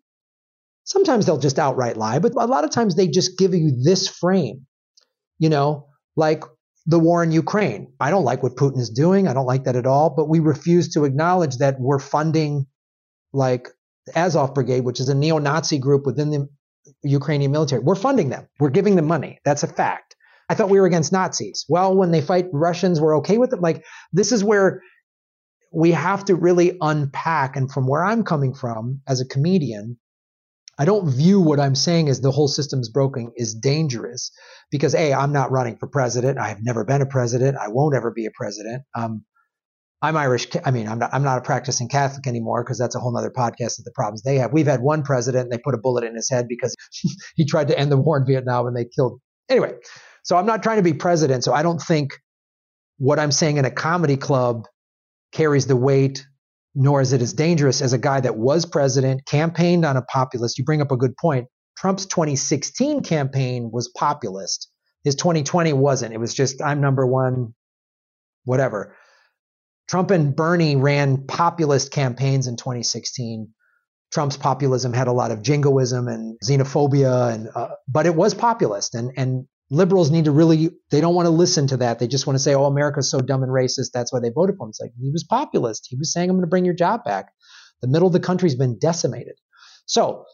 Sometimes 0.85 1.26
they'll 1.26 1.38
just 1.38 1.59
outright 1.59 1.96
lie, 1.96 2.18
but 2.18 2.35
a 2.35 2.46
lot 2.46 2.64
of 2.64 2.70
times 2.70 2.96
they 2.96 3.09
just 3.09 3.38
give 3.38 3.55
you 3.55 3.72
this 3.83 4.09
frame, 4.09 4.66
you 5.38 5.48
know, 5.48 5.88
like 6.16 6.42
the 6.87 6.98
war 6.98 7.22
in 7.22 7.31
Ukraine. 7.33 7.92
I 8.00 8.11
don't 8.11 8.24
like 8.24 8.42
what 8.42 8.57
Putin 8.57 8.79
is 8.79 8.90
doing. 8.90 9.29
I 9.29 9.35
don't 9.35 9.46
like 9.46 9.64
that 9.64 9.76
at 9.76 9.87
all, 9.87 10.11
but 10.11 10.29
we 10.29 10.40
refuse 10.40 10.88
to 10.94 11.05
acknowledge 11.05 11.59
that 11.59 11.76
we're 11.79 11.98
funding 11.98 12.66
like 13.33 13.68
Azov 14.14 14.55
Brigade, 14.55 14.85
which 14.85 15.01
is 15.01 15.09
a 15.09 15.14
neo 15.14 15.38
Nazi 15.38 15.79
group 15.79 16.07
within 16.07 16.31
the 16.31 16.49
Ukrainian 17.03 17.51
military. 17.53 17.83
We're 17.83 17.94
funding 17.94 18.31
them, 18.31 18.49
we're 18.59 18.70
giving 18.70 18.96
them 18.96 19.07
money. 19.07 19.38
That's 19.44 19.62
a 19.62 19.68
fact. 19.68 20.16
I 20.49 20.55
thought 20.55 20.70
we 20.70 20.81
were 20.81 20.87
against 20.87 21.12
Nazis. 21.12 21.64
Well, 21.68 21.94
when 21.94 22.11
they 22.11 22.20
fight 22.20 22.46
Russians, 22.53 23.01
we're 23.01 23.18
okay 23.18 23.38
with 23.38 23.53
it. 23.53 23.61
Like, 23.61 23.85
this 24.12 24.33
is 24.33 24.42
where 24.42 24.83
we 25.73 25.92
have 25.92 26.25
to 26.25 26.35
really 26.35 26.77
unpack. 26.81 27.57
And 27.57 27.70
from 27.70 27.87
where 27.87 28.05
I'm 28.05 28.25
coming 28.25 28.55
from 28.55 29.01
as 29.07 29.20
a 29.20 29.27
comedian, 29.27 29.99
I 30.77 30.87
don't 30.87 31.09
view 31.09 31.40
what 31.40 31.61
I'm 31.61 31.75
saying 31.75 32.09
as 32.09 32.20
the 32.20 32.31
whole 32.31 32.49
system's 32.49 32.88
broken 32.88 33.31
is 33.37 33.55
dangerous 33.55 34.33
because 34.70 34.94
A, 34.94 35.12
I'm 35.12 35.33
not 35.33 35.53
running 35.53 35.77
for 35.77 35.87
president. 35.87 36.38
I've 36.38 36.64
never 36.64 36.85
been 36.85 37.03
a 37.03 37.07
president. 37.07 37.57
I 37.57 37.68
won't 37.68 37.94
ever 37.94 38.11
be 38.11 38.27
a 38.27 38.31
president. 38.35 38.83
Um, 38.94 39.25
I'm 40.03 40.17
Irish. 40.17 40.47
I 40.65 40.71
mean, 40.71 40.89
I'm 40.89 40.99
not, 40.99 41.11
I'm 41.13 41.23
not 41.23 41.39
a 41.39 41.43
practicing 41.43 41.89
Catholic 41.89 42.27
anymore 42.27 42.65
because 42.65 42.79
that's 42.79 42.95
a 42.95 42.99
whole 42.99 43.17
other 43.17 43.31
podcast 43.31 43.79
of 43.79 43.85
the 43.85 43.93
problems 43.95 44.23
they 44.23 44.37
have. 44.37 44.53
We've 44.53 44.67
had 44.67 44.81
one 44.81 45.03
president 45.03 45.45
and 45.45 45.53
they 45.53 45.59
put 45.59 45.75
a 45.75 45.79
bullet 45.79 46.05
in 46.05 46.15
his 46.15 46.31
head 46.31 46.49
because 46.49 46.75
he 47.37 47.45
tried 47.45 47.69
to 47.69 47.79
end 47.79 47.93
the 47.93 47.99
war 47.99 48.17
in 48.17 48.27
Vietnam 48.27 48.67
and 48.67 48.75
they 48.77 48.87
killed. 48.87 49.21
Anyway, 49.51 49.75
so 50.23 50.37
I'm 50.37 50.47
not 50.47 50.63
trying 50.63 50.79
to 50.79 50.83
be 50.83 50.95
president. 50.95 51.45
So 51.45 51.53
I 51.53 51.63
don't 51.63 51.81
think 51.81 52.13
what 52.97 53.19
I'm 53.19 53.33
saying 53.33 53.59
in 53.59 53.65
a 53.65 53.71
comedy 53.71 54.17
club 54.17 54.67
carries 55.33 55.67
the 55.67 55.77
weight, 55.77 56.27
nor 56.75 57.03
is 57.03 57.13
it 57.13 57.21
as 57.21 57.35
dangerous 57.35 57.83
as 57.83 57.93
a 57.93 57.99
guy 57.99 58.21
that 58.21 58.37
was 58.37 58.65
president, 58.65 59.27
campaigned 59.27 59.85
on 59.85 59.97
a 59.99 60.03
populist. 60.03 60.57
You 60.57 60.65
bring 60.65 60.81
up 60.81 60.93
a 60.93 60.97
good 60.97 61.17
point. 61.17 61.47
Trump's 61.77 62.07
2016 62.07 63.03
campaign 63.03 63.71
was 63.73 63.89
populist. 63.89 64.71
His 65.05 65.15
2020 65.15 65.73
wasn't. 65.75 66.15
It 66.15 66.21
was 66.21 66.35
just, 66.35 66.63
I'm 66.63 66.81
number 66.81 67.07
one, 67.07 67.55
whatever. 68.45 68.97
Trump 69.90 70.12
and 70.12 70.37
Bernie 70.37 70.76
ran 70.76 71.26
populist 71.26 71.90
campaigns 71.90 72.46
in 72.46 72.57
2016. 72.57 73.53
Trump's 74.12 74.37
populism 74.37 74.92
had 74.92 75.09
a 75.09 75.12
lot 75.12 75.33
of 75.33 75.42
jingoism 75.42 76.07
and 76.07 76.38
xenophobia, 76.44 77.35
and 77.35 77.48
uh, 77.57 77.70
but 77.88 78.07
it 78.07 78.14
was 78.14 78.33
populist. 78.33 78.94
And 78.94 79.11
and 79.16 79.46
liberals 79.68 80.12
need 80.12 80.26
to 80.26 80.31
really 80.31 80.70
they 80.92 81.00
don't 81.00 81.16
want 81.16 81.26
to 81.26 81.31
listen 81.31 81.66
to 81.66 81.76
that. 81.79 81.98
They 81.98 82.07
just 82.07 82.24
want 82.24 82.37
to 82.37 82.42
say, 82.42 82.55
"Oh, 82.55 82.66
America's 82.66 83.11
so 83.11 83.20
dumb 83.20 83.42
and 83.42 83.50
racist. 83.50 83.90
That's 83.92 84.12
why 84.12 84.20
they 84.20 84.31
voted 84.31 84.57
for 84.57 84.66
him." 84.66 84.68
It's 84.68 84.81
like 84.81 84.92
he 84.96 85.11
was 85.11 85.24
populist. 85.24 85.88
He 85.90 85.96
was 85.96 86.12
saying, 86.12 86.31
"I'm 86.31 86.37
going 86.37 86.44
to 86.44 86.50
bring 86.50 86.64
your 86.64 86.74
job 86.74 87.03
back." 87.03 87.33
The 87.83 87.88
middle 87.88 88.07
of 88.07 88.12
the 88.12 88.20
country's 88.20 88.55
been 88.55 88.79
decimated. 88.79 89.35
So 89.87 90.24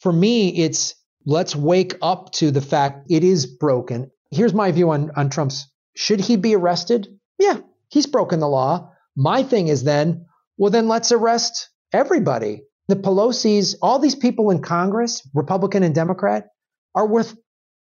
for 0.00 0.12
me, 0.12 0.50
it's 0.50 0.94
let's 1.24 1.56
wake 1.56 1.94
up 2.02 2.32
to 2.32 2.50
the 2.50 2.60
fact 2.60 3.06
it 3.10 3.24
is 3.24 3.46
broken. 3.46 4.10
Here's 4.30 4.52
my 4.52 4.70
view 4.70 4.90
on 4.90 5.12
on 5.16 5.30
Trump's. 5.30 5.66
Should 5.96 6.20
he 6.20 6.36
be 6.36 6.54
arrested? 6.54 7.08
Yeah, 7.38 7.60
he's 7.88 8.06
broken 8.06 8.40
the 8.40 8.48
law. 8.48 8.92
My 9.18 9.42
thing 9.42 9.66
is 9.66 9.82
then, 9.82 10.26
well, 10.58 10.70
then 10.70 10.86
let's 10.86 11.10
arrest 11.10 11.70
everybody. 11.92 12.62
The 12.86 12.94
Pelosi's, 12.94 13.76
all 13.82 13.98
these 13.98 14.14
people 14.14 14.50
in 14.50 14.62
Congress, 14.62 15.28
Republican 15.34 15.82
and 15.82 15.92
Democrat, 15.92 16.46
are 16.94 17.06
worth 17.06 17.36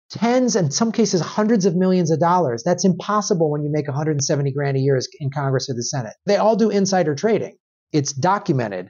tens 0.10 0.56
and 0.56 0.74
some 0.74 0.92
cases 0.92 1.22
hundreds 1.22 1.68
of 1.68 1.76
millions 1.76 2.10
of 2.10 2.20
dollars. 2.20 2.64
That's 2.64 2.86
impossible 2.86 3.52
when 3.52 3.64
you 3.64 3.70
make 3.72 3.88
170 3.88 4.52
grand 4.52 4.78
a 4.78 4.80
year 4.80 5.00
in 5.20 5.30
Congress 5.30 5.70
or 5.70 5.76
the 5.76 5.84
Senate. 5.84 6.14
They 6.26 6.38
all 6.38 6.56
do 6.56 6.72
insider 6.72 7.14
trading. 7.14 7.58
It's 7.94 8.14
documented. 8.14 8.90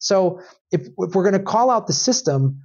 So 0.00 0.40
if, 0.72 0.82
if 0.98 1.14
we're 1.14 1.22
going 1.22 1.34
to 1.34 1.38
call 1.38 1.70
out 1.70 1.86
the 1.86 1.92
system, 1.92 2.62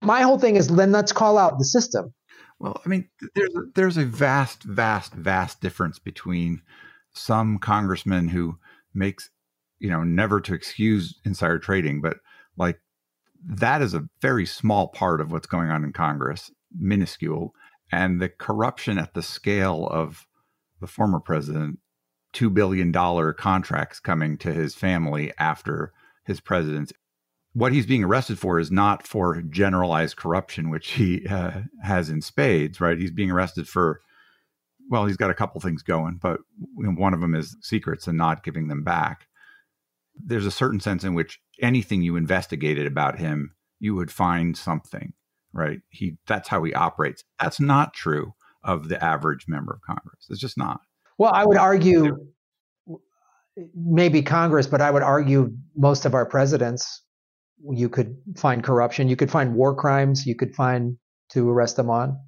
my 0.00 0.22
whole 0.22 0.38
thing 0.38 0.54
is 0.54 0.68
then 0.68 0.92
let's 0.92 1.12
call 1.12 1.38
out 1.38 1.58
the 1.58 1.64
system. 1.64 2.14
Well, 2.60 2.80
I 2.84 2.88
mean, 2.88 3.08
there's 3.34 3.54
a, 3.56 3.62
there's 3.74 3.96
a 3.96 4.04
vast, 4.04 4.62
vast, 4.62 5.12
vast 5.12 5.60
difference 5.60 5.98
between 5.98 6.62
some 7.12 7.58
congressman 7.58 8.28
who 8.28 8.58
makes 8.94 9.30
you 9.78 9.90
know 9.90 10.02
never 10.02 10.40
to 10.40 10.54
excuse 10.54 11.18
insider 11.24 11.58
trading 11.58 12.00
but 12.00 12.18
like 12.56 12.80
that 13.44 13.80
is 13.80 13.94
a 13.94 14.08
very 14.20 14.44
small 14.44 14.88
part 14.88 15.20
of 15.20 15.32
what's 15.32 15.46
going 15.46 15.70
on 15.70 15.84
in 15.84 15.92
congress 15.92 16.50
minuscule 16.78 17.54
and 17.92 18.20
the 18.20 18.28
corruption 18.28 18.98
at 18.98 19.14
the 19.14 19.22
scale 19.22 19.86
of 19.90 20.26
the 20.80 20.86
former 20.86 21.20
president 21.20 21.78
$2 22.34 22.52
billion 22.52 22.92
contracts 23.34 24.00
coming 24.00 24.38
to 24.38 24.52
his 24.52 24.74
family 24.74 25.32
after 25.38 25.92
his 26.24 26.40
presidency. 26.40 26.94
What 27.52 27.72
he's 27.72 27.86
being 27.86 28.04
arrested 28.04 28.38
for 28.38 28.60
is 28.60 28.70
not 28.70 29.06
for 29.06 29.42
generalized 29.42 30.16
corruption 30.16 30.70
which 30.70 30.92
he 30.92 31.26
uh, 31.26 31.62
has 31.82 32.08
in 32.08 32.22
spades 32.22 32.80
right? 32.80 32.98
He's 32.98 33.10
being 33.10 33.30
arrested 33.30 33.68
for 33.68 34.00
well, 34.90 35.06
he's 35.06 35.16
got 35.16 35.30
a 35.30 35.34
couple 35.34 35.60
things 35.60 35.82
going, 35.82 36.18
but 36.20 36.40
one 36.74 37.14
of 37.14 37.20
them 37.20 37.34
is 37.34 37.56
secrets 37.62 38.06
and 38.08 38.18
not 38.18 38.44
giving 38.44 38.68
them 38.68 38.82
back. 38.82 39.28
There's 40.14 40.44
a 40.44 40.50
certain 40.50 40.80
sense 40.80 41.04
in 41.04 41.14
which 41.14 41.40
anything 41.62 42.02
you 42.02 42.16
investigated 42.16 42.86
about 42.86 43.18
him, 43.18 43.54
you 43.78 43.94
would 43.94 44.10
find 44.10 44.56
something, 44.56 45.12
right? 45.52 45.80
He 45.88 46.18
that's 46.26 46.48
how 46.48 46.62
he 46.64 46.74
operates. 46.74 47.24
That's 47.40 47.60
not 47.60 47.94
true 47.94 48.34
of 48.64 48.88
the 48.88 49.02
average 49.02 49.46
member 49.48 49.72
of 49.72 49.80
Congress. 49.82 50.26
It's 50.28 50.40
just 50.40 50.58
not. 50.58 50.80
Well, 51.16 51.32
I 51.32 51.46
would 51.46 51.56
argue 51.56 52.26
maybe 53.74 54.22
Congress, 54.22 54.66
but 54.66 54.80
I 54.80 54.90
would 54.90 55.02
argue 55.02 55.52
most 55.76 56.04
of 56.04 56.14
our 56.14 56.26
presidents 56.26 57.02
you 57.70 57.88
could 57.88 58.16
find 58.36 58.64
corruption, 58.64 59.08
you 59.08 59.16
could 59.16 59.30
find 59.30 59.54
war 59.54 59.74
crimes, 59.74 60.26
you 60.26 60.34
could 60.34 60.54
find 60.54 60.96
to 61.30 61.48
arrest 61.48 61.76
them 61.76 61.90
on. 61.90 62.18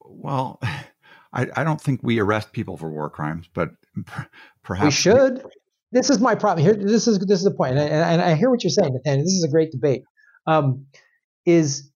Well, 0.00 0.60
I, 1.32 1.46
I 1.56 1.64
don't 1.64 1.80
think 1.80 2.00
we 2.02 2.20
arrest 2.20 2.52
people 2.52 2.76
for 2.76 2.90
war 2.90 3.08
crimes, 3.10 3.48
but 3.52 3.70
perhaps 4.62 4.84
we 4.84 4.90
should. 4.90 5.44
This 5.92 6.10
is 6.10 6.20
my 6.20 6.34
problem 6.34 6.64
here. 6.64 6.74
This 6.74 7.06
is 7.06 7.18
this 7.18 7.38
is 7.38 7.44
the 7.44 7.54
point, 7.54 7.76
and, 7.78 7.92
and 7.92 8.22
I 8.22 8.34
hear 8.34 8.50
what 8.50 8.62
you're 8.64 8.70
saying, 8.70 8.94
Nathaniel. 8.94 9.24
This 9.24 9.34
is 9.34 9.44
a 9.44 9.50
great 9.50 9.70
debate. 9.70 10.02
Um, 10.46 10.86
is 11.44 11.90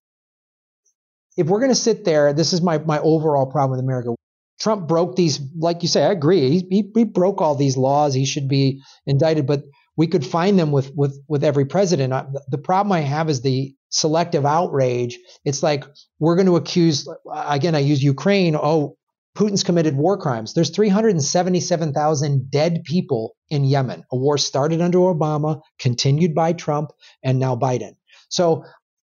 if 1.35 1.47
we're 1.47 1.59
going 1.59 1.71
to 1.71 1.75
sit 1.75 2.05
there, 2.05 2.33
this 2.33 2.53
is 2.53 2.61
my 2.61 2.77
my 2.79 2.99
overall 2.99 3.45
problem 3.47 3.71
with 3.71 3.79
America. 3.79 4.13
Trump 4.59 4.87
broke 4.87 5.15
these, 5.15 5.39
like 5.57 5.83
you 5.83 5.87
say, 5.87 6.03
I 6.03 6.11
agree. 6.11 6.49
He, 6.49 6.67
he, 6.69 6.91
he, 6.95 7.03
broke 7.03 7.41
all 7.41 7.53
these 7.53 7.77
laws. 7.77 8.15
He 8.15 8.25
should 8.25 8.47
be 8.47 8.81
indicted, 9.05 9.45
but 9.45 9.61
we 9.95 10.07
could 10.07 10.25
find 10.25 10.57
them 10.57 10.71
with 10.71 10.91
with 10.95 11.19
with 11.27 11.43
every 11.43 11.65
president. 11.65 12.13
The 12.49 12.57
problem 12.57 12.91
I 12.91 13.01
have 13.01 13.29
is 13.29 13.41
the 13.41 13.75
selective 13.89 14.45
outrage. 14.45 15.19
It's 15.45 15.61
like 15.61 15.85
we're 16.19 16.35
going 16.35 16.47
to 16.47 16.55
accuse 16.55 17.07
again. 17.33 17.75
I 17.75 17.79
use 17.79 18.03
Ukraine. 18.03 18.55
Oh, 18.55 18.97
Putin's 19.37 19.63
committed 19.63 19.95
war 19.95 20.17
crimes. 20.17 20.55
There's 20.55 20.71
377,000 20.71 22.49
dead 22.49 22.83
people 22.83 23.35
in 23.51 23.63
Yemen. 23.63 24.03
A 24.11 24.17
war 24.17 24.39
started 24.39 24.81
under 24.81 24.97
Obama, 24.97 25.61
continued 25.77 26.33
by 26.33 26.53
Trump, 26.53 26.91
and 27.23 27.37
now 27.37 27.55
Biden. 27.55 27.95
So 28.29 28.63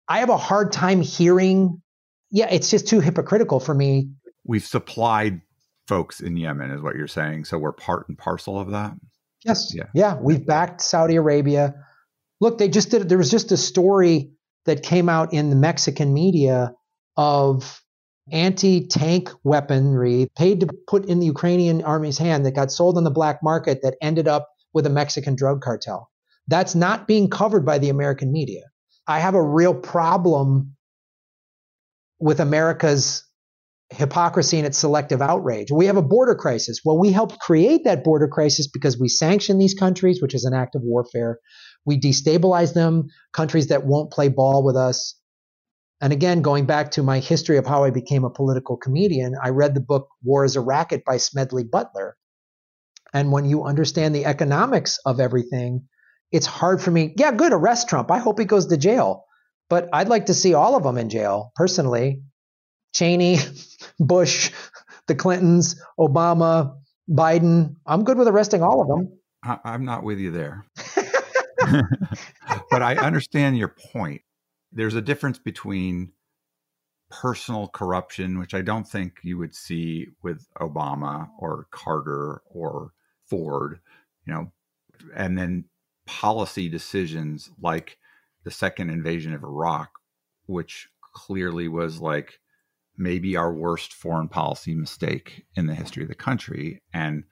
I 0.08 0.20
have 0.20 0.30
a 0.30 0.38
hard 0.38 0.72
time 0.72 1.02
hearing. 1.02 1.82
Yeah, 2.30 2.48
it's 2.52 2.70
just 2.70 2.88
too 2.88 3.00
hypocritical 3.00 3.60
for 3.60 3.74
me. 3.74 4.12
We've 4.44 4.66
supplied 4.66 5.42
folks 5.88 6.22
in 6.22 6.38
Yemen, 6.38 6.70
is 6.70 6.82
what 6.82 6.96
you're 6.96 7.08
saying. 7.08 7.46
So 7.46 7.58
we're 7.58 7.72
part 7.72 8.08
and 8.08 8.16
parcel 8.16 8.60
of 8.60 8.70
that. 8.70 8.94
Yes. 9.44 9.74
Yeah. 9.74 9.86
Yeah. 9.96 10.16
We've 10.22 10.46
backed 10.46 10.82
Saudi 10.82 11.16
Arabia. 11.16 11.74
Look, 12.40 12.60
they 12.60 12.70
just 12.70 12.92
did. 12.92 13.10
There 13.10 13.18
was 13.18 13.32
just 13.32 13.52
a 13.52 13.58
story 13.58 14.32
that 14.66 14.84
came 14.84 15.10
out 15.10 15.34
in 15.34 15.50
the 15.50 15.56
Mexican 15.56 16.14
media 16.14 16.76
of 17.18 17.82
anti-tank 18.32 19.30
weaponry 19.44 20.30
paid 20.38 20.62
to 20.62 20.68
put 20.88 21.06
in 21.06 21.20
the 21.20 21.26
Ukrainian 21.26 21.84
army's 21.84 22.18
hand 22.18 22.46
that 22.46 22.56
got 22.56 22.72
sold 22.72 22.98
on 22.98 23.04
the 23.04 23.12
black 23.12 23.40
market 23.44 23.82
that 23.84 23.96
ended 24.02 24.28
up 24.28 24.50
with 24.74 24.86
a 24.86 24.90
Mexican 24.90 25.36
drug 25.36 25.62
cartel. 25.62 26.10
That's 26.48 26.76
not 26.76 27.08
being 27.08 27.30
covered 27.30 27.66
by 27.66 27.78
the 27.78 27.90
American 27.90 28.32
media. 28.32 28.64
I 29.08 29.20
have 29.20 29.36
a 29.36 29.44
real 29.44 29.74
problem 29.74 30.76
with 32.20 32.40
America's 32.40 33.26
hypocrisy 33.92 34.58
and 34.58 34.68
its 34.68 34.78
selective 34.78 35.22
outrage. 35.22 35.72
We 35.72 35.88
have 35.88 35.98
a 35.98 36.02
border 36.02 36.36
crisis. 36.36 36.82
Well, 36.86 37.00
we 37.00 37.12
helped 37.12 37.40
create 37.40 37.84
that 37.86 38.04
border 38.04 38.28
crisis 38.28 38.68
because 38.68 39.00
we 39.00 39.10
sanction 39.10 39.58
these 39.58 39.74
countries, 39.74 40.22
which 40.22 40.36
is 40.36 40.46
an 40.46 40.54
act 40.54 40.76
of 40.76 40.84
warfare. 40.84 41.40
We 41.86 42.00
destabilize 42.00 42.74
them, 42.74 43.08
countries 43.34 43.68
that 43.68 43.86
won't 43.86 44.12
play 44.12 44.30
ball 44.30 44.64
with 44.64 44.76
us. 44.76 45.19
And 46.02 46.14
again, 46.14 46.42
going 46.42 46.66
back 46.66 46.92
to 46.92 47.04
my 47.04 47.20
history 47.20 47.58
of 47.58 47.66
how 47.66 47.84
I 47.84 47.90
became 47.90 48.24
a 48.24 48.30
political 48.30 48.78
comedian, 48.78 49.36
I 49.42 49.50
read 49.50 49.74
the 49.74 49.82
book 49.82 50.08
War 50.24 50.46
is 50.46 50.56
a 50.56 50.62
Racket 50.62 51.04
by 51.04 51.18
Smedley 51.18 51.64
Butler. 51.64 52.16
And 53.14 53.32
when 53.32 53.46
you 53.46 53.66
understand 53.66 54.16
the 54.16 54.26
economics 54.26 55.00
of 55.06 55.20
everything, 55.20 55.88
it's 56.32 56.46
hard 56.46 56.82
for 56.82 56.92
me. 56.92 57.14
Yeah, 57.18 57.32
good, 57.32 57.52
arrest 57.52 57.90
Trump. 57.90 58.12
I 58.12 58.20
hope 58.20 58.40
he 58.40 58.46
goes 58.46 58.68
to 58.68 58.78
jail. 58.78 59.26
But 59.70 59.90
I'd 59.92 60.10
like 60.10 60.28
to 60.28 60.34
see 60.34 60.54
all 60.54 60.76
of 60.76 60.84
them 60.84 60.98
in 60.98 61.10
jail, 61.10 61.52
personally. 61.56 62.22
Cheney, 62.94 63.38
Bush, 64.00 64.52
the 65.08 65.16
Clintons, 65.16 65.82
Obama, 66.00 66.78
Biden. 67.10 67.76
I'm 67.86 68.04
good 68.04 68.18
with 68.18 68.28
arresting 68.28 68.64
all 68.64 68.82
of 68.82 68.88
them. 68.88 69.20
I, 69.44 69.74
am 69.74 69.86
not 69.86 70.04
with 70.04 70.20
you 70.20 70.32
there. 70.32 70.66
but 72.72 72.82
I 72.82 72.96
understand 72.96 73.58
your 73.58 73.76
point. 73.94 74.22
There's 74.72 74.96
a 74.96 75.02
difference 75.02 75.40
between 75.40 76.14
personal 77.10 77.68
corruption, 77.68 78.40
which 78.40 78.54
I 78.54 78.62
don't 78.62 78.88
think 78.88 79.20
you 79.24 79.38
would 79.38 79.56
see 79.56 80.08
with 80.22 80.48
Obama 80.60 81.30
or 81.40 81.68
Carter 81.72 82.42
or 82.46 82.94
Ford, 83.26 83.80
you 84.26 84.34
know, 84.34 84.52
and 85.16 85.38
then 85.38 85.66
policy 86.06 86.70
decisions 86.70 87.50
like 87.62 87.98
the 88.44 88.52
second 88.52 88.90
invasion 88.90 89.34
of 89.34 89.44
Iraq, 89.44 89.90
which 90.46 90.90
clearly 91.14 91.68
was 91.68 92.00
like 92.00 92.40
maybe 92.98 93.36
our 93.36 93.54
worst 93.54 93.94
foreign 93.94 94.28
policy 94.28 94.76
mistake 94.76 95.46
in 95.56 95.66
the 95.68 95.76
history 95.76 96.04
of 96.04 96.10
the 96.10 96.16
country 96.16 96.82
and 96.94 97.24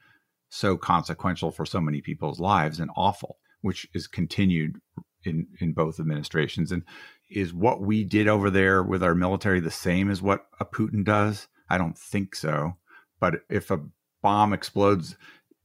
so 0.50 0.78
consequential 0.78 1.52
for 1.52 1.66
so 1.66 1.82
many 1.82 2.02
people's 2.02 2.40
lives 2.40 2.80
and 2.80 2.90
awful, 2.96 3.38
which 3.62 3.88
is 3.94 4.08
continued 4.08 4.80
in, 5.24 5.48
in 5.60 5.74
both 5.74 6.00
administrations. 6.00 6.72
And 6.72 6.84
is 7.30 7.53
what 7.53 7.82
we 7.82 8.03
did 8.03 8.28
over 8.28 8.49
there 8.49 8.84
with 8.84 9.03
our 9.03 9.15
military 9.15 9.59
the 9.59 9.71
same 9.71 10.09
as 10.09 10.21
what 10.21 10.47
a 10.59 10.65
Putin 10.65 11.03
does? 11.03 11.47
I 11.69 11.78
don't 11.78 11.97
think 11.97 12.36
so. 12.36 12.78
But 13.19 13.41
if 13.49 13.71
a 13.71 13.82
bomb 14.21 14.53
explodes 14.53 15.15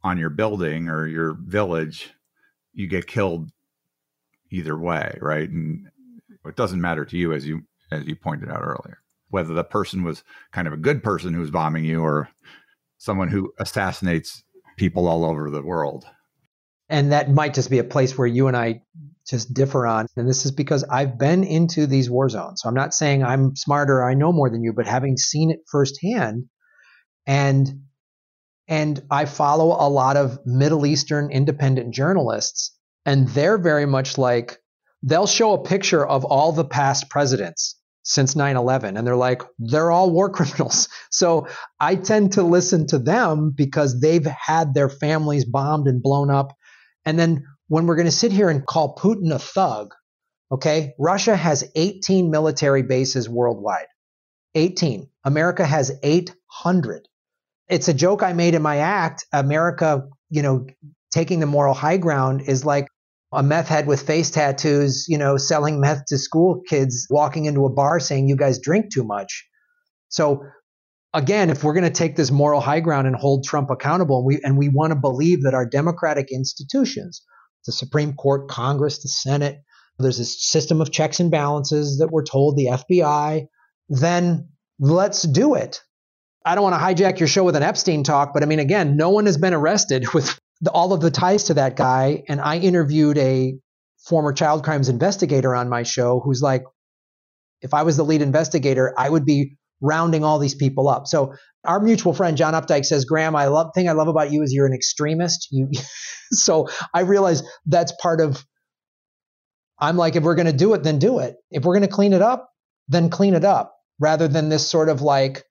on 0.02 0.18
your 0.18 0.30
building 0.30 0.88
or 0.88 1.06
your 1.06 1.34
village, 1.34 2.10
you 2.72 2.86
get 2.86 3.06
killed 3.06 3.50
either 4.50 4.76
way, 4.76 5.16
right? 5.20 5.48
And 5.48 5.88
it 6.44 6.56
doesn't 6.56 6.80
matter 6.80 7.04
to 7.04 7.16
you 7.16 7.32
as 7.32 7.46
you 7.46 7.62
as 7.90 8.06
you 8.06 8.16
pointed 8.16 8.50
out 8.50 8.62
earlier 8.62 9.02
whether 9.32 9.54
the 9.54 9.64
person 9.64 10.04
was 10.04 10.22
kind 10.52 10.68
of 10.68 10.74
a 10.74 10.78
good 10.78 11.02
person 11.02 11.32
who's 11.32 11.50
bombing 11.50 11.84
you 11.84 12.02
or 12.02 12.28
someone 12.98 13.28
who 13.28 13.52
assassinates 13.58 14.44
people 14.76 15.08
all 15.08 15.24
over 15.24 15.50
the 15.50 15.62
world. 15.62 16.04
And 16.90 17.10
that 17.12 17.30
might 17.30 17.54
just 17.54 17.70
be 17.70 17.78
a 17.78 17.84
place 17.84 18.16
where 18.16 18.26
you 18.26 18.46
and 18.46 18.56
I 18.56 18.82
just 19.28 19.54
differ 19.54 19.86
on. 19.86 20.06
And 20.16 20.28
this 20.28 20.44
is 20.44 20.52
because 20.52 20.84
I've 20.84 21.18
been 21.18 21.44
into 21.44 21.86
these 21.86 22.10
war 22.10 22.28
zones. 22.28 22.62
So 22.62 22.68
I'm 22.68 22.74
not 22.74 22.94
saying 22.94 23.22
I'm 23.24 23.54
smarter, 23.56 24.04
I 24.04 24.14
know 24.14 24.32
more 24.32 24.50
than 24.50 24.62
you, 24.62 24.72
but 24.72 24.86
having 24.86 25.16
seen 25.16 25.50
it 25.50 25.60
firsthand 25.70 26.44
and 27.26 27.68
and 28.68 29.02
I 29.10 29.24
follow 29.24 29.66
a 29.68 29.88
lot 29.88 30.16
of 30.16 30.38
Middle 30.46 30.86
Eastern 30.86 31.30
independent 31.30 31.92
journalists 31.94 32.76
and 33.04 33.28
they're 33.28 33.58
very 33.58 33.86
much 33.86 34.18
like 34.18 34.58
they'll 35.02 35.26
show 35.26 35.52
a 35.52 35.62
picture 35.62 36.06
of 36.06 36.24
all 36.24 36.52
the 36.52 36.64
past 36.64 37.10
presidents 37.10 37.76
since 38.04 38.34
9-11 38.34 38.96
and 38.96 39.06
they're 39.06 39.14
like 39.16 39.42
they're 39.58 39.90
all 39.90 40.10
war 40.10 40.28
criminals 40.36 40.88
so 41.10 41.46
i 41.78 41.94
tend 41.94 42.32
to 42.32 42.42
listen 42.42 42.86
to 42.86 42.98
them 42.98 43.52
because 43.54 44.00
they've 44.00 44.26
had 44.26 44.74
their 44.74 44.88
families 44.88 45.44
bombed 45.44 45.86
and 45.86 46.02
blown 46.02 46.30
up 46.30 46.52
and 47.04 47.18
then 47.18 47.44
when 47.72 47.86
we're 47.86 47.96
going 47.96 48.06
to 48.06 48.12
sit 48.12 48.32
here 48.32 48.50
and 48.50 48.66
call 48.66 48.94
putin 48.96 49.34
a 49.34 49.38
thug 49.38 49.94
okay 50.50 50.92
russia 50.98 51.34
has 51.34 51.64
18 51.74 52.30
military 52.30 52.82
bases 52.82 53.28
worldwide. 53.28 53.86
18 54.54 55.08
america 55.24 55.64
has 55.64 55.90
800 56.02 57.08
it's 57.68 57.88
a 57.88 57.94
joke 57.94 58.22
i 58.22 58.32
made 58.32 58.54
in 58.54 58.62
my 58.62 58.78
act. 58.78 59.24
America 59.32 60.08
you 60.28 60.42
know 60.42 60.66
taking 61.10 61.40
the 61.40 61.46
moral 61.46 61.74
high 61.74 61.98
ground 61.98 62.42
is 62.46 62.64
like 62.64 62.88
a 63.32 63.42
meth 63.42 63.68
head 63.68 63.86
with 63.86 64.06
face 64.06 64.30
tattoos, 64.30 65.06
you 65.08 65.16
know, 65.16 65.36
selling 65.36 65.80
meth 65.80 66.04
to 66.08 66.18
school 66.18 66.60
kids, 66.68 67.06
walking 67.08 67.46
into 67.46 67.64
a 67.64 67.70
bar 67.70 67.98
saying, 67.98 68.28
you 68.28 68.36
guys 68.36 68.58
drink 68.58 68.92
too 68.92 69.04
much. 69.04 69.48
So 70.10 70.44
again, 71.14 71.48
if 71.48 71.64
we're 71.64 71.72
going 71.72 71.84
to 71.84 71.90
take 71.90 72.16
this 72.16 72.30
moral 72.30 72.60
high 72.60 72.80
ground 72.80 73.06
and 73.06 73.16
hold 73.16 73.44
Trump 73.44 73.70
accountable, 73.70 74.18
and 74.18 74.26
we, 74.26 74.40
and 74.42 74.58
we 74.58 74.68
want 74.68 74.90
to 74.90 74.98
believe 74.98 75.44
that 75.44 75.54
our 75.54 75.66
democratic 75.66 76.30
institutions, 76.30 77.22
the 77.66 77.72
Supreme 77.72 78.14
Court, 78.14 78.48
Congress, 78.48 79.02
the 79.02 79.08
Senate, 79.08 79.62
there's 79.98 80.18
this 80.18 80.42
system 80.42 80.80
of 80.80 80.90
checks 80.90 81.20
and 81.20 81.30
balances 81.30 81.98
that 81.98 82.08
we're 82.08 82.24
told, 82.24 82.56
the 82.56 82.66
FBI, 82.66 83.46
then 83.88 84.48
let's 84.78 85.22
do 85.22 85.54
it. 85.54 85.82
I 86.44 86.54
don't 86.54 86.64
want 86.64 86.74
to 86.74 86.80
hijack 86.80 87.20
your 87.20 87.28
show 87.28 87.44
with 87.44 87.56
an 87.56 87.62
Epstein 87.62 88.02
talk, 88.02 88.34
but 88.34 88.42
I 88.42 88.46
mean, 88.46 88.58
again, 88.58 88.96
no 88.96 89.10
one 89.10 89.26
has 89.26 89.38
been 89.38 89.54
arrested 89.54 90.08
with 90.14 90.38
the, 90.60 90.70
all 90.70 90.92
of 90.92 91.00
the 91.00 91.10
ties 91.10 91.44
to 91.44 91.54
that 91.54 91.76
guy. 91.76 92.24
And 92.28 92.40
I 92.40 92.58
interviewed 92.58 93.18
a 93.18 93.54
former 93.98 94.32
child 94.32 94.64
crimes 94.64 94.88
investigator 94.88 95.54
on 95.54 95.68
my 95.68 95.84
show 95.84 96.20
who's 96.20 96.42
like, 96.42 96.64
if 97.60 97.74
I 97.74 97.84
was 97.84 97.96
the 97.96 98.04
lead 98.04 98.22
investigator, 98.22 98.92
I 98.98 99.08
would 99.08 99.24
be 99.24 99.56
rounding 99.80 100.24
all 100.24 100.40
these 100.40 100.54
people 100.54 100.88
up. 100.88 101.06
So 101.06 101.34
our 101.64 101.80
mutual 101.80 102.12
friend 102.12 102.36
John 102.36 102.54
Opdycke 102.54 102.84
says, 102.84 103.04
Graham, 103.04 103.36
I 103.36 103.46
love 103.46 103.70
thing 103.74 103.88
I 103.88 103.92
love 103.92 104.08
about 104.08 104.32
you 104.32 104.42
is 104.42 104.52
you're 104.52 104.66
an 104.66 104.74
extremist. 104.74 105.48
You 105.50 105.70
so 106.32 106.68
I 106.94 107.00
realize 107.00 107.42
that's 107.66 107.92
part 108.00 108.20
of 108.20 108.44
I'm 109.78 109.96
like, 109.96 110.14
if 110.16 110.22
we're 110.22 110.36
gonna 110.36 110.52
do 110.52 110.74
it, 110.74 110.82
then 110.82 110.98
do 110.98 111.18
it. 111.18 111.36
If 111.50 111.64
we're 111.64 111.74
gonna 111.74 111.88
clean 111.88 112.12
it 112.12 112.22
up, 112.22 112.50
then 112.88 113.10
clean 113.10 113.34
it 113.34 113.44
up, 113.44 113.74
rather 113.98 114.28
than 114.28 114.48
this 114.48 114.68
sort 114.68 114.88
of 114.88 115.02
like 115.02 115.42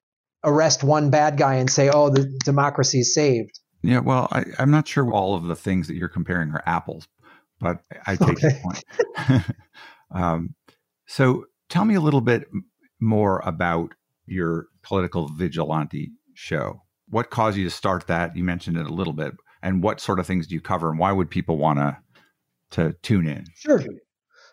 arrest 0.43 0.83
one 0.83 1.09
bad 1.09 1.37
guy 1.37 1.55
and 1.55 1.69
say, 1.69 1.89
oh, 1.89 2.09
the 2.09 2.25
democracy 2.43 2.99
is 2.99 3.13
saved. 3.13 3.59
Yeah, 3.83 3.99
well, 3.99 4.27
I, 4.31 4.45
am 4.59 4.71
not 4.71 4.87
sure 4.87 5.11
all 5.11 5.35
of 5.35 5.43
the 5.43 5.55
things 5.55 5.87
that 5.87 5.95
you're 5.95 6.09
comparing 6.09 6.51
are 6.51 6.63
apples, 6.65 7.07
but 7.59 7.81
I 8.05 8.15
take 8.15 8.43
okay. 8.43 8.49
your 8.49 8.59
point. 8.61 9.43
um, 10.15 10.55
so 11.07 11.45
tell 11.69 11.85
me 11.85 11.95
a 11.95 12.01
little 12.01 12.21
bit 12.21 12.47
more 12.99 13.41
about 13.43 13.93
your 14.31 14.67
political 14.83 15.27
vigilante 15.27 16.11
show. 16.33 16.81
What 17.09 17.29
caused 17.29 17.57
you 17.57 17.65
to 17.65 17.69
start 17.69 18.07
that? 18.07 18.35
You 18.35 18.43
mentioned 18.43 18.77
it 18.77 18.85
a 18.85 18.93
little 18.93 19.13
bit. 19.13 19.33
And 19.61 19.83
what 19.83 19.99
sort 19.99 20.19
of 20.19 20.25
things 20.25 20.47
do 20.47 20.55
you 20.55 20.61
cover 20.61 20.89
and 20.89 20.97
why 20.97 21.11
would 21.11 21.29
people 21.29 21.57
want 21.57 21.79
to 21.79 21.97
to 22.71 22.95
tune 23.03 23.27
in? 23.27 23.45
Sure. 23.55 23.83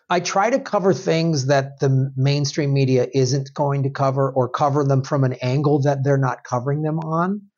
I 0.09 0.19
try 0.19 0.49
to 0.49 0.59
cover 0.59 0.93
things 0.93 1.47
that 1.47 1.79
the 1.79 2.11
mainstream 2.17 2.73
media 2.73 3.07
isn't 3.13 3.53
going 3.53 3.83
to 3.83 3.89
cover 3.89 4.29
or 4.31 4.49
cover 4.49 4.83
them 4.83 5.03
from 5.03 5.23
an 5.23 5.33
angle 5.41 5.81
that 5.83 6.03
they're 6.03 6.17
not 6.17 6.43
covering 6.43 6.81
them 6.81 6.99
on 6.99 7.49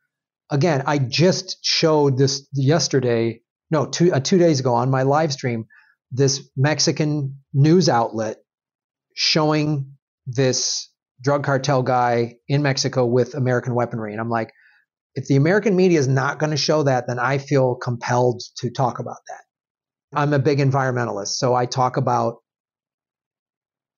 again, 0.51 0.83
I 0.85 0.99
just 0.99 1.57
showed 1.65 2.17
this 2.17 2.47
yesterday, 2.53 3.41
no, 3.71 3.87
two, 3.87 4.13
uh, 4.13 4.19
two 4.19 4.37
days 4.37 4.59
ago 4.59 4.75
on 4.75 4.91
my 4.91 5.03
live 5.03 5.31
stream, 5.31 5.65
this 6.11 6.47
Mexican 6.57 7.39
news 7.53 7.89
outlet 7.89 8.37
showing 9.15 9.93
this 10.27 10.89
drug 11.21 11.43
cartel 11.43 11.83
guy 11.83 12.35
in 12.47 12.61
Mexico 12.61 13.05
with 13.05 13.35
American 13.35 13.75
weaponry. 13.75 14.11
And 14.11 14.21
I'm 14.21 14.29
like, 14.29 14.51
If 15.15 15.27
the 15.27 15.35
American 15.35 15.75
media 15.75 15.99
is 15.99 16.07
not 16.07 16.39
going 16.39 16.51
to 16.51 16.57
show 16.57 16.83
that, 16.83 17.05
then 17.07 17.19
I 17.19 17.37
feel 17.37 17.75
compelled 17.75 18.41
to 18.57 18.69
talk 18.71 18.99
about 18.99 19.17
that. 19.27 20.19
I'm 20.19 20.33
a 20.33 20.39
big 20.39 20.59
environmentalist, 20.59 21.35
so 21.35 21.53
I 21.53 21.65
talk 21.65 21.97
about 21.97 22.37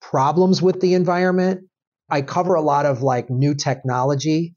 problems 0.00 0.60
with 0.62 0.80
the 0.80 0.94
environment. 0.94 1.62
I 2.10 2.22
cover 2.22 2.54
a 2.54 2.62
lot 2.62 2.86
of 2.86 3.02
like 3.02 3.30
new 3.30 3.54
technology 3.54 4.54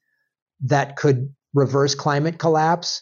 that 0.66 0.98
could 0.98 1.34
reverse 1.54 1.96
climate 1.96 2.38
collapse 2.38 3.02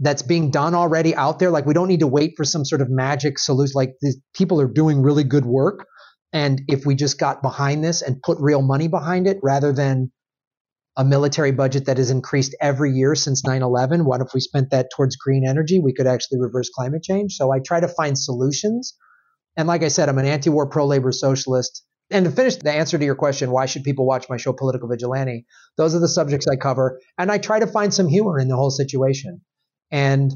that's 0.00 0.22
being 0.22 0.50
done 0.50 0.74
already 0.74 1.14
out 1.14 1.38
there. 1.38 1.50
Like 1.50 1.66
we 1.66 1.74
don't 1.74 1.88
need 1.88 2.00
to 2.00 2.06
wait 2.06 2.34
for 2.36 2.44
some 2.44 2.64
sort 2.64 2.80
of 2.80 2.90
magic 2.90 3.38
solution. 3.38 3.72
Like 3.74 3.94
these 4.02 4.18
people 4.34 4.60
are 4.60 4.68
doing 4.68 5.02
really 5.02 5.24
good 5.24 5.46
work. 5.46 5.86
And 6.34 6.62
if 6.66 6.84
we 6.84 6.96
just 6.96 7.18
got 7.18 7.42
behind 7.42 7.84
this 7.84 8.02
and 8.02 8.20
put 8.20 8.38
real 8.40 8.60
money 8.60 8.88
behind 8.88 9.28
it 9.28 9.38
rather 9.40 9.72
than 9.72 10.10
a 10.96 11.04
military 11.04 11.52
budget 11.52 11.86
that 11.86 11.96
has 11.96 12.10
increased 12.10 12.56
every 12.60 12.90
year 12.90 13.14
since 13.14 13.44
9 13.44 13.62
11, 13.62 14.04
what 14.04 14.20
if 14.20 14.34
we 14.34 14.40
spent 14.40 14.70
that 14.70 14.88
towards 14.94 15.14
green 15.14 15.46
energy? 15.48 15.80
We 15.80 15.94
could 15.94 16.08
actually 16.08 16.40
reverse 16.40 16.70
climate 16.70 17.04
change. 17.04 17.34
So 17.34 17.52
I 17.52 17.60
try 17.60 17.78
to 17.78 17.86
find 17.86 18.18
solutions. 18.18 18.96
And 19.56 19.68
like 19.68 19.84
I 19.84 19.88
said, 19.88 20.08
I'm 20.08 20.18
an 20.18 20.26
anti 20.26 20.50
war, 20.50 20.68
pro 20.68 20.86
labor 20.86 21.12
socialist. 21.12 21.84
And 22.10 22.24
to 22.24 22.32
finish 22.32 22.56
the 22.56 22.72
answer 22.72 22.98
to 22.98 23.04
your 23.04 23.14
question, 23.14 23.52
why 23.52 23.66
should 23.66 23.84
people 23.84 24.04
watch 24.04 24.28
my 24.28 24.36
show, 24.36 24.52
Political 24.52 24.88
Vigilante? 24.88 25.46
Those 25.76 25.94
are 25.94 26.00
the 26.00 26.08
subjects 26.08 26.48
I 26.48 26.56
cover. 26.56 27.00
And 27.16 27.30
I 27.30 27.38
try 27.38 27.60
to 27.60 27.66
find 27.66 27.94
some 27.94 28.08
humor 28.08 28.40
in 28.40 28.48
the 28.48 28.56
whole 28.56 28.70
situation. 28.70 29.40
And 29.90 30.32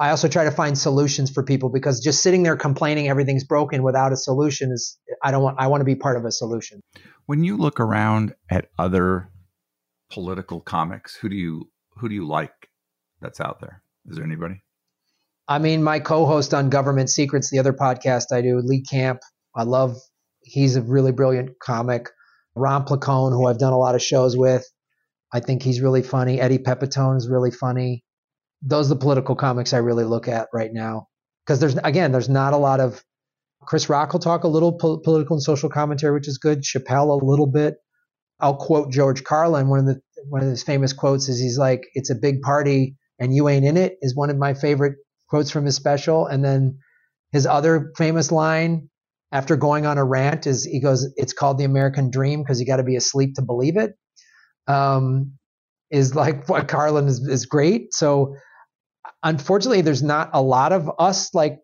I 0.00 0.08
also 0.08 0.28
try 0.28 0.44
to 0.44 0.50
find 0.50 0.78
solutions 0.78 1.30
for 1.30 1.42
people 1.42 1.68
because 1.68 2.00
just 2.00 2.22
sitting 2.22 2.42
there 2.42 2.56
complaining 2.56 3.08
everything's 3.08 3.44
broken 3.44 3.82
without 3.82 4.14
a 4.14 4.16
solution 4.16 4.72
is 4.72 4.98
I 5.22 5.30
don't 5.30 5.42
want 5.42 5.56
I 5.60 5.66
want 5.66 5.82
to 5.82 5.84
be 5.84 5.94
part 5.94 6.16
of 6.16 6.24
a 6.24 6.32
solution. 6.32 6.80
When 7.26 7.44
you 7.44 7.58
look 7.58 7.78
around 7.78 8.34
at 8.50 8.70
other 8.78 9.28
political 10.10 10.62
comics, 10.62 11.14
who 11.14 11.28
do 11.28 11.36
you 11.36 11.70
who 11.98 12.08
do 12.08 12.14
you 12.14 12.26
like 12.26 12.70
that's 13.20 13.40
out 13.40 13.60
there? 13.60 13.82
Is 14.06 14.16
there 14.16 14.24
anybody? 14.24 14.62
I 15.46 15.58
mean, 15.58 15.82
my 15.82 16.00
co-host 16.00 16.54
on 16.54 16.70
Government 16.70 17.10
Secrets, 17.10 17.50
the 17.50 17.58
other 17.58 17.74
podcast 17.74 18.32
I 18.32 18.40
do, 18.40 18.58
Lee 18.64 18.82
Camp. 18.82 19.20
I 19.54 19.64
love 19.64 19.96
he's 20.40 20.76
a 20.76 20.82
really 20.82 21.12
brilliant 21.12 21.58
comic. 21.62 22.08
Ron 22.54 22.86
Placone, 22.86 23.32
who 23.32 23.46
I've 23.46 23.58
done 23.58 23.74
a 23.74 23.78
lot 23.78 23.94
of 23.94 24.02
shows 24.02 24.34
with, 24.34 24.64
I 25.30 25.40
think 25.40 25.62
he's 25.62 25.82
really 25.82 26.02
funny. 26.02 26.40
Eddie 26.40 26.58
Pepitone 26.58 27.18
is 27.18 27.28
really 27.28 27.50
funny 27.50 28.02
those 28.62 28.86
are 28.90 28.94
the 28.94 29.00
political 29.00 29.34
comics 29.34 29.72
I 29.72 29.78
really 29.78 30.04
look 30.04 30.28
at 30.28 30.48
right 30.52 30.72
now. 30.72 31.08
Because 31.46 31.60
there's 31.60 31.76
again, 31.78 32.12
there's 32.12 32.28
not 32.28 32.52
a 32.52 32.58
lot 32.58 32.80
of 32.80 33.02
Chris 33.62 33.88
Rock 33.88 34.12
will 34.12 34.20
talk 34.20 34.44
a 34.44 34.48
little 34.48 34.72
po- 34.72 34.98
political 34.98 35.36
and 35.36 35.42
social 35.42 35.68
commentary, 35.68 36.14
which 36.14 36.28
is 36.28 36.38
good. 36.38 36.62
Chappelle 36.62 37.20
a 37.20 37.24
little 37.24 37.46
bit. 37.46 37.76
I'll 38.40 38.56
quote 38.56 38.90
George 38.92 39.24
Carlin. 39.24 39.68
One 39.68 39.80
of 39.80 39.86
the 39.86 40.00
one 40.28 40.42
of 40.42 40.48
his 40.48 40.62
famous 40.62 40.92
quotes 40.92 41.28
is 41.28 41.40
he's 41.40 41.58
like, 41.58 41.82
"It's 41.94 42.10
a 42.10 42.14
big 42.14 42.40
party 42.42 42.96
and 43.18 43.34
you 43.34 43.48
ain't 43.48 43.64
in 43.64 43.76
it." 43.76 43.96
Is 44.02 44.16
one 44.16 44.30
of 44.30 44.36
my 44.38 44.54
favorite 44.54 44.96
quotes 45.28 45.50
from 45.50 45.64
his 45.64 45.76
special. 45.76 46.26
And 46.26 46.44
then 46.44 46.78
his 47.32 47.46
other 47.46 47.92
famous 47.96 48.32
line 48.32 48.88
after 49.32 49.56
going 49.56 49.86
on 49.86 49.98
a 49.98 50.04
rant 50.04 50.46
is 50.46 50.64
he 50.64 50.80
goes, 50.80 51.12
"It's 51.16 51.32
called 51.32 51.58
the 51.58 51.64
American 51.64 52.10
Dream 52.10 52.42
because 52.42 52.60
you 52.60 52.66
got 52.66 52.76
to 52.76 52.84
be 52.84 52.96
asleep 52.96 53.34
to 53.36 53.42
believe 53.42 53.76
it." 53.76 53.92
Um, 54.66 55.32
is 55.90 56.14
like 56.14 56.48
what 56.50 56.68
Carlin 56.68 57.08
is, 57.08 57.20
is 57.26 57.46
great. 57.46 57.92
So 57.94 58.36
unfortunately, 59.22 59.82
there's 59.82 60.02
not 60.02 60.30
a 60.32 60.42
lot 60.42 60.72
of 60.72 60.90
us 60.98 61.34
like 61.34 61.58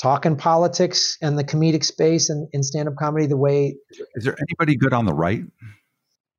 talking 0.00 0.36
politics 0.36 1.16
and 1.22 1.38
the 1.38 1.44
comedic 1.44 1.84
space 1.84 2.28
and 2.28 2.48
in 2.52 2.62
stand-up 2.62 2.94
comedy 2.98 3.26
the 3.26 3.36
way 3.36 3.76
is 4.14 4.24
there 4.24 4.36
anybody 4.38 4.76
good 4.76 4.92
on 4.92 5.06
the 5.06 5.14
right? 5.14 5.42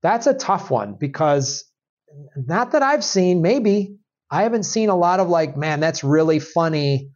That's 0.04 0.28
a 0.28 0.34
tough 0.34 0.70
one 0.70 0.96
because 1.00 1.66
not 2.36 2.72
that 2.72 2.84
i've 2.84 3.04
seen 3.04 3.42
maybe. 3.42 3.98
I 4.30 4.44
haven't 4.44 4.64
seen 4.64 4.90
a 4.90 4.96
lot 4.96 5.20
of 5.20 5.30
like 5.30 5.58
man 5.58 5.80
that's 5.80 6.04
really 6.04 6.40
funny. 6.40 7.10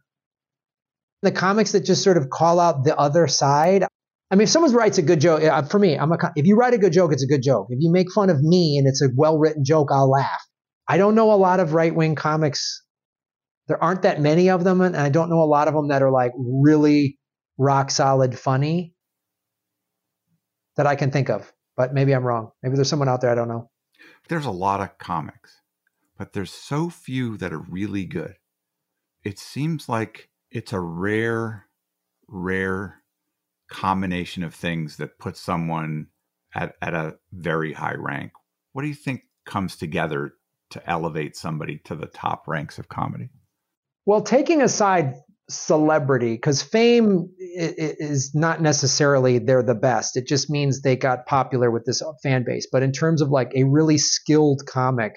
The 1.22 1.30
comics 1.30 1.72
that 1.72 1.84
just 1.84 2.02
sort 2.02 2.16
of 2.16 2.30
call 2.30 2.58
out 2.58 2.84
the 2.84 2.96
other 2.96 3.28
side. 3.28 3.84
I 4.30 4.34
mean 4.34 4.42
if 4.42 4.48
someone 4.48 4.72
writes 4.72 4.98
a 4.98 5.02
good 5.02 5.20
joke 5.20 5.42
for 5.70 5.78
me 5.78 5.96
i'm 5.96 6.10
a 6.10 6.32
if 6.34 6.46
you 6.46 6.56
write 6.56 6.74
a 6.74 6.78
good 6.78 6.92
joke 6.92 7.12
it's 7.12 7.22
a 7.22 7.28
good 7.28 7.42
joke. 7.42 7.68
If 7.70 7.78
you 7.80 7.92
make 7.92 8.10
fun 8.10 8.30
of 8.30 8.42
me 8.42 8.78
and 8.78 8.88
it's 8.88 9.02
a 9.02 9.08
well-written 9.14 9.64
joke 9.64 9.90
i'll 9.92 10.10
laugh. 10.10 10.42
I 10.88 10.96
don't 10.96 11.14
know 11.14 11.32
a 11.32 11.36
lot 11.36 11.60
of 11.60 11.74
right-wing 11.74 12.16
comics 12.16 12.81
there 13.72 13.82
aren't 13.82 14.02
that 14.02 14.20
many 14.20 14.50
of 14.50 14.64
them, 14.64 14.82
and 14.82 14.94
I 14.94 15.08
don't 15.08 15.30
know 15.30 15.42
a 15.42 15.48
lot 15.48 15.66
of 15.66 15.72
them 15.72 15.88
that 15.88 16.02
are 16.02 16.10
like 16.10 16.32
really 16.36 17.18
rock 17.56 17.90
solid 17.90 18.38
funny 18.38 18.92
that 20.76 20.86
I 20.86 20.94
can 20.94 21.10
think 21.10 21.30
of. 21.30 21.50
But 21.74 21.94
maybe 21.94 22.14
I'm 22.14 22.22
wrong. 22.22 22.50
Maybe 22.62 22.74
there's 22.74 22.90
someone 22.90 23.08
out 23.08 23.22
there 23.22 23.30
I 23.30 23.34
don't 23.34 23.48
know. 23.48 23.70
There's 24.28 24.44
a 24.44 24.50
lot 24.50 24.82
of 24.82 24.98
comics, 24.98 25.62
but 26.18 26.34
there's 26.34 26.50
so 26.50 26.90
few 26.90 27.38
that 27.38 27.50
are 27.54 27.64
really 27.70 28.04
good. 28.04 28.34
It 29.24 29.38
seems 29.38 29.88
like 29.88 30.28
it's 30.50 30.74
a 30.74 30.80
rare, 30.80 31.64
rare 32.28 33.02
combination 33.70 34.42
of 34.42 34.54
things 34.54 34.98
that 34.98 35.18
puts 35.18 35.40
someone 35.40 36.08
at, 36.54 36.74
at 36.82 36.92
a 36.92 37.16
very 37.32 37.72
high 37.72 37.94
rank. 37.96 38.32
What 38.72 38.82
do 38.82 38.88
you 38.88 38.94
think 38.94 39.22
comes 39.46 39.76
together 39.76 40.34
to 40.72 40.90
elevate 40.90 41.36
somebody 41.36 41.78
to 41.84 41.94
the 41.94 42.04
top 42.04 42.46
ranks 42.46 42.78
of 42.78 42.90
comedy? 42.90 43.30
Well, 44.04 44.22
taking 44.22 44.62
aside 44.62 45.14
celebrity, 45.48 46.34
because 46.34 46.62
fame 46.62 47.28
is 47.38 48.32
not 48.34 48.60
necessarily 48.60 49.38
they're 49.38 49.62
the 49.62 49.74
best. 49.74 50.16
It 50.16 50.26
just 50.26 50.50
means 50.50 50.80
they 50.80 50.96
got 50.96 51.26
popular 51.26 51.70
with 51.70 51.84
this 51.84 52.02
fan 52.22 52.44
base. 52.46 52.66
But 52.70 52.82
in 52.82 52.92
terms 52.92 53.22
of 53.22 53.28
like 53.28 53.52
a 53.54 53.64
really 53.64 53.98
skilled 53.98 54.62
comic, 54.66 55.12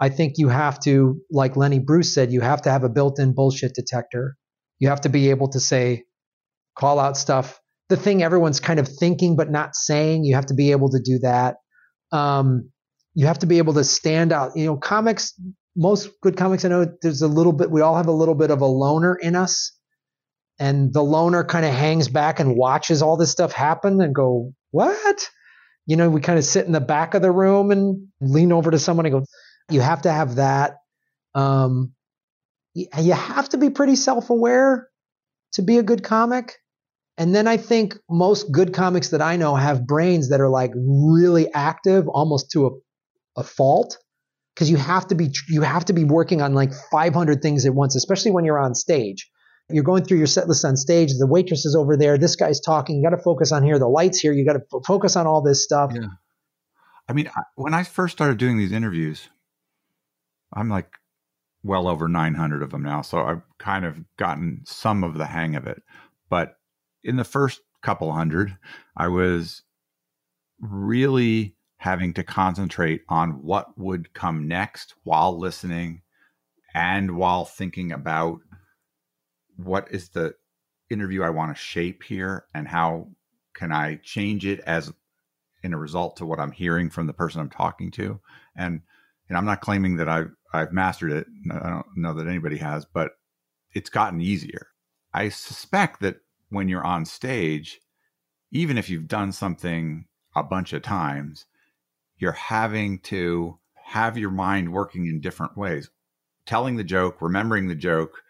I 0.00 0.08
think 0.08 0.34
you 0.36 0.48
have 0.48 0.80
to, 0.80 1.20
like 1.30 1.56
Lenny 1.56 1.78
Bruce 1.78 2.14
said, 2.14 2.32
you 2.32 2.40
have 2.40 2.62
to 2.62 2.70
have 2.70 2.84
a 2.84 2.88
built 2.88 3.18
in 3.18 3.34
bullshit 3.34 3.74
detector. 3.74 4.36
You 4.78 4.88
have 4.88 5.02
to 5.02 5.08
be 5.08 5.30
able 5.30 5.48
to 5.50 5.60
say, 5.60 6.04
call 6.76 6.98
out 6.98 7.16
stuff, 7.16 7.60
the 7.88 7.96
thing 7.96 8.22
everyone's 8.22 8.60
kind 8.60 8.80
of 8.80 8.88
thinking 8.88 9.36
but 9.36 9.50
not 9.50 9.74
saying. 9.74 10.24
You 10.24 10.34
have 10.34 10.46
to 10.46 10.54
be 10.54 10.72
able 10.72 10.90
to 10.90 11.00
do 11.02 11.20
that. 11.20 11.56
Um, 12.12 12.70
you 13.14 13.26
have 13.26 13.38
to 13.40 13.46
be 13.46 13.58
able 13.58 13.74
to 13.74 13.84
stand 13.84 14.32
out. 14.32 14.56
You 14.56 14.66
know, 14.66 14.76
comics 14.76 15.32
most 15.76 16.10
good 16.22 16.36
comics 16.36 16.64
I 16.64 16.68
know 16.68 16.86
there's 17.02 17.22
a 17.22 17.28
little 17.28 17.52
bit 17.52 17.70
we 17.70 17.80
all 17.80 17.96
have 17.96 18.06
a 18.06 18.12
little 18.12 18.34
bit 18.34 18.50
of 18.50 18.60
a 18.60 18.66
loner 18.66 19.14
in 19.14 19.34
us. 19.34 19.72
And 20.58 20.92
the 20.92 21.02
loner 21.02 21.42
kind 21.42 21.66
of 21.66 21.72
hangs 21.72 22.08
back 22.08 22.38
and 22.38 22.56
watches 22.56 23.02
all 23.02 23.16
this 23.16 23.32
stuff 23.32 23.52
happen 23.52 24.00
and 24.00 24.14
go, 24.14 24.52
What? 24.70 25.28
You 25.86 25.96
know, 25.96 26.08
we 26.08 26.20
kind 26.20 26.38
of 26.38 26.44
sit 26.44 26.66
in 26.66 26.72
the 26.72 26.80
back 26.80 27.14
of 27.14 27.22
the 27.22 27.32
room 27.32 27.70
and 27.70 28.08
lean 28.20 28.52
over 28.52 28.70
to 28.70 28.78
someone 28.78 29.06
and 29.06 29.12
go, 29.12 29.24
You 29.68 29.80
have 29.80 30.02
to 30.02 30.12
have 30.12 30.36
that. 30.36 30.76
Um, 31.34 31.92
you 32.74 33.12
have 33.12 33.48
to 33.50 33.58
be 33.58 33.70
pretty 33.70 33.96
self 33.96 34.30
aware 34.30 34.88
to 35.52 35.62
be 35.62 35.78
a 35.78 35.82
good 35.82 36.02
comic. 36.02 36.56
And 37.16 37.34
then 37.34 37.46
I 37.46 37.56
think 37.56 37.96
most 38.10 38.50
good 38.50 38.74
comics 38.74 39.10
that 39.10 39.22
I 39.22 39.36
know 39.36 39.54
have 39.54 39.86
brains 39.86 40.30
that 40.30 40.40
are 40.40 40.48
like 40.48 40.72
really 40.74 41.52
active, 41.52 42.08
almost 42.08 42.50
to 42.52 42.66
a, 42.66 43.40
a 43.40 43.44
fault 43.44 43.98
because 44.54 44.70
you 44.70 44.76
have 44.76 45.08
to 45.08 45.14
be 45.14 45.30
you 45.48 45.62
have 45.62 45.84
to 45.86 45.92
be 45.92 46.04
working 46.04 46.40
on 46.40 46.54
like 46.54 46.72
500 46.90 47.42
things 47.42 47.66
at 47.66 47.74
once, 47.74 47.96
especially 47.96 48.30
when 48.30 48.44
you're 48.44 48.58
on 48.58 48.74
stage. 48.74 49.30
You're 49.70 49.84
going 49.84 50.04
through 50.04 50.18
your 50.18 50.26
set 50.26 50.46
list 50.46 50.64
on 50.64 50.76
stage. 50.76 51.10
The 51.18 51.26
waitress 51.26 51.64
is 51.64 51.74
over 51.74 51.96
there. 51.96 52.18
This 52.18 52.36
guy's 52.36 52.60
talking. 52.60 52.96
You 52.96 53.02
got 53.02 53.16
to 53.16 53.22
focus 53.22 53.50
on 53.50 53.62
here. 53.62 53.78
The 53.78 53.88
lights 53.88 54.18
here. 54.18 54.32
You 54.32 54.44
got 54.44 54.54
to 54.54 54.62
f- 54.72 54.82
focus 54.86 55.16
on 55.16 55.26
all 55.26 55.42
this 55.42 55.64
stuff. 55.64 55.90
Yeah. 55.94 56.08
I 57.08 57.14
mean, 57.14 57.30
when 57.54 57.72
I 57.72 57.82
first 57.82 58.12
started 58.12 58.36
doing 58.36 58.58
these 58.58 58.72
interviews, 58.72 59.28
I'm 60.52 60.68
like 60.68 60.98
well 61.62 61.88
over 61.88 62.08
900 62.08 62.62
of 62.62 62.70
them 62.70 62.82
now. 62.82 63.00
So 63.00 63.20
I've 63.20 63.42
kind 63.58 63.86
of 63.86 63.98
gotten 64.18 64.62
some 64.66 65.02
of 65.02 65.14
the 65.14 65.26
hang 65.26 65.56
of 65.56 65.66
it. 65.66 65.82
But 66.28 66.56
in 67.02 67.16
the 67.16 67.24
first 67.24 67.62
couple 67.82 68.12
hundred, 68.12 68.56
I 68.96 69.08
was 69.08 69.62
really 70.60 71.53
having 71.84 72.14
to 72.14 72.24
concentrate 72.24 73.02
on 73.10 73.42
what 73.42 73.76
would 73.76 74.14
come 74.14 74.48
next 74.48 74.94
while 75.02 75.38
listening 75.38 76.00
and 76.72 77.14
while 77.14 77.44
thinking 77.44 77.92
about 77.92 78.40
what 79.58 79.86
is 79.90 80.08
the 80.08 80.34
interview 80.88 81.22
I 81.22 81.28
want 81.28 81.54
to 81.54 81.62
shape 81.62 82.02
here 82.02 82.46
and 82.54 82.66
how 82.66 83.08
can 83.52 83.70
I 83.70 83.96
change 84.02 84.46
it 84.46 84.60
as 84.60 84.94
in 85.62 85.74
a 85.74 85.78
result 85.78 86.16
to 86.16 86.24
what 86.24 86.40
I'm 86.40 86.52
hearing 86.52 86.88
from 86.88 87.06
the 87.06 87.12
person 87.12 87.42
I'm 87.42 87.50
talking 87.50 87.90
to. 87.92 88.18
And 88.56 88.80
and 89.28 89.36
I'm 89.36 89.44
not 89.44 89.60
claiming 89.60 89.96
that 89.96 90.08
I've 90.08 90.30
I've 90.54 90.72
mastered 90.72 91.12
it. 91.12 91.26
I 91.52 91.68
don't 91.68 91.86
know 91.96 92.14
that 92.14 92.26
anybody 92.26 92.56
has, 92.56 92.86
but 92.86 93.10
it's 93.74 93.90
gotten 93.90 94.22
easier. 94.22 94.68
I 95.12 95.28
suspect 95.28 96.00
that 96.00 96.16
when 96.48 96.70
you're 96.70 96.82
on 96.82 97.04
stage, 97.04 97.78
even 98.52 98.78
if 98.78 98.88
you've 98.88 99.06
done 99.06 99.32
something 99.32 100.06
a 100.34 100.42
bunch 100.42 100.72
of 100.72 100.80
times, 100.80 101.44
you're 102.18 102.32
having 102.32 102.98
to 103.00 103.58
have 103.82 104.16
your 104.16 104.30
mind 104.30 104.72
working 104.72 105.06
in 105.06 105.20
different 105.20 105.56
ways, 105.56 105.90
telling 106.46 106.76
the 106.76 106.84
joke, 106.84 107.20
remembering 107.20 107.68
the 107.68 107.74
joke, 107.74 108.22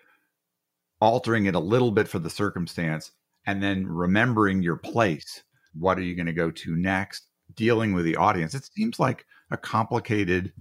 altering 1.01 1.47
it 1.47 1.55
a 1.55 1.61
little 1.61 1.91
bit 1.91 2.09
for 2.09 2.19
the 2.19 2.31
circumstance, 2.31 3.13
and 3.47 3.63
then 3.63 3.87
remembering 3.87 4.63
your 4.63 4.77
place. 4.77 5.43
What 5.75 5.99
are 5.99 6.03
you 6.03 6.15
going 6.15 6.27
to 6.27 6.33
go 6.33 6.51
to 6.51 6.77
next? 6.77 7.25
Dealing 7.55 7.93
with 7.93 8.05
the 8.05 8.17
audience. 8.17 8.55
It 8.55 8.65
seems 8.65 8.99
like 8.99 9.27
a 9.51 9.57
complicated 9.57 10.53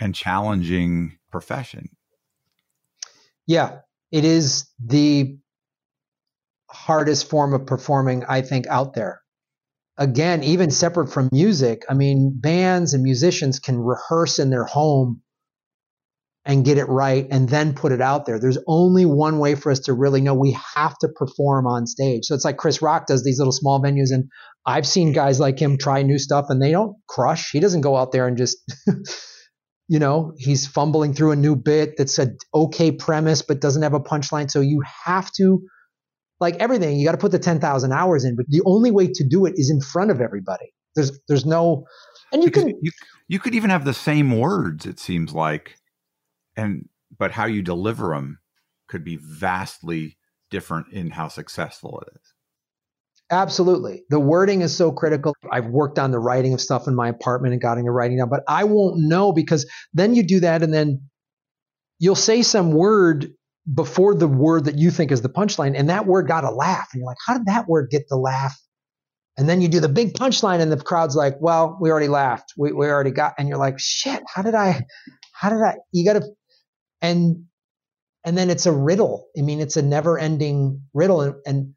and 0.00 0.14
challenging 0.14 1.18
profession. 1.30 1.88
Yeah, 3.46 3.78
it 4.12 4.24
is 4.24 4.68
the 4.78 5.38
hardest 6.70 7.28
form 7.28 7.54
of 7.54 7.66
performing, 7.66 8.24
I 8.28 8.42
think, 8.42 8.66
out 8.68 8.94
there. 8.94 9.22
Again, 9.98 10.44
even 10.44 10.70
separate 10.70 11.08
from 11.08 11.28
music, 11.32 11.84
I 11.88 11.94
mean, 11.94 12.32
bands 12.34 12.94
and 12.94 13.02
musicians 13.02 13.58
can 13.58 13.78
rehearse 13.78 14.38
in 14.38 14.48
their 14.50 14.64
home 14.64 15.22
and 16.44 16.64
get 16.64 16.78
it 16.78 16.88
right 16.88 17.26
and 17.30 17.48
then 17.48 17.74
put 17.74 17.92
it 17.92 18.00
out 18.00 18.24
there. 18.24 18.38
There's 18.38 18.58
only 18.66 19.04
one 19.04 19.38
way 19.38 19.54
for 19.54 19.70
us 19.70 19.80
to 19.80 19.92
really 19.92 20.20
know 20.22 20.34
we 20.34 20.56
have 20.76 20.96
to 20.98 21.08
perform 21.08 21.66
on 21.66 21.86
stage. 21.86 22.24
So 22.24 22.34
it's 22.34 22.44
like 22.44 22.56
Chris 22.56 22.80
Rock 22.80 23.06
does 23.06 23.22
these 23.22 23.38
little 23.38 23.52
small 23.52 23.82
venues 23.82 24.12
and 24.12 24.24
I've 24.64 24.86
seen 24.86 25.12
guys 25.12 25.40
like 25.40 25.58
him 25.60 25.76
try 25.76 26.02
new 26.02 26.18
stuff 26.18 26.46
and 26.48 26.62
they 26.62 26.70
don't 26.70 26.96
crush. 27.06 27.50
He 27.50 27.60
doesn't 27.60 27.82
go 27.82 27.96
out 27.96 28.12
there 28.12 28.26
and 28.26 28.38
just 28.38 28.56
you 29.88 29.98
know, 29.98 30.32
he's 30.38 30.66
fumbling 30.66 31.12
through 31.12 31.32
a 31.32 31.36
new 31.36 31.56
bit 31.56 31.96
that's 31.98 32.18
a 32.18 32.30
okay 32.54 32.92
premise 32.92 33.42
but 33.42 33.60
doesn't 33.60 33.82
have 33.82 33.94
a 33.94 34.00
punchline. 34.00 34.50
So 34.50 34.60
you 34.60 34.82
have 35.04 35.30
to 35.32 35.60
like 36.40 36.56
everything, 36.56 36.98
you 36.98 37.04
got 37.04 37.12
to 37.12 37.18
put 37.18 37.32
the 37.32 37.38
10,000 37.38 37.92
hours 37.92 38.24
in, 38.24 38.36
but 38.36 38.46
the 38.48 38.62
only 38.64 38.90
way 38.90 39.08
to 39.08 39.24
do 39.24 39.46
it 39.46 39.54
is 39.56 39.70
in 39.70 39.80
front 39.80 40.10
of 40.10 40.20
everybody. 40.20 40.72
There's 40.94 41.18
there's 41.28 41.46
no 41.46 41.84
and 42.32 42.42
you 42.42 42.50
because 42.50 42.64
can 42.64 42.78
you, 42.82 42.90
you 43.28 43.38
could 43.38 43.54
even 43.54 43.70
have 43.70 43.84
the 43.84 43.94
same 43.94 44.38
words 44.38 44.86
it 44.86 44.98
seems 44.98 45.32
like 45.32 45.76
and 46.56 46.88
but 47.16 47.30
how 47.32 47.44
you 47.44 47.62
deliver 47.62 48.08
them 48.08 48.38
could 48.88 49.04
be 49.04 49.16
vastly 49.16 50.16
different 50.50 50.92
in 50.92 51.10
how 51.10 51.28
successful 51.28 52.02
it 52.06 52.14
is. 52.14 52.34
Absolutely. 53.30 54.04
The 54.08 54.18
wording 54.18 54.62
is 54.62 54.74
so 54.74 54.90
critical. 54.90 55.34
I've 55.52 55.66
worked 55.66 55.98
on 55.98 56.10
the 56.10 56.18
writing 56.18 56.54
of 56.54 56.60
stuff 56.60 56.88
in 56.88 56.94
my 56.94 57.08
apartment 57.10 57.52
and 57.52 57.60
getting 57.60 57.84
the 57.84 57.90
writing 57.90 58.16
down, 58.18 58.30
but 58.30 58.42
I 58.48 58.64
won't 58.64 58.96
know 58.98 59.32
because 59.32 59.70
then 59.92 60.14
you 60.14 60.22
do 60.22 60.40
that 60.40 60.62
and 60.62 60.72
then 60.72 61.02
you'll 61.98 62.14
say 62.14 62.42
some 62.42 62.72
word 62.72 63.28
before 63.74 64.14
the 64.14 64.28
word 64.28 64.64
that 64.64 64.78
you 64.78 64.90
think 64.90 65.12
is 65.12 65.22
the 65.22 65.28
punchline, 65.28 65.78
and 65.78 65.90
that 65.90 66.06
word 66.06 66.26
got 66.26 66.44
a 66.44 66.50
laugh. 66.50 66.88
And 66.92 67.00
you're 67.00 67.06
like, 67.06 67.18
how 67.26 67.36
did 67.36 67.46
that 67.46 67.68
word 67.68 67.90
get 67.90 68.08
the 68.08 68.16
laugh? 68.16 68.58
And 69.36 69.48
then 69.48 69.60
you 69.60 69.68
do 69.68 69.80
the 69.80 69.88
big 69.88 70.14
punchline, 70.14 70.60
and 70.60 70.72
the 70.72 70.76
crowd's 70.76 71.14
like, 71.14 71.36
well, 71.40 71.78
we 71.80 71.90
already 71.90 72.08
laughed. 72.08 72.54
We, 72.56 72.72
we 72.72 72.86
already 72.86 73.10
got, 73.10 73.34
and 73.38 73.48
you're 73.48 73.58
like, 73.58 73.78
shit, 73.78 74.22
how 74.32 74.42
did 74.42 74.54
I, 74.54 74.84
how 75.32 75.50
did 75.50 75.62
I, 75.62 75.76
you 75.92 76.04
got 76.04 76.20
to, 76.20 76.28
and, 77.02 77.44
and 78.24 78.36
then 78.36 78.50
it's 78.50 78.66
a 78.66 78.72
riddle. 78.72 79.26
I 79.38 79.42
mean, 79.42 79.60
it's 79.60 79.76
a 79.76 79.82
never 79.82 80.18
ending 80.18 80.82
riddle. 80.92 81.20
And, 81.20 81.34
and 81.46 81.74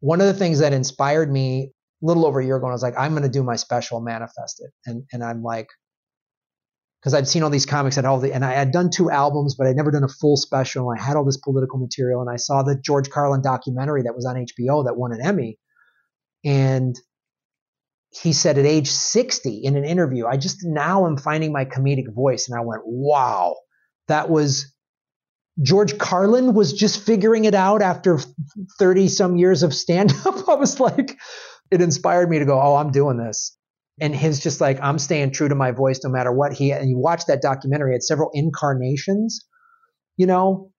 one 0.00 0.20
of 0.20 0.26
the 0.26 0.34
things 0.34 0.60
that 0.60 0.72
inspired 0.72 1.30
me 1.30 1.72
a 2.02 2.06
little 2.06 2.24
over 2.24 2.40
a 2.40 2.44
year 2.44 2.56
ago, 2.56 2.68
I 2.68 2.72
was 2.72 2.82
like, 2.82 2.94
I'm 2.96 3.12
going 3.12 3.24
to 3.24 3.28
do 3.28 3.42
my 3.42 3.56
special 3.56 4.00
Manifest 4.00 4.60
It. 4.60 4.70
And, 4.84 5.02
and 5.12 5.24
I'm 5.24 5.42
like, 5.42 5.66
because 7.06 7.14
I'd 7.14 7.28
seen 7.28 7.44
all 7.44 7.50
these 7.50 7.66
comics 7.66 7.98
and 7.98 8.04
all 8.04 8.18
the, 8.18 8.34
and 8.34 8.44
I 8.44 8.54
had 8.54 8.72
done 8.72 8.90
two 8.90 9.12
albums, 9.12 9.54
but 9.54 9.68
I'd 9.68 9.76
never 9.76 9.92
done 9.92 10.02
a 10.02 10.08
full 10.08 10.36
special. 10.36 10.90
I 10.90 11.00
had 11.00 11.16
all 11.16 11.24
this 11.24 11.36
political 11.36 11.78
material, 11.78 12.20
and 12.20 12.28
I 12.28 12.34
saw 12.34 12.64
the 12.64 12.74
George 12.74 13.10
Carlin 13.10 13.42
documentary 13.42 14.02
that 14.02 14.16
was 14.16 14.26
on 14.26 14.34
HBO 14.34 14.84
that 14.86 14.96
won 14.96 15.12
an 15.12 15.20
Emmy, 15.24 15.56
and 16.44 16.96
he 18.10 18.32
said 18.32 18.58
at 18.58 18.66
age 18.66 18.88
60 18.88 19.60
in 19.62 19.76
an 19.76 19.84
interview, 19.84 20.26
I 20.26 20.36
just 20.36 20.64
now 20.64 21.06
am 21.06 21.16
finding 21.16 21.52
my 21.52 21.64
comedic 21.64 22.12
voice, 22.12 22.48
and 22.48 22.58
I 22.58 22.64
went, 22.64 22.82
wow, 22.84 23.54
that 24.08 24.28
was 24.28 24.74
George 25.62 25.98
Carlin 25.98 26.54
was 26.54 26.72
just 26.72 27.06
figuring 27.06 27.44
it 27.44 27.54
out 27.54 27.82
after 27.82 28.18
30 28.80 29.06
some 29.06 29.36
years 29.36 29.62
of 29.62 29.72
stand 29.72 30.12
up. 30.26 30.48
I 30.48 30.54
was 30.54 30.80
like, 30.80 31.16
it 31.70 31.80
inspired 31.80 32.28
me 32.28 32.40
to 32.40 32.46
go, 32.46 32.60
oh, 32.60 32.74
I'm 32.74 32.90
doing 32.90 33.16
this 33.16 33.55
and 34.00 34.14
his 34.14 34.40
just 34.40 34.60
like 34.60 34.78
I'm 34.82 34.98
staying 34.98 35.32
true 35.32 35.48
to 35.48 35.54
my 35.54 35.70
voice 35.70 36.00
no 36.04 36.10
matter 36.10 36.32
what. 36.32 36.52
He 36.52 36.72
and 36.72 36.88
you 36.88 36.98
watch 36.98 37.26
that 37.26 37.42
documentary, 37.42 37.92
had 37.92 38.02
several 38.02 38.30
incarnations. 38.34 39.46
You 40.16 40.26
know, 40.26 40.72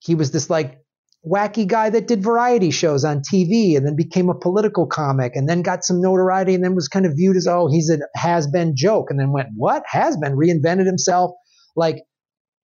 he 0.00 0.14
was 0.14 0.30
this 0.30 0.50
like 0.50 0.78
wacky 1.26 1.66
guy 1.66 1.90
that 1.90 2.06
did 2.06 2.22
variety 2.22 2.70
shows 2.70 3.04
on 3.04 3.20
TV 3.20 3.76
and 3.76 3.84
then 3.84 3.96
became 3.96 4.28
a 4.28 4.38
political 4.38 4.86
comic 4.86 5.32
and 5.34 5.48
then 5.48 5.62
got 5.62 5.84
some 5.84 6.00
notoriety 6.00 6.54
and 6.54 6.62
then 6.62 6.74
was 6.74 6.88
kind 6.88 7.06
of 7.06 7.12
viewed 7.16 7.36
as 7.36 7.46
oh 7.48 7.68
he's 7.68 7.90
a 7.90 7.98
has 8.14 8.46
been 8.46 8.76
joke 8.76 9.06
and 9.10 9.18
then 9.18 9.32
went 9.32 9.48
what 9.56 9.82
has 9.86 10.16
been 10.16 10.36
reinvented 10.36 10.86
himself 10.86 11.32
like 11.74 12.04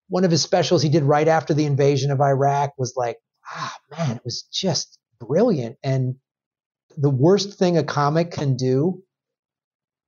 one 0.09 0.25
of 0.25 0.31
his 0.31 0.43
specials 0.43 0.83
he 0.83 0.91
did 0.91 1.03
right 1.03 1.29
after 1.29 1.55
the 1.55 1.65
invasion 1.65 2.11
of 2.11 2.21
Iraq 2.21 2.73
was 2.77 2.93
like 2.95 3.17
ah 3.47 3.75
man 3.91 4.17
it 4.17 4.23
was 4.25 4.43
just 4.53 4.99
brilliant 5.19 5.77
and 5.83 6.17
the 6.99 7.11
worst 7.11 7.59
thing 7.59 7.79
a 7.79 7.83
comic 7.83 8.33
can 8.33 8.55
do 8.55 9.03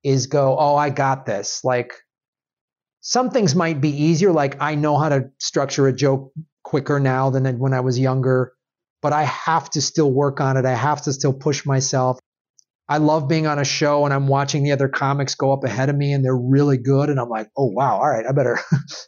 is 0.05 0.27
go, 0.27 0.55
oh, 0.57 0.75
I 0.75 0.91
got 0.91 1.25
this. 1.25 1.61
Like 1.63 1.93
some 3.01 3.31
things 3.31 3.55
might 3.55 3.81
be 3.81 3.89
easier. 3.89 4.31
Like 4.31 4.61
I 4.61 4.75
know 4.75 4.97
how 4.97 5.09
to 5.09 5.31
structure 5.39 5.87
a 5.87 5.93
joke 5.93 6.31
quicker 6.63 6.99
now 6.99 7.31
than 7.31 7.59
when 7.59 7.73
I 7.73 7.81
was 7.81 7.97
younger, 7.99 8.53
but 9.01 9.13
I 9.13 9.23
have 9.23 9.69
to 9.71 9.81
still 9.81 10.11
work 10.11 10.39
on 10.39 10.57
it. 10.57 10.65
I 10.65 10.75
have 10.75 11.01
to 11.03 11.13
still 11.13 11.33
push 11.33 11.65
myself. 11.65 12.19
I 12.87 12.99
love 12.99 13.27
being 13.27 13.47
on 13.47 13.57
a 13.57 13.65
show 13.65 14.05
and 14.05 14.13
I'm 14.13 14.27
watching 14.27 14.63
the 14.63 14.71
other 14.71 14.87
comics 14.87 15.33
go 15.33 15.51
up 15.51 15.63
ahead 15.63 15.89
of 15.89 15.95
me 15.95 16.13
and 16.13 16.23
they're 16.23 16.37
really 16.37 16.77
good. 16.77 17.09
And 17.09 17.19
I'm 17.19 17.29
like, 17.29 17.47
oh 17.57 17.65
wow, 17.65 17.95
all 17.95 18.07
right, 18.07 18.27
I 18.27 18.31
better, 18.31 18.59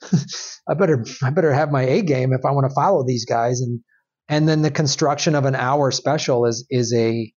I 0.67 0.73
better, 0.73 1.05
I 1.21 1.29
better 1.29 1.53
have 1.53 1.71
my 1.71 1.83
A 1.83 2.01
game 2.01 2.33
if 2.33 2.43
I 2.43 2.51
want 2.51 2.67
to 2.67 2.73
follow 2.73 3.05
these 3.05 3.25
guys. 3.25 3.61
And 3.61 3.81
and 4.29 4.49
then 4.49 4.61
the 4.61 4.71
construction 4.71 5.35
of 5.35 5.45
an 5.45 5.55
hour 5.55 5.91
special 5.91 6.45
is 6.45 6.65
is 6.69 6.93
a 6.93 7.31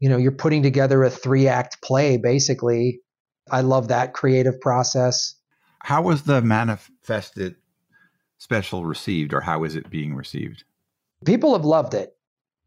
you 0.00 0.08
know, 0.08 0.16
you're 0.16 0.32
putting 0.32 0.62
together 0.62 1.02
a 1.02 1.10
three 1.10 1.48
act 1.48 1.82
play 1.82 2.16
basically. 2.16 3.00
I 3.50 3.60
love 3.60 3.88
that 3.88 4.12
creative 4.12 4.60
process. 4.60 5.34
How 5.80 6.02
was 6.02 6.22
the 6.22 6.42
Manifest 6.42 7.38
It 7.38 7.56
special 8.38 8.84
received 8.84 9.32
or 9.32 9.40
how 9.40 9.64
is 9.64 9.76
it 9.76 9.88
being 9.88 10.14
received? 10.14 10.64
People 11.24 11.54
have 11.54 11.64
loved 11.64 11.94
it. 11.94 12.12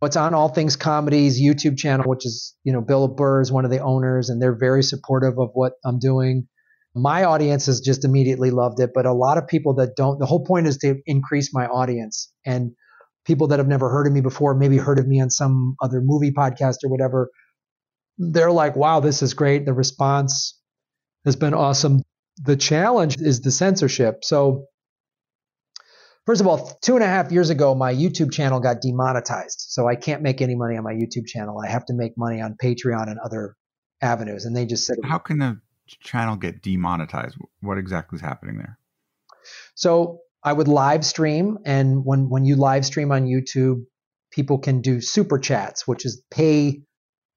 It's 0.02 0.16
on 0.16 0.34
All 0.34 0.48
Things 0.48 0.78
Comedy's 0.78 1.42
YouTube 1.42 1.78
channel, 1.78 2.10
which 2.10 2.26
is, 2.26 2.56
you 2.64 2.72
know, 2.72 2.82
Bill 2.82 3.08
Burr 3.10 3.42
is 3.42 3.52
one 3.52 3.66
of 3.66 3.72
the 3.72 3.80
owners 3.80 4.30
and 4.30 4.42
they're 4.42 4.58
very 4.58 4.82
supportive 4.82 5.38
of 5.38 5.50
what 5.54 5.74
I'm 5.84 6.00
doing. 6.00 6.48
My 6.96 7.26
audience 7.26 7.66
has 7.66 7.82
just 7.82 8.06
immediately 8.06 8.50
loved 8.50 8.80
it, 8.80 8.92
but 8.94 9.06
a 9.06 9.14
lot 9.14 9.38
of 9.38 9.48
people 9.48 9.76
that 9.76 9.96
don't, 9.96 10.18
the 10.18 10.26
whole 10.26 10.46
point 10.46 10.68
is 10.68 10.78
to 10.78 10.96
increase 11.06 11.54
my 11.54 11.68
audience. 11.68 12.32
And 12.46 12.72
people 13.30 13.48
that 13.50 13.60
have 13.60 13.68
never 13.68 13.90
heard 13.90 14.08
of 14.08 14.12
me 14.12 14.22
before, 14.22 14.56
maybe 14.56 14.78
heard 14.78 14.98
of 14.98 15.08
me 15.08 15.22
on 15.22 15.30
some 15.30 15.76
other 15.84 16.02
movie 16.04 16.32
podcast 16.32 16.78
or 16.84 16.90
whatever, 16.90 17.30
they're 18.18 18.52
like, 18.52 18.76
wow, 18.76 19.00
this 19.02 19.22
is 19.22 19.36
great. 19.36 19.68
The 19.68 19.74
response 19.74 20.60
has 21.26 21.36
been 21.36 21.54
awesome. 21.54 22.02
The 22.42 22.56
challenge 22.56 23.18
is 23.22 23.42
the 23.42 23.52
censorship. 23.52 24.26
So, 24.26 24.66
first 26.26 26.42
of 26.42 26.48
all, 26.48 26.80
two 26.82 26.96
and 26.96 27.04
a 27.04 27.08
half 27.08 27.32
years 27.32 27.52
ago, 27.52 27.76
my 27.76 27.94
YouTube 27.94 28.34
channel 28.34 28.60
got 28.60 28.82
demonetized. 28.82 29.66
So, 29.70 29.88
I 29.88 29.96
can't 29.96 30.24
make 30.24 30.42
any 30.42 30.56
money 30.56 30.76
on 30.76 30.84
my 30.84 30.94
YouTube 30.94 31.28
channel. 31.28 31.62
I 31.64 31.70
have 31.70 31.86
to 31.86 31.94
make 31.94 32.18
money 32.18 32.42
on 32.42 32.56
Patreon 32.62 33.10
and 33.12 33.20
other 33.24 33.56
avenues. 34.02 34.46
And 34.46 34.56
they 34.56 34.66
just 34.66 34.88
said, 34.88 34.98
How 35.04 35.20
can 35.20 35.40
a 35.44 35.62
channel 36.02 36.36
get 36.36 36.64
demonetized? 36.64 37.38
What 37.62 37.78
exactly 37.78 38.16
is 38.16 38.22
happening 38.22 38.58
there? 38.58 38.80
So, 39.76 40.22
I 40.44 40.54
would 40.54 40.68
live 40.68 41.06
stream, 41.06 41.58
and 41.66 42.06
when 42.06 42.30
when 42.30 42.46
you 42.46 42.56
live 42.56 42.86
stream 42.86 43.12
on 43.12 43.26
YouTube, 43.26 43.84
people 44.32 44.60
can 44.60 44.82
do 44.82 45.02
super 45.02 45.38
chats, 45.38 45.88
which 45.88 46.06
is 46.06 46.22
pay 46.32 46.82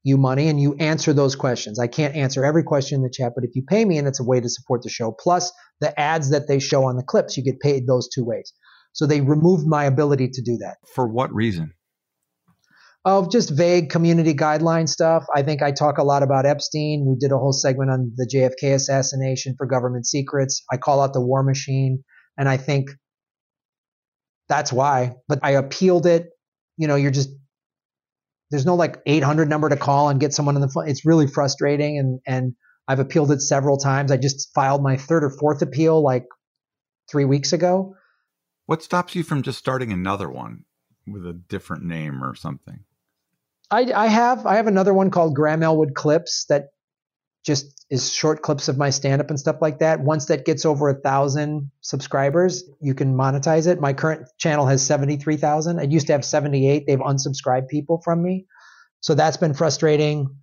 you 0.04 0.16
money 0.16 0.48
and 0.48 0.60
you 0.60 0.74
answer 0.74 1.12
those 1.12 1.36
questions. 1.36 1.78
I 1.78 1.86
can't 1.86 2.16
answer 2.16 2.44
every 2.44 2.64
question 2.64 2.96
in 2.96 3.02
the 3.02 3.10
chat, 3.10 3.32
but 3.34 3.44
if 3.44 3.54
you 3.54 3.62
pay 3.62 3.84
me, 3.84 3.98
and 3.98 4.08
it's 4.08 4.20
a 4.20 4.24
way 4.24 4.40
to 4.40 4.48
support 4.48 4.82
the 4.82 4.90
show, 4.90 5.12
plus 5.12 5.52
the 5.80 5.98
ads 5.98 6.30
that 6.30 6.48
they 6.48 6.58
show 6.58 6.84
on 6.84 6.96
the 6.96 7.04
clips, 7.04 7.36
you 7.36 7.44
get 7.44 7.60
paid 7.60 7.86
those 7.86 8.08
two 8.08 8.24
ways. 8.24 8.52
So 8.92 9.06
they 9.06 9.20
removed 9.20 9.66
my 9.66 9.84
ability 9.84 10.28
to 10.32 10.42
do 10.42 10.58
that. 10.58 10.76
For 10.94 11.06
what 11.06 11.32
reason? 11.34 11.72
Of 13.04 13.32
just 13.32 13.50
vague 13.50 13.90
community 13.90 14.34
guideline 14.34 14.88
stuff. 14.88 15.24
I 15.34 15.42
think 15.42 15.60
I 15.60 15.72
talk 15.72 15.98
a 15.98 16.04
lot 16.04 16.22
about 16.22 16.46
Epstein. 16.46 17.04
We 17.08 17.16
did 17.18 17.32
a 17.32 17.38
whole 17.38 17.52
segment 17.52 17.90
on 17.90 18.12
the 18.16 18.28
JFK 18.32 18.74
assassination 18.74 19.54
for 19.56 19.66
government 19.66 20.06
secrets. 20.06 20.62
I 20.70 20.76
call 20.76 21.00
out 21.00 21.12
the 21.12 21.20
war 21.20 21.42
machine. 21.42 22.04
And 22.36 22.48
I 22.48 22.56
think 22.56 22.90
that's 24.48 24.72
why. 24.72 25.14
But 25.28 25.40
I 25.42 25.52
appealed 25.52 26.06
it. 26.06 26.30
You 26.76 26.88
know, 26.88 26.96
you're 26.96 27.10
just 27.10 27.30
there's 28.50 28.66
no 28.66 28.74
like 28.74 28.98
800 29.06 29.48
number 29.48 29.68
to 29.68 29.76
call 29.76 30.10
and 30.10 30.20
get 30.20 30.34
someone 30.34 30.56
on 30.56 30.60
the 30.60 30.68
phone. 30.68 30.88
It's 30.88 31.06
really 31.06 31.26
frustrating, 31.26 31.98
and 31.98 32.20
and 32.26 32.54
I've 32.86 33.00
appealed 33.00 33.32
it 33.32 33.40
several 33.40 33.78
times. 33.78 34.12
I 34.12 34.16
just 34.16 34.52
filed 34.54 34.82
my 34.82 34.96
third 34.96 35.24
or 35.24 35.30
fourth 35.30 35.62
appeal 35.62 36.02
like 36.02 36.26
three 37.10 37.24
weeks 37.24 37.52
ago. 37.52 37.94
What 38.66 38.82
stops 38.82 39.14
you 39.14 39.22
from 39.22 39.42
just 39.42 39.58
starting 39.58 39.92
another 39.92 40.30
one 40.30 40.64
with 41.06 41.26
a 41.26 41.32
different 41.32 41.84
name 41.84 42.22
or 42.22 42.34
something? 42.34 42.84
I, 43.70 43.90
I 43.92 44.06
have 44.08 44.44
I 44.46 44.56
have 44.56 44.66
another 44.66 44.92
one 44.92 45.10
called 45.10 45.34
Graham 45.34 45.62
Elwood 45.62 45.94
Clips 45.94 46.44
that 46.48 46.68
just 47.44 47.84
is 47.90 48.12
short 48.12 48.42
clips 48.42 48.68
of 48.68 48.78
my 48.78 48.90
stand 48.90 49.20
up 49.20 49.28
and 49.28 49.38
stuff 49.38 49.56
like 49.60 49.80
that. 49.80 50.00
Once 50.00 50.26
that 50.26 50.44
gets 50.44 50.64
over 50.64 50.88
a 50.88 50.94
thousand 50.94 51.70
subscribers, 51.80 52.64
you 52.80 52.94
can 52.94 53.14
monetize 53.14 53.66
it. 53.66 53.80
My 53.80 53.92
current 53.92 54.28
channel 54.38 54.66
has 54.66 54.84
73,000. 54.84 55.78
It 55.78 55.90
used 55.90 56.06
to 56.06 56.12
have 56.12 56.24
78. 56.24 56.84
They've 56.86 56.98
unsubscribed 56.98 57.68
people 57.68 58.00
from 58.02 58.22
me. 58.22 58.46
So 59.00 59.14
that's 59.14 59.36
been 59.36 59.54
frustrating. 59.54 60.36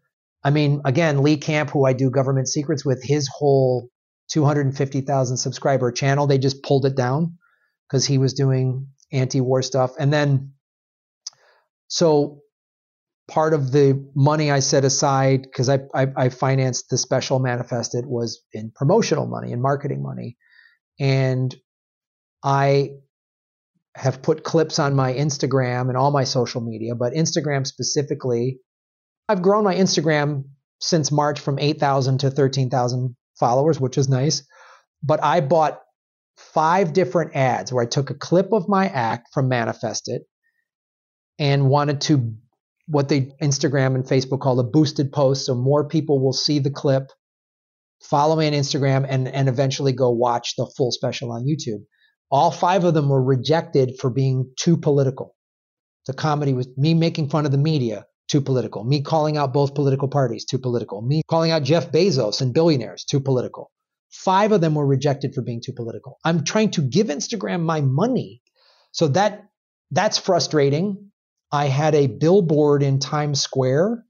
I 0.43 0.51
mean, 0.51 0.81
again, 0.85 1.23
Lee 1.23 1.37
Camp, 1.37 1.71
who 1.71 1.85
I 1.85 1.93
do 1.93 2.09
government 2.09 2.47
secrets 2.47 2.85
with, 2.85 3.01
his 3.03 3.27
whole 3.27 3.89
250,000 4.29 5.37
subscriber 5.37 5.91
channel. 5.91 6.27
They 6.27 6.37
just 6.37 6.61
pulled 6.61 6.85
it 6.85 6.95
down 6.95 7.37
because 7.87 8.05
he 8.05 8.17
was 8.17 8.33
doing 8.33 8.87
anti-war 9.11 9.61
stuff. 9.63 9.93
And 9.97 10.13
then, 10.13 10.53
so 11.87 12.41
part 13.29 13.53
of 13.53 13.71
the 13.71 14.05
money 14.15 14.51
I 14.51 14.59
set 14.59 14.83
aside 14.83 15.43
because 15.43 15.69
I, 15.69 15.79
I, 15.93 16.07
I 16.17 16.29
financed 16.29 16.89
the 16.89 16.97
special 16.97 17.39
Manifest 17.39 17.95
It 17.95 18.05
was 18.05 18.41
in 18.51 18.71
promotional 18.75 19.27
money 19.27 19.53
and 19.53 19.61
marketing 19.61 20.03
money, 20.03 20.37
and 20.99 21.55
I 22.43 22.91
have 23.95 24.21
put 24.21 24.43
clips 24.43 24.79
on 24.79 24.95
my 24.95 25.13
Instagram 25.13 25.89
and 25.89 25.97
all 25.97 26.11
my 26.11 26.23
social 26.23 26.61
media, 26.61 26.95
but 26.95 27.13
Instagram 27.13 27.65
specifically, 27.65 28.59
I've 29.27 29.41
grown 29.41 29.63
my 29.63 29.75
Instagram 29.75 30.45
since 30.81 31.11
March 31.11 31.39
from 31.39 31.59
8,000 31.59 32.19
to 32.19 32.31
13,000 32.31 33.15
followers, 33.39 33.79
which 33.79 33.97
is 33.97 34.09
nice. 34.09 34.43
But 35.03 35.23
I 35.23 35.41
bought 35.41 35.81
five 36.37 36.93
different 36.93 37.35
ads 37.35 37.71
where 37.71 37.83
I 37.83 37.87
took 37.87 38.09
a 38.09 38.15
clip 38.15 38.53
of 38.53 38.69
my 38.69 38.87
act 38.87 39.29
from 39.33 39.49
Manifest 39.49 40.07
It 40.07 40.23
and 41.37 41.69
wanted 41.69 42.01
to 42.01 42.35
what 42.89 43.07
they 43.07 43.31
Instagram 43.41 43.93
and 43.93 44.03
Facebook 44.03 44.39
call 44.39 44.59
a 44.59 44.63
boosted 44.63 45.11
post. 45.11 45.45
So 45.45 45.53
more 45.53 45.87
people 45.87 46.23
will 46.23 46.33
see 46.33 46.57
the 46.57 46.71
clip, 46.71 47.11
follow 48.01 48.35
me 48.35 48.47
on 48.47 48.53
Instagram, 48.53 49.05
and, 49.07 49.27
and 49.27 49.47
eventually 49.47 49.93
go 49.93 50.09
watch 50.09 50.55
the 50.57 50.69
full 50.75 50.91
special 50.91 51.31
on 51.31 51.45
YouTube. 51.45 51.83
All 52.31 52.51
five 52.51 52.83
of 52.83 52.95
them 52.95 53.09
were 53.09 53.23
rejected 53.23 53.99
for 53.99 54.09
being 54.09 54.51
too 54.59 54.75
political. 54.75 55.35
The 56.07 56.13
comedy 56.13 56.53
was 56.53 56.67
me 56.77 56.95
making 56.95 57.29
fun 57.29 57.45
of 57.45 57.51
the 57.51 57.57
media, 57.59 58.05
too 58.27 58.41
political. 58.41 58.83
Me 58.83 59.01
calling 59.01 59.37
out 59.37 59.53
both 59.53 59.75
political 59.75 60.07
parties, 60.07 60.45
too 60.45 60.57
political. 60.57 61.01
Me 61.01 61.21
calling 61.29 61.51
out 61.51 61.63
Jeff 61.63 61.91
Bezos 61.91 62.41
and 62.41 62.53
billionaires, 62.53 63.03
too 63.03 63.19
political. 63.19 63.71
Five 64.11 64.51
of 64.51 64.61
them 64.61 64.73
were 64.73 64.85
rejected 64.85 65.35
for 65.35 65.43
being 65.43 65.61
too 65.63 65.73
political. 65.73 66.17
I'm 66.25 66.43
trying 66.43 66.71
to 66.71 66.81
give 66.81 67.07
Instagram 67.07 67.61
my 67.61 67.81
money. 67.81 68.41
So 68.91 69.09
that 69.09 69.43
that's 69.91 70.17
frustrating. 70.17 71.08
I 71.51 71.65
had 71.67 71.95
a 71.95 72.07
billboard 72.07 72.83
in 72.83 72.99
Times 72.99 73.41
Square 73.41 74.05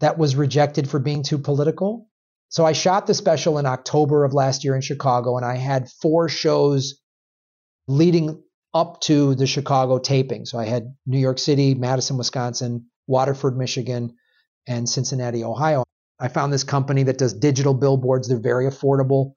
that 0.00 0.18
was 0.18 0.36
rejected 0.36 0.88
for 0.88 0.98
being 0.98 1.22
too 1.22 1.38
political. 1.38 2.08
So 2.48 2.64
I 2.64 2.72
shot 2.72 3.06
the 3.06 3.14
special 3.14 3.58
in 3.58 3.66
October 3.66 4.24
of 4.24 4.32
last 4.32 4.64
year 4.64 4.74
in 4.74 4.80
Chicago, 4.80 5.36
and 5.36 5.44
I 5.44 5.56
had 5.56 5.90
four 6.00 6.28
shows 6.28 7.00
leading 7.86 8.42
up 8.72 9.00
to 9.02 9.34
the 9.34 9.46
Chicago 9.46 9.98
taping. 9.98 10.46
So 10.46 10.58
I 10.58 10.64
had 10.64 10.94
New 11.06 11.18
York 11.18 11.38
City, 11.38 11.74
Madison, 11.74 12.16
Wisconsin, 12.16 12.86
Waterford, 13.06 13.56
Michigan, 13.56 14.14
and 14.66 14.88
Cincinnati, 14.88 15.44
Ohio. 15.44 15.84
I 16.20 16.28
found 16.28 16.52
this 16.52 16.64
company 16.64 17.02
that 17.04 17.18
does 17.18 17.34
digital 17.34 17.74
billboards. 17.74 18.28
They're 18.28 18.38
very 18.38 18.66
affordable. 18.66 19.32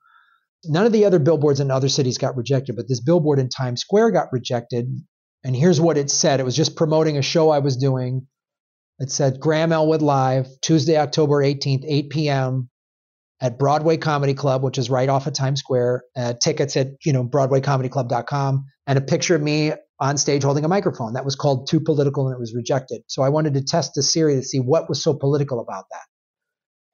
None 0.65 0.85
of 0.85 0.91
the 0.91 1.05
other 1.05 1.19
billboards 1.19 1.59
in 1.59 1.71
other 1.71 1.89
cities 1.89 2.17
got 2.17 2.37
rejected, 2.37 2.75
but 2.75 2.87
this 2.87 3.01
billboard 3.01 3.39
in 3.39 3.49
Times 3.49 3.81
Square 3.81 4.11
got 4.11 4.31
rejected 4.31 4.87
and 5.43 5.55
here's 5.55 5.81
what 5.81 5.97
it 5.97 6.09
said 6.09 6.39
it 6.39 6.43
was 6.43 6.55
just 6.55 6.75
promoting 6.75 7.17
a 7.17 7.21
show 7.21 7.49
I 7.49 7.59
was 7.59 7.77
doing. 7.77 8.27
It 8.99 9.09
said 9.09 9.39
Graham 9.39 9.71
Elwood 9.71 10.01
Live, 10.01 10.47
Tuesday, 10.61 10.97
October 10.97 11.37
18th, 11.43 11.83
8 11.87 12.09
p.m. 12.11 12.69
at 13.41 13.57
Broadway 13.57 13.97
Comedy 13.97 14.35
Club, 14.35 14.61
which 14.61 14.77
is 14.77 14.91
right 14.91 15.09
off 15.09 15.25
of 15.25 15.33
Times 15.33 15.59
Square. 15.59 16.03
Uh, 16.15 16.33
tickets 16.33 16.77
at 16.77 16.89
you 17.03 17.13
know 17.13 17.25
BroadwayComedyClub.com, 17.25 18.65
and 18.85 18.97
a 18.97 19.01
picture 19.01 19.35
of 19.35 19.41
me 19.41 19.73
on 19.99 20.17
stage 20.17 20.43
holding 20.43 20.65
a 20.65 20.67
microphone. 20.67 21.13
That 21.13 21.25
was 21.25 21.35
called 21.35 21.67
Too 21.67 21.79
Political, 21.79 22.27
and 22.27 22.35
it 22.35 22.39
was 22.39 22.53
rejected. 22.53 23.01
So 23.07 23.23
I 23.23 23.29
wanted 23.29 23.55
to 23.55 23.63
test 23.63 23.93
the 23.95 24.03
series 24.03 24.41
to 24.41 24.47
see 24.47 24.59
what 24.59 24.87
was 24.87 25.03
so 25.03 25.13
political 25.15 25.59
about 25.59 25.85
that. 25.91 26.05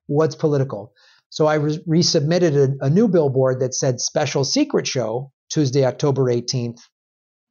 What's 0.08 0.36
political? 0.36 0.94
So 1.30 1.46
I 1.46 1.56
re- 1.56 1.84
resubmitted 1.86 2.80
a, 2.82 2.86
a 2.86 2.90
new 2.90 3.10
billboard 3.10 3.60
that 3.60 3.74
said 3.74 4.00
Special 4.00 4.46
Secret 4.46 4.88
Show, 4.88 5.34
Tuesday, 5.50 5.84
October 5.84 6.24
18th, 6.24 6.80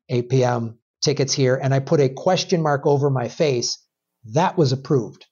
8 0.08 0.30
p.m 0.30 0.78
tickets 1.06 1.32
here 1.32 1.54
and 1.54 1.72
I 1.72 1.78
put 1.78 2.00
a 2.00 2.10
question 2.10 2.60
mark 2.62 2.86
over 2.86 3.08
my 3.08 3.28
face, 3.28 3.78
that 4.32 4.58
was 4.58 4.72
approved. 4.72 5.24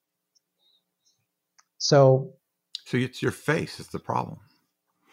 So 1.79 2.33
So 2.87 2.97
it's 2.97 3.21
your 3.21 3.33
face 3.33 3.81
is 3.81 3.89
the 3.89 3.99
problem. 3.99 4.39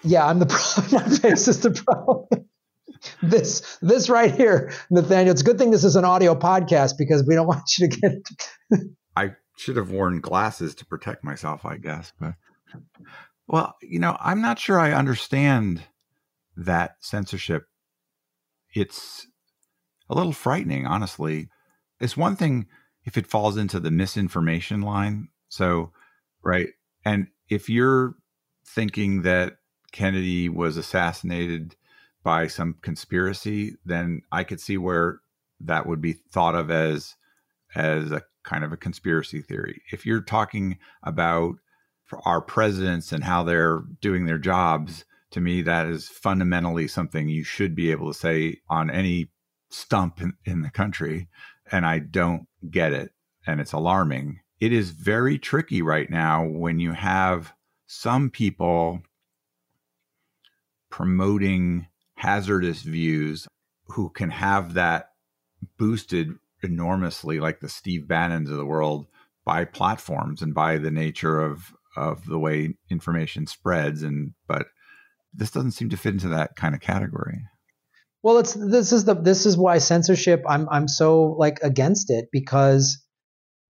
Yeah, 0.03 0.25
I'm 0.25 0.39
the 0.39 0.45
problem. 0.45 1.03
my 1.09 1.17
face 1.17 1.47
is 1.47 1.59
the 1.59 1.71
problem. 1.71 2.47
this 3.21 3.77
this 3.81 4.09
right 4.09 4.33
here, 4.33 4.71
Nathaniel. 4.89 5.31
It's 5.31 5.41
a 5.41 5.45
good 5.45 5.57
thing 5.57 5.71
this 5.71 5.83
is 5.83 5.95
an 5.95 6.05
audio 6.05 6.35
podcast 6.35 6.93
because 6.97 7.25
we 7.27 7.35
don't 7.35 7.47
want 7.47 7.77
you 7.77 7.89
to 7.89 7.99
get 7.99 8.81
I 9.17 9.31
should 9.57 9.75
have 9.75 9.91
worn 9.91 10.21
glasses 10.21 10.75
to 10.75 10.85
protect 10.85 11.23
myself, 11.23 11.65
I 11.65 11.77
guess. 11.77 12.13
But 12.19 12.35
well, 13.47 13.75
you 13.81 13.99
know, 13.99 14.15
I'm 14.19 14.41
not 14.41 14.59
sure 14.59 14.79
I 14.79 14.93
understand 14.93 15.81
that 16.55 16.95
censorship. 16.99 17.65
It's 18.73 19.27
a 20.11 20.15
little 20.15 20.33
frightening, 20.33 20.85
honestly. 20.85 21.47
It's 21.99 22.17
one 22.17 22.35
thing 22.35 22.67
if 23.05 23.17
it 23.17 23.25
falls 23.25 23.57
into 23.57 23.79
the 23.79 23.89
misinformation 23.89 24.81
line. 24.81 25.29
So, 25.49 25.91
right. 26.43 26.67
And 27.05 27.27
if 27.49 27.69
you're 27.69 28.15
thinking 28.65 29.23
that 29.23 29.53
Kennedy 29.91 30.49
was 30.49 30.77
assassinated 30.77 31.75
by 32.23 32.47
some 32.47 32.75
conspiracy, 32.81 33.77
then 33.85 34.21
I 34.31 34.43
could 34.43 34.59
see 34.59 34.77
where 34.77 35.21
that 35.61 35.87
would 35.87 36.01
be 36.01 36.13
thought 36.13 36.55
of 36.55 36.69
as 36.69 37.15
as 37.73 38.11
a 38.11 38.21
kind 38.43 38.63
of 38.63 38.73
a 38.73 38.77
conspiracy 38.77 39.41
theory. 39.41 39.81
If 39.91 40.05
you're 40.05 40.21
talking 40.21 40.77
about 41.03 41.55
our 42.25 42.41
presidents 42.41 43.13
and 43.13 43.23
how 43.23 43.43
they're 43.43 43.83
doing 44.01 44.25
their 44.25 44.37
jobs, 44.37 45.05
to 45.31 45.39
me 45.39 45.61
that 45.61 45.87
is 45.87 46.09
fundamentally 46.09 46.87
something 46.87 47.29
you 47.29 47.43
should 47.45 47.75
be 47.75 47.91
able 47.91 48.11
to 48.11 48.19
say 48.19 48.57
on 48.69 48.89
any 48.89 49.29
stump 49.73 50.21
in, 50.21 50.33
in 50.45 50.61
the 50.61 50.69
country, 50.69 51.27
and 51.71 51.85
I 51.85 51.99
don't 51.99 52.47
get 52.69 52.93
it. 52.93 53.11
And 53.45 53.59
it's 53.59 53.73
alarming. 53.73 54.39
It 54.59 54.71
is 54.71 54.91
very 54.91 55.39
tricky 55.39 55.81
right 55.81 56.09
now 56.09 56.45
when 56.45 56.79
you 56.79 56.91
have 56.91 57.53
some 57.87 58.29
people 58.29 59.01
promoting 60.89 61.87
hazardous 62.15 62.83
views 62.83 63.47
who 63.87 64.09
can 64.09 64.29
have 64.29 64.75
that 64.75 65.09
boosted 65.77 66.29
enormously, 66.61 67.39
like 67.39 67.59
the 67.59 67.69
Steve 67.69 68.07
Bannons 68.07 68.49
of 68.49 68.57
the 68.57 68.65
world, 68.65 69.07
by 69.43 69.65
platforms 69.65 70.41
and 70.41 70.53
by 70.53 70.77
the 70.77 70.91
nature 70.91 71.39
of 71.39 71.73
of 71.97 72.25
the 72.25 72.39
way 72.39 72.75
information 72.89 73.47
spreads. 73.47 74.03
And 74.03 74.33
but 74.47 74.67
this 75.33 75.51
doesn't 75.51 75.71
seem 75.71 75.89
to 75.89 75.97
fit 75.97 76.13
into 76.13 76.29
that 76.29 76.55
kind 76.55 76.75
of 76.75 76.81
category. 76.81 77.41
Well, 78.23 78.39
it's 78.39 78.53
this 78.53 78.91
is 78.91 79.05
the 79.05 79.15
this 79.15 79.45
is 79.45 79.57
why 79.57 79.79
censorship 79.79 80.43
I'm 80.47 80.67
I'm 80.69 80.87
so 80.87 81.35
like 81.39 81.59
against 81.63 82.09
it 82.09 82.29
because 82.31 83.03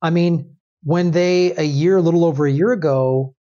I 0.01 0.09
mean 0.09 0.57
when 0.83 1.11
they 1.11 1.55
a 1.55 1.63
year 1.63 1.97
a 1.97 2.01
little 2.01 2.25
over 2.25 2.45
a 2.45 2.51
year 2.51 2.71
ago 2.71 3.35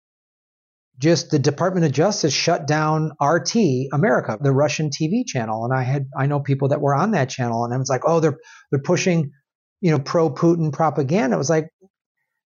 just 0.98 1.30
the 1.30 1.38
Department 1.38 1.86
of 1.86 1.92
Justice 1.92 2.32
shut 2.34 2.66
down 2.66 3.12
RT 3.22 3.54
America, 3.92 4.36
the 4.40 4.52
Russian 4.52 4.90
TV 4.90 5.24
channel, 5.24 5.64
and 5.64 5.72
I 5.72 5.82
had 5.82 6.08
I 6.18 6.26
know 6.26 6.40
people 6.40 6.68
that 6.68 6.80
were 6.80 6.94
on 6.94 7.12
that 7.12 7.28
channel, 7.28 7.64
and 7.64 7.72
I 7.72 7.78
was 7.78 7.88
like, 7.88 8.02
oh, 8.04 8.20
they're 8.20 8.36
they're 8.70 8.82
pushing, 8.82 9.30
you 9.80 9.92
know, 9.92 10.00
pro 10.00 10.28
Putin 10.28 10.72
propaganda. 10.72 11.36
It 11.36 11.38
was 11.38 11.50
like 11.50 11.68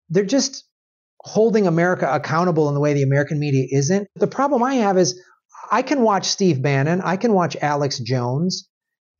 they're 0.09 0.23
just 0.23 0.65
holding 1.21 1.67
America 1.67 2.07
accountable 2.09 2.69
in 2.69 2.75
the 2.75 2.79
way 2.79 2.93
the 2.93 3.03
American 3.03 3.39
media 3.39 3.65
isn't. 3.69 4.07
The 4.15 4.27
problem 4.27 4.63
I 4.63 4.75
have 4.75 4.97
is 4.97 5.21
I 5.71 5.81
can 5.81 6.01
watch 6.01 6.25
Steve 6.25 6.61
Bannon, 6.61 7.01
I 7.01 7.17
can 7.17 7.33
watch 7.33 7.55
Alex 7.61 7.99
Jones 7.99 8.67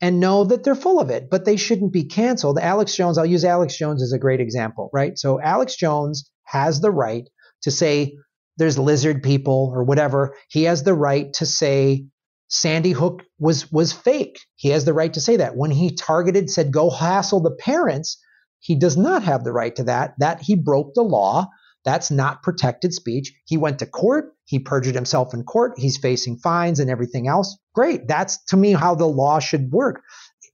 and 0.02 0.20
know 0.20 0.46
that 0.46 0.64
they're 0.64 0.76
full 0.76 1.00
of 1.00 1.10
it, 1.10 1.30
but 1.30 1.46
they 1.46 1.58
shouldn't 1.58 1.92
be 1.92 2.06
canceled. 2.06 2.58
Alex 2.58 2.96
Jones, 2.96 3.18
I'll 3.18 3.26
use 3.26 3.44
Alex 3.44 3.78
Jones 3.78 4.02
as 4.02 4.14
a 4.14 4.20
great 4.20 4.40
example, 4.40 4.90
right? 4.94 5.18
So 5.18 5.42
Alex 5.42 5.76
Jones 5.76 6.30
has 6.46 6.80
the 6.80 6.92
right 6.92 7.30
to 7.64 7.72
say 7.72 8.16
there's 8.58 8.80
lizard 8.80 9.24
people 9.24 9.72
or 9.74 9.84
whatever. 9.84 10.36
He 10.50 10.64
has 10.64 10.84
the 10.84 10.94
right 10.94 11.32
to 11.34 11.46
say 11.46 12.06
Sandy 12.50 12.92
Hook 12.92 13.24
was 13.38 13.72
was 13.72 13.94
fake. 13.94 14.40
He 14.56 14.70
has 14.70 14.86
the 14.86 14.94
right 14.94 15.14
to 15.14 15.22
say 15.22 15.38
that. 15.38 15.56
When 15.56 15.72
he 15.72 15.96
targeted 15.96 16.50
said 16.50 16.72
go 16.72 16.90
hassle 16.90 17.42
the 17.42 17.52
parents, 17.52 18.22
he 18.60 18.76
does 18.76 18.98
not 18.98 19.24
have 19.24 19.44
the 19.44 19.54
right 19.54 19.76
to 19.76 19.84
that. 19.86 20.16
That 20.18 20.42
he 20.42 20.56
broke 20.56 20.94
the 20.94 21.04
law. 21.04 21.48
That's 21.86 22.12
not 22.12 22.44
protected 22.44 22.94
speech. 22.94 23.34
He 23.46 23.58
went 23.58 23.80
to 23.80 23.86
court. 23.86 24.34
He 24.46 24.60
perjured 24.60 24.96
himself 24.96 25.34
in 25.34 25.44
court. 25.44 25.74
He's 25.78 25.98
facing 25.98 26.38
fines 26.38 26.80
and 26.80 26.90
everything 26.90 27.28
else. 27.28 27.58
Great. 27.74 28.08
That's 28.08 28.44
to 28.46 28.58
me 28.58 28.74
how 28.74 28.96
the 28.96 29.08
law 29.08 29.40
should 29.40 29.72
work. 29.72 30.02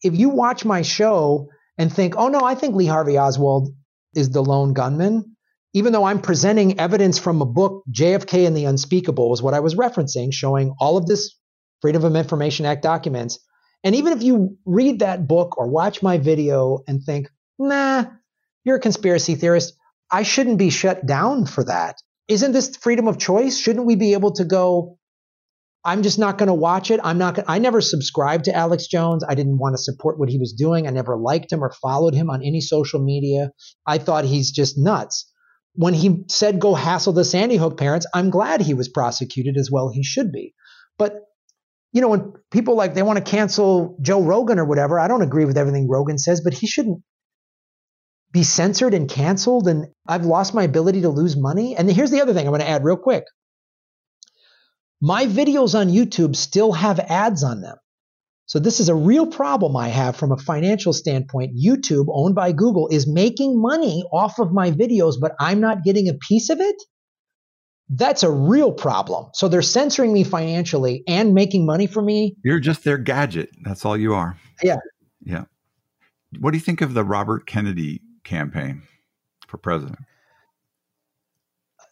If 0.04 0.16
you 0.16 0.30
watch 0.30 0.66
my 0.66 0.82
show 0.82 1.50
and 1.78 1.92
think, 1.92 2.16
oh 2.18 2.28
no, 2.28 2.42
I 2.42 2.56
think 2.56 2.76
Lee 2.76 2.86
Harvey 2.86 3.18
Oswald 3.18 3.70
is 4.14 4.30
the 4.30 4.44
lone 4.44 4.74
gunman, 4.74 5.36
even 5.74 5.92
though 5.92 6.06
I'm 6.06 6.22
presenting 6.22 6.80
evidence 6.80 7.20
from 7.20 7.42
a 7.42 7.46
book, 7.46 7.84
JFK 7.92 8.48
and 8.48 8.56
the 8.56 8.66
Unspeakable 8.66 9.34
is 9.34 9.42
what 9.42 9.54
I 9.54 9.60
was 9.60 9.76
referencing, 9.76 10.34
showing 10.34 10.74
all 10.80 10.96
of 10.96 11.06
this 11.06 11.36
Freedom 11.82 12.04
of 12.06 12.16
Information 12.16 12.66
Act 12.66 12.82
documents. 12.82 13.40
And 13.84 13.94
even 13.96 14.14
if 14.14 14.24
you 14.24 14.58
read 14.66 15.00
that 15.00 15.28
book 15.28 15.58
or 15.58 15.68
watch 15.68 16.02
my 16.02 16.18
video 16.18 16.80
and 16.88 17.04
think, 17.04 17.30
nah, 17.60 18.06
you're 18.64 18.78
a 18.78 18.80
conspiracy 18.80 19.36
theorist, 19.36 19.74
I 20.12 20.24
shouldn't 20.24 20.58
be 20.58 20.70
shut 20.70 21.06
down 21.06 21.46
for 21.46 21.64
that. 21.64 21.98
Isn't 22.28 22.52
this 22.52 22.76
freedom 22.78 23.08
of 23.08 23.18
choice? 23.18 23.58
Shouldn't 23.58 23.86
we 23.86 23.96
be 23.96 24.14
able 24.14 24.34
to 24.34 24.46
go, 24.46 24.98
I'm 25.84 26.02
just 26.02 26.18
not 26.18 26.40
going 26.40 26.48
to 26.48 26.54
watch 26.54 26.90
it. 26.90 27.00
I'm 27.04 27.20
not. 27.20 27.36
Gonna, 27.36 27.48
I 27.48 27.60
never 27.60 27.80
subscribed 27.80 28.46
to 28.46 28.56
Alex 28.56 28.88
Jones. 28.88 29.24
I 29.28 29.36
didn't 29.36 29.60
want 29.60 29.76
to 29.76 29.82
support 29.82 30.18
what 30.18 30.30
he 30.30 30.40
was 30.40 30.54
doing. 30.54 30.88
I 30.88 30.90
never 30.90 31.16
liked 31.16 31.52
him 31.52 31.64
or 31.64 31.72
followed 31.72 32.16
him 32.16 32.32
on 32.32 32.42
any 32.42 32.60
social 32.60 33.00
media. 33.00 33.52
I 33.86 34.00
thought 34.00 34.26
he's 34.26 34.52
just 34.52 34.80
nuts. 34.80 35.32
When 35.76 35.94
he 35.94 36.24
said 36.30 36.60
go 36.60 36.74
hassle 36.74 37.14
the 37.14 37.24
Sandy 37.24 37.58
Hook 37.58 37.78
parents, 37.78 38.08
I'm 38.14 38.32
glad 38.32 38.62
he 38.62 38.74
was 38.74 38.90
prosecuted 38.90 39.58
as 39.58 39.70
well. 39.70 39.90
He 39.90 40.04
should 40.04 40.32
be. 40.32 40.56
But 40.98 41.20
you 41.92 42.02
know, 42.02 42.10
when 42.10 42.34
people 42.50 42.76
like 42.76 42.96
they 42.96 43.04
want 43.04 43.24
to 43.24 43.32
cancel 43.32 43.98
Joe 44.02 44.24
Rogan 44.24 44.58
or 44.58 44.66
whatever, 44.66 45.00
I 45.00 45.08
don't 45.08 45.22
agree 45.22 45.46
with 45.46 45.58
everything 45.58 45.88
Rogan 45.88 46.18
says, 46.18 46.42
but 46.42 46.54
he 46.54 46.66
shouldn't 46.66 47.04
be 48.36 48.44
censored 48.44 48.94
and 48.94 49.10
canceled. 49.10 49.68
And 49.68 49.88
I've 50.06 50.26
lost 50.26 50.54
my 50.54 50.64
ability 50.64 51.02
to 51.02 51.10
lose 51.10 51.38
money. 51.38 51.76
And 51.76 51.90
here's 51.90 52.12
the 52.12 52.22
other 52.22 52.34
thing 52.34 52.46
I'm 52.46 52.52
going 52.52 52.60
to 52.60 52.68
add 52.68 52.84
real 52.84 52.98
quick. 52.98 53.24
My 55.02 55.26
videos 55.26 55.74
on 55.74 55.88
YouTube 55.88 56.36
still 56.36 56.74
have 56.74 57.00
ads 57.00 57.44
on 57.44 57.62
them. 57.62 57.78
So 58.46 58.60
this 58.60 58.82
is 58.82 58.90
a 58.90 58.96
real 58.96 59.26
problem 59.26 59.78
I 59.78 59.88
have 59.88 60.18
from 60.18 60.34
a 60.34 60.38
financial 60.38 60.92
standpoint. 60.92 61.54
YouTube, 61.56 62.08
owned 62.10 62.36
by 62.36 62.52
Google, 62.52 62.90
is 62.90 63.08
making 63.08 63.60
money 63.60 64.04
off 64.12 64.38
of 64.38 64.52
my 64.52 64.70
videos, 64.70 65.16
but 65.20 65.32
I'm 65.40 65.62
not 65.62 65.84
getting 65.84 66.10
a 66.10 66.14
piece 66.14 66.50
of 66.50 66.60
it. 66.60 66.76
That's 67.88 68.24
a 68.24 68.30
real 68.30 68.74
problem. 68.74 69.30
So 69.34 69.48
they're 69.48 69.62
censoring 69.62 70.12
me 70.12 70.26
financially 70.26 71.04
and 71.08 71.34
making 71.34 71.66
money 71.66 71.88
for 71.88 72.02
me. 72.02 72.36
You're 72.44 72.60
just 72.60 72.84
their 72.84 72.98
gadget. 72.98 73.50
That's 73.64 73.86
all 73.86 73.96
you 73.96 74.14
are. 74.14 74.38
Yeah. 74.62 74.78
Yeah. 75.24 75.46
What 76.40 76.52
do 76.52 76.58
you 76.58 76.64
think 76.64 76.82
of 76.82 76.94
the 76.94 77.04
Robert 77.06 77.48
Kennedy 77.48 78.02
campaign 78.26 78.84
for 79.48 79.58
president? 79.58 80.00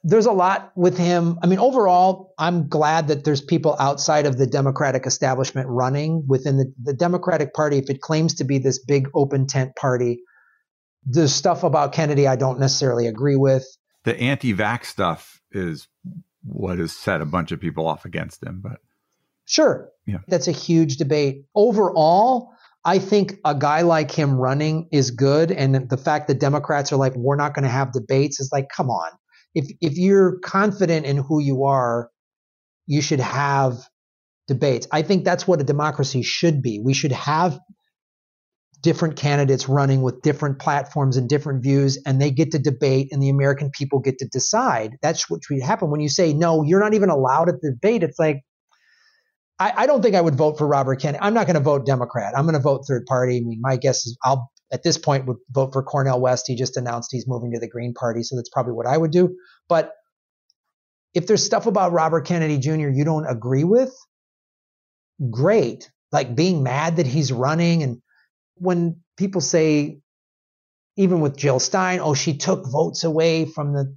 There's 0.03 0.25
a 0.25 0.33
lot 0.33 0.73
with 0.75 0.97
him. 0.97 1.39
I 1.41 1.47
mean, 1.47 1.59
overall, 1.59 2.33
I'm 2.37 2.67
glad 2.67 3.07
that 3.07 3.23
there's 3.23 3.39
people 3.39 3.77
outside 3.79 4.25
of 4.25 4.37
the 4.37 4.45
Democratic 4.45 5.05
establishment 5.05 5.69
running 5.69 6.25
within 6.27 6.57
the, 6.57 6.73
the 6.83 6.93
Democratic 6.93 7.53
Party. 7.53 7.77
If 7.77 7.89
it 7.89 8.01
claims 8.01 8.33
to 8.35 8.43
be 8.43 8.57
this 8.57 8.79
big 8.79 9.09
open 9.13 9.47
tent 9.47 9.77
party, 9.77 10.19
the 11.05 11.29
stuff 11.29 11.63
about 11.63 11.93
Kennedy 11.93 12.27
I 12.27 12.35
don't 12.35 12.59
necessarily 12.59 13.07
agree 13.07 13.37
with. 13.37 13.65
The 14.03 14.19
anti 14.19 14.53
vax 14.53 14.85
stuff 14.87 15.41
is 15.51 15.87
what 16.43 16.79
has 16.79 16.91
set 16.91 17.21
a 17.21 17.25
bunch 17.25 17.53
of 17.53 17.61
people 17.61 17.87
off 17.87 18.03
against 18.03 18.43
him. 18.43 18.59
But 18.61 18.81
sure, 19.45 19.89
yeah, 20.05 20.19
that's 20.27 20.49
a 20.49 20.51
huge 20.51 20.97
debate. 20.97 21.45
Overall, 21.55 22.53
I 22.85 22.99
think 22.99 23.35
a 23.45 23.55
guy 23.55 23.81
like 23.81 24.11
him 24.11 24.35
running 24.35 24.89
is 24.91 25.11
good, 25.11 25.51
and 25.51 25.89
the 25.89 25.97
fact 25.97 26.27
that 26.27 26.39
Democrats 26.39 26.91
are 26.91 26.97
like, 26.97 27.15
we're 27.15 27.37
not 27.37 27.53
going 27.53 27.63
to 27.63 27.69
have 27.69 27.93
debates 27.93 28.39
is 28.39 28.49
like, 28.51 28.67
come 28.75 28.89
on. 28.89 29.11
If 29.55 29.67
if 29.81 29.97
you're 29.97 30.39
confident 30.39 31.05
in 31.05 31.17
who 31.17 31.39
you 31.39 31.63
are, 31.63 32.09
you 32.87 33.01
should 33.01 33.21
have 33.21 33.77
debates. 34.47 34.87
I 34.91 35.03
think 35.03 35.23
that's 35.23 35.47
what 35.47 35.61
a 35.61 35.63
democracy 35.63 36.23
should 36.23 36.61
be. 36.61 36.81
We 36.83 36.93
should 36.93 37.13
have 37.13 37.57
different 38.81 39.15
candidates 39.15 39.69
running 39.69 40.01
with 40.01 40.21
different 40.21 40.59
platforms 40.59 41.15
and 41.15 41.29
different 41.29 41.63
views, 41.63 41.97
and 42.05 42.21
they 42.21 42.31
get 42.31 42.51
to 42.51 42.59
debate, 42.59 43.09
and 43.11 43.21
the 43.21 43.29
American 43.29 43.69
people 43.71 43.99
get 43.99 44.17
to 44.17 44.27
decide. 44.27 44.97
That's 45.01 45.29
what 45.29 45.41
should 45.45 45.61
happen. 45.61 45.89
When 45.89 46.01
you 46.01 46.09
say 46.09 46.33
no, 46.33 46.63
you're 46.63 46.81
not 46.81 46.93
even 46.93 47.09
allowed 47.09 47.47
the 47.47 47.71
debate. 47.71 48.03
It's 48.03 48.19
like 48.19 48.41
I, 49.59 49.73
I 49.75 49.87
don't 49.87 50.01
think 50.01 50.15
I 50.15 50.21
would 50.21 50.35
vote 50.35 50.57
for 50.57 50.67
Robert 50.67 50.99
Kennedy. 50.99 51.21
I'm 51.21 51.33
not 51.33 51.45
going 51.45 51.55
to 51.55 51.61
vote 51.61 51.85
Democrat. 51.85 52.33
I'm 52.37 52.45
going 52.45 52.55
to 52.55 52.61
vote 52.61 52.85
third 52.87 53.05
party. 53.05 53.37
I 53.37 53.41
mean, 53.41 53.59
my 53.61 53.77
guess 53.77 54.05
is 54.05 54.17
I'll 54.23 54.51
at 54.71 54.81
this 54.83 54.97
point 54.97 55.27
would 55.27 55.37
vote 55.51 55.71
for 55.71 55.83
Cornel 55.83 56.19
West. 56.19 56.45
He 56.47 56.55
just 56.55 56.77
announced 56.77 57.09
he's 57.11 57.27
moving 57.27 57.51
to 57.53 57.59
the 57.59 57.69
Green 57.69 57.93
Party, 57.93 58.23
so 58.23 58.35
that's 58.35 58.49
probably 58.49 58.73
what 58.73 58.87
I 58.87 58.97
would 58.97 59.11
do. 59.11 59.35
But 59.69 59.91
if 61.13 61.27
there's 61.27 61.45
stuff 61.45 61.67
about 61.67 61.91
Robert 61.91 62.25
Kennedy 62.25 62.57
Jr. 62.57 62.89
you 62.89 63.05
don't 63.05 63.27
agree 63.27 63.63
with, 63.63 63.93
great. 65.29 65.89
Like 66.11 66.35
being 66.35 66.63
mad 66.63 66.97
that 66.97 67.05
he's 67.05 67.31
running 67.31 67.83
and 67.83 68.01
when 68.55 69.01
people 69.17 69.41
say, 69.41 69.99
even 70.95 71.21
with 71.21 71.37
Jill 71.37 71.59
Stein, 71.59 71.99
oh, 71.99 72.13
she 72.13 72.37
took 72.37 72.65
votes 72.69 73.03
away 73.03 73.45
from 73.45 73.73
the. 73.73 73.95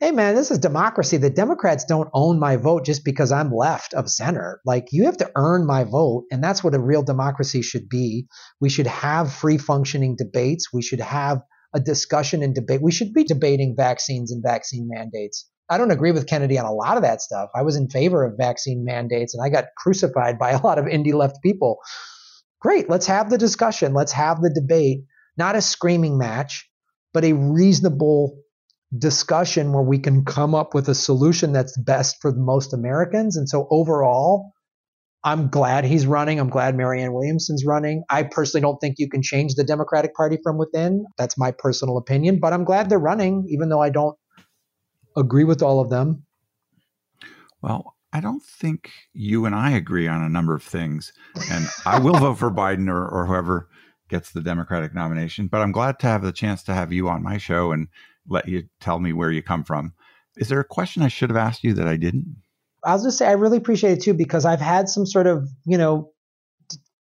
Hey, 0.00 0.12
man, 0.12 0.36
this 0.36 0.50
is 0.50 0.58
democracy. 0.58 1.16
The 1.16 1.30
Democrats 1.30 1.84
don't 1.84 2.08
own 2.14 2.38
my 2.38 2.56
vote 2.56 2.84
just 2.84 3.04
because 3.04 3.32
I'm 3.32 3.52
left 3.52 3.94
of 3.94 4.08
center. 4.08 4.60
Like, 4.64 4.88
you 4.92 5.06
have 5.06 5.16
to 5.18 5.30
earn 5.36 5.66
my 5.66 5.84
vote. 5.84 6.24
And 6.30 6.42
that's 6.42 6.62
what 6.62 6.74
a 6.74 6.80
real 6.80 7.02
democracy 7.02 7.62
should 7.62 7.88
be. 7.88 8.26
We 8.60 8.68
should 8.68 8.86
have 8.86 9.32
free 9.32 9.58
functioning 9.58 10.16
debates. 10.16 10.72
We 10.72 10.82
should 10.82 11.00
have 11.00 11.40
a 11.74 11.80
discussion 11.80 12.42
and 12.42 12.54
debate. 12.54 12.80
We 12.82 12.92
should 12.92 13.12
be 13.12 13.24
debating 13.24 13.74
vaccines 13.76 14.30
and 14.32 14.42
vaccine 14.42 14.88
mandates. 14.90 15.48
I 15.68 15.78
don't 15.78 15.90
agree 15.90 16.12
with 16.12 16.28
Kennedy 16.28 16.58
on 16.58 16.66
a 16.66 16.72
lot 16.72 16.96
of 16.96 17.02
that 17.02 17.20
stuff. 17.20 17.50
I 17.54 17.62
was 17.62 17.76
in 17.76 17.90
favor 17.90 18.24
of 18.24 18.38
vaccine 18.38 18.84
mandates 18.84 19.34
and 19.34 19.44
I 19.44 19.50
got 19.50 19.66
crucified 19.76 20.38
by 20.38 20.50
a 20.52 20.62
lot 20.62 20.78
of 20.78 20.86
indie 20.86 21.12
left 21.12 21.42
people 21.42 21.78
Great, 22.60 22.90
let's 22.90 23.06
have 23.06 23.30
the 23.30 23.38
discussion. 23.38 23.94
Let's 23.94 24.12
have 24.12 24.40
the 24.40 24.50
debate, 24.50 25.04
not 25.36 25.54
a 25.54 25.62
screaming 25.62 26.18
match, 26.18 26.68
but 27.12 27.24
a 27.24 27.32
reasonable 27.32 28.36
discussion 28.96 29.72
where 29.72 29.82
we 29.82 29.98
can 29.98 30.24
come 30.24 30.54
up 30.54 30.74
with 30.74 30.88
a 30.88 30.94
solution 30.94 31.52
that's 31.52 31.76
best 31.76 32.16
for 32.20 32.32
most 32.32 32.72
Americans. 32.72 33.36
And 33.36 33.48
so 33.48 33.66
overall, 33.70 34.52
I'm 35.24 35.48
glad 35.48 35.84
he's 35.84 36.06
running. 36.06 36.38
I'm 36.38 36.48
glad 36.48 36.76
Marianne 36.76 37.12
Williamson's 37.12 37.64
running. 37.66 38.04
I 38.08 38.22
personally 38.22 38.62
don't 38.62 38.78
think 38.78 38.96
you 38.98 39.08
can 39.08 39.22
change 39.22 39.54
the 39.54 39.64
Democratic 39.64 40.14
Party 40.14 40.38
from 40.42 40.56
within. 40.56 41.04
That's 41.18 41.36
my 41.36 41.50
personal 41.50 41.98
opinion, 41.98 42.38
but 42.40 42.52
I'm 42.52 42.64
glad 42.64 42.88
they're 42.88 42.98
running, 42.98 43.46
even 43.48 43.68
though 43.68 43.82
I 43.82 43.90
don't 43.90 44.16
agree 45.16 45.44
with 45.44 45.62
all 45.62 45.80
of 45.80 45.90
them. 45.90 46.24
Well, 47.60 47.94
I 48.12 48.20
don't 48.20 48.42
think 48.42 48.90
you 49.12 49.44
and 49.44 49.54
I 49.54 49.72
agree 49.72 50.06
on 50.06 50.22
a 50.22 50.28
number 50.28 50.54
of 50.54 50.62
things. 50.62 51.12
And 51.50 51.66
I 51.84 51.98
will 51.98 52.14
vote 52.14 52.38
for 52.38 52.50
Biden 52.50 52.88
or, 52.88 53.06
or 53.06 53.26
whoever 53.26 53.68
gets 54.08 54.30
the 54.30 54.40
Democratic 54.40 54.94
nomination. 54.94 55.48
But 55.48 55.60
I'm 55.60 55.72
glad 55.72 55.98
to 55.98 56.06
have 56.06 56.22
the 56.22 56.32
chance 56.32 56.62
to 56.64 56.74
have 56.74 56.92
you 56.92 57.08
on 57.08 57.22
my 57.22 57.36
show 57.36 57.72
and 57.72 57.88
let 58.28 58.48
you 58.48 58.64
tell 58.80 58.98
me 58.98 59.12
where 59.12 59.30
you 59.30 59.42
come 59.42 59.64
from. 59.64 59.92
Is 60.36 60.48
there 60.48 60.60
a 60.60 60.64
question 60.64 61.02
I 61.02 61.08
should 61.08 61.30
have 61.30 61.36
asked 61.36 61.64
you 61.64 61.74
that 61.74 61.88
I 61.88 61.96
didn't? 61.96 62.36
I 62.84 62.94
was 62.94 63.02
just 63.02 63.18
say 63.18 63.26
I 63.26 63.32
really 63.32 63.56
appreciate 63.56 63.98
it 63.98 64.02
too 64.02 64.14
because 64.14 64.44
I've 64.44 64.60
had 64.60 64.88
some 64.88 65.04
sort 65.04 65.26
of, 65.26 65.48
you 65.66 65.78
know, 65.78 66.12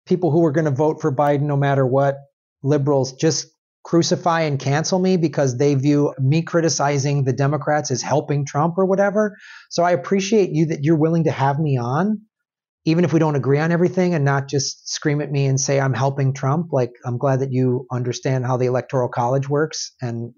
people 0.06 0.30
who 0.30 0.44
are 0.46 0.52
going 0.52 0.64
to 0.64 0.70
vote 0.70 1.00
for 1.00 1.14
Biden 1.14 1.42
no 1.42 1.56
matter 1.56 1.86
what, 1.86 2.16
liberals 2.62 3.12
just 3.12 3.46
crucify 3.84 4.42
and 4.42 4.58
cancel 4.58 4.98
me 4.98 5.16
because 5.16 5.56
they 5.56 5.74
view 5.74 6.14
me 6.18 6.42
criticizing 6.42 7.24
the 7.24 7.32
Democrats 7.32 7.90
as 7.90 8.02
helping 8.02 8.44
Trump 8.44 8.74
or 8.76 8.84
whatever. 8.84 9.36
So 9.70 9.82
I 9.82 9.92
appreciate 9.92 10.50
you 10.52 10.66
that 10.66 10.80
you're 10.82 10.98
willing 10.98 11.24
to 11.24 11.30
have 11.30 11.58
me 11.58 11.78
on, 11.78 12.22
even 12.84 13.04
if 13.04 13.12
we 13.12 13.18
don't 13.18 13.36
agree 13.36 13.58
on 13.58 13.72
everything 13.72 14.14
and 14.14 14.24
not 14.24 14.48
just 14.48 14.88
scream 14.88 15.20
at 15.20 15.30
me 15.30 15.46
and 15.46 15.58
say 15.58 15.80
I'm 15.80 15.94
helping 15.94 16.34
Trump. 16.34 16.72
Like, 16.72 16.92
I'm 17.06 17.18
glad 17.18 17.40
that 17.40 17.52
you 17.52 17.86
understand 17.90 18.44
how 18.44 18.56
the 18.56 18.66
Electoral 18.66 19.08
College 19.08 19.48
works 19.48 19.94
and 20.00 20.34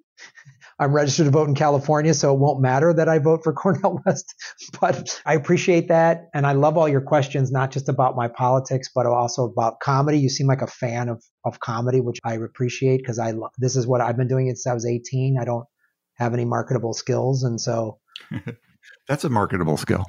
I'm 0.78 0.92
registered 0.92 1.26
to 1.26 1.30
vote 1.30 1.48
in 1.48 1.54
California, 1.54 2.14
so 2.14 2.34
it 2.34 2.38
won't 2.38 2.60
matter 2.60 2.92
that 2.92 3.08
I 3.08 3.18
vote 3.18 3.40
for 3.44 3.52
Cornel 3.54 4.00
West. 4.04 4.34
But 4.80 5.20
I 5.24 5.34
appreciate 5.34 5.88
that. 5.88 6.28
And 6.34 6.46
I 6.46 6.52
love 6.52 6.76
all 6.76 6.88
your 6.88 7.00
questions, 7.00 7.50
not 7.50 7.70
just 7.70 7.88
about 7.88 8.16
my 8.16 8.28
politics, 8.28 8.88
but 8.94 9.06
also 9.06 9.44
about 9.44 9.80
comedy. 9.80 10.18
You 10.18 10.28
seem 10.28 10.46
like 10.46 10.62
a 10.62 10.66
fan 10.66 11.08
of, 11.08 11.22
of 11.44 11.60
comedy, 11.60 12.00
which 12.00 12.18
I 12.24 12.34
appreciate 12.34 12.98
because 12.98 13.18
I 13.18 13.32
lo- 13.32 13.50
this 13.58 13.76
is 13.76 13.86
what 13.86 14.00
I've 14.00 14.16
been 14.16 14.28
doing 14.28 14.48
since 14.48 14.66
I 14.66 14.74
was 14.74 14.86
18. 14.86 15.36
I 15.40 15.44
don't 15.44 15.66
have 16.14 16.34
any 16.34 16.44
marketable 16.44 16.94
skills. 16.94 17.42
And 17.42 17.60
so 17.60 17.98
that's 19.08 19.24
a 19.24 19.30
marketable 19.30 19.76
skill. 19.76 20.04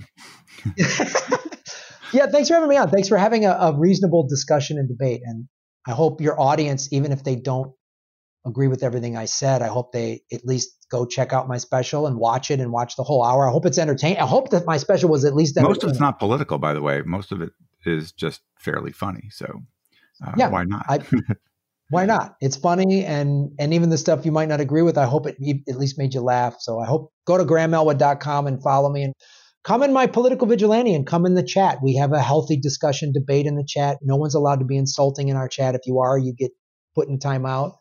yeah. 0.78 2.28
Thanks 2.28 2.48
for 2.48 2.56
having 2.56 2.70
me 2.70 2.78
on. 2.78 2.90
Thanks 2.90 3.10
for 3.10 3.18
having 3.18 3.46
a, 3.46 3.52
a 3.52 3.78
reasonable 3.78 4.28
discussion 4.28 4.78
and 4.78 4.88
debate. 4.88 5.22
And 5.24 5.48
I 5.88 5.92
hope 5.92 6.22
your 6.22 6.40
audience, 6.40 6.92
even 6.92 7.12
if 7.12 7.24
they 7.24 7.36
don't 7.36 7.74
agree 8.46 8.68
with 8.68 8.84
everything 8.84 9.16
I 9.16 9.26
said. 9.26 9.62
I 9.62 9.68
hope 9.68 9.92
they 9.92 10.22
at 10.32 10.46
least 10.46 10.88
go 10.90 11.06
check 11.06 11.34
out 11.34 11.48
my 11.48 11.58
special 11.58 12.08
and 12.08 12.18
watch 12.18 12.52
it 12.52 12.60
and 12.60 12.72
watch 12.72 12.96
the 12.96 13.04
whole 13.04 13.24
hour. 13.24 13.48
I 13.48 13.52
hope 13.52 13.66
it's 13.66 13.78
entertaining. 13.78 14.20
I 14.20 14.26
hope 14.26 14.50
that 14.50 14.66
my 14.66 14.78
special 14.78 15.10
was 15.10 15.26
at 15.26 15.36
least 15.36 15.60
most 15.60 15.84
of 15.84 15.90
it's 15.90 16.00
not 16.00 16.20
political, 16.20 16.58
by 16.58 16.74
the 16.74 16.82
way. 16.82 17.02
Most 17.04 17.32
of 17.32 17.42
it 17.42 17.52
is 17.86 18.12
just 18.12 18.42
fairly 18.60 18.92
funny. 18.92 19.30
So 19.32 19.64
uh, 20.26 20.34
yeah, 20.38 20.50
why 20.50 20.66
not? 20.66 20.86
I, 20.90 21.00
why 21.90 22.06
not? 22.06 22.36
It's 22.42 22.58
funny, 22.58 23.06
and 23.06 23.52
and 23.60 23.74
even 23.74 23.90
the 23.90 23.98
stuff 23.98 24.26
you 24.26 24.32
might 24.32 24.50
not 24.50 24.60
agree 24.60 24.82
with, 24.82 24.98
I 24.98 25.06
hope 25.06 25.26
it 25.28 25.38
at 25.70 25.78
least 25.78 25.98
made 25.98 26.14
you 26.14 26.22
laugh. 26.22 26.56
So 26.60 26.80
I 26.80 26.86
hope 26.86 27.12
go 27.26 27.38
to 27.38 27.46
grahamelwood.com 27.46 28.48
and 28.48 28.62
follow 28.62 28.92
me 28.92 29.04
and 29.04 29.14
come 29.64 29.84
in 29.84 29.94
my 29.94 30.08
political 30.08 30.48
vigilante 30.48 30.94
and 30.94 31.08
come 31.08 31.26
in 31.26 31.36
the 31.36 31.44
chat. 31.44 31.80
We 31.82 31.96
have 31.96 32.12
a 32.12 32.22
healthy 32.22 32.58
discussion, 32.58 33.14
debate 33.14 33.46
in 33.46 33.56
the 33.56 33.66
chat. 33.68 33.98
No 34.02 34.18
one's 34.18 34.36
allowed 34.36 34.60
to 34.60 34.66
be 34.66 34.78
insulting 34.78 35.30
in 35.30 35.38
our 35.38 35.48
chat. 35.48 35.76
If 35.76 35.82
you 35.86 36.00
are, 36.00 36.18
you 36.18 36.34
get 36.34 36.52
put 36.94 37.08
in 37.08 37.20
timeout. 37.20 37.74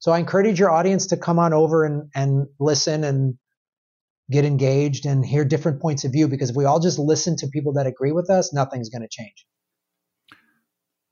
So 0.00 0.12
I 0.12 0.18
encourage 0.18 0.58
your 0.58 0.70
audience 0.70 1.06
to 1.08 1.16
come 1.16 1.38
on 1.38 1.52
over 1.52 1.84
and, 1.84 2.10
and 2.14 2.46
listen 2.60 3.04
and 3.04 3.36
get 4.30 4.44
engaged 4.44 5.06
and 5.06 5.24
hear 5.24 5.44
different 5.44 5.80
points 5.80 6.04
of 6.04 6.12
view 6.12 6.28
because 6.28 6.50
if 6.50 6.56
we 6.56 6.64
all 6.64 6.80
just 6.80 6.98
listen 6.98 7.36
to 7.36 7.48
people 7.48 7.72
that 7.74 7.86
agree 7.86 8.12
with 8.12 8.30
us, 8.30 8.52
nothing's 8.52 8.90
going 8.90 9.02
to 9.02 9.08
change. 9.10 9.46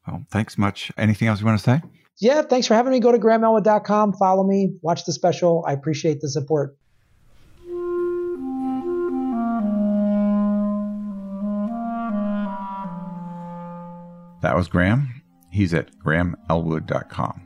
Well, 0.06 0.24
thanks 0.30 0.56
much. 0.56 0.92
Anything 0.96 1.28
else 1.28 1.40
you 1.40 1.46
want 1.46 1.58
to 1.58 1.64
say? 1.64 1.82
Yeah, 2.18 2.42
thanks 2.42 2.66
for 2.66 2.74
having 2.74 2.92
me. 2.92 3.00
Go 3.00 3.12
to 3.12 3.18
grahamelwood.com, 3.18 4.14
follow 4.14 4.44
me, 4.44 4.76
watch 4.82 5.04
the 5.04 5.12
special. 5.12 5.64
I 5.66 5.72
appreciate 5.72 6.20
the 6.20 6.28
support. 6.28 6.76
That 14.42 14.54
was 14.54 14.68
Graham. 14.68 15.22
He's 15.50 15.74
at 15.74 15.90
grahamelwood.com. 15.98 17.45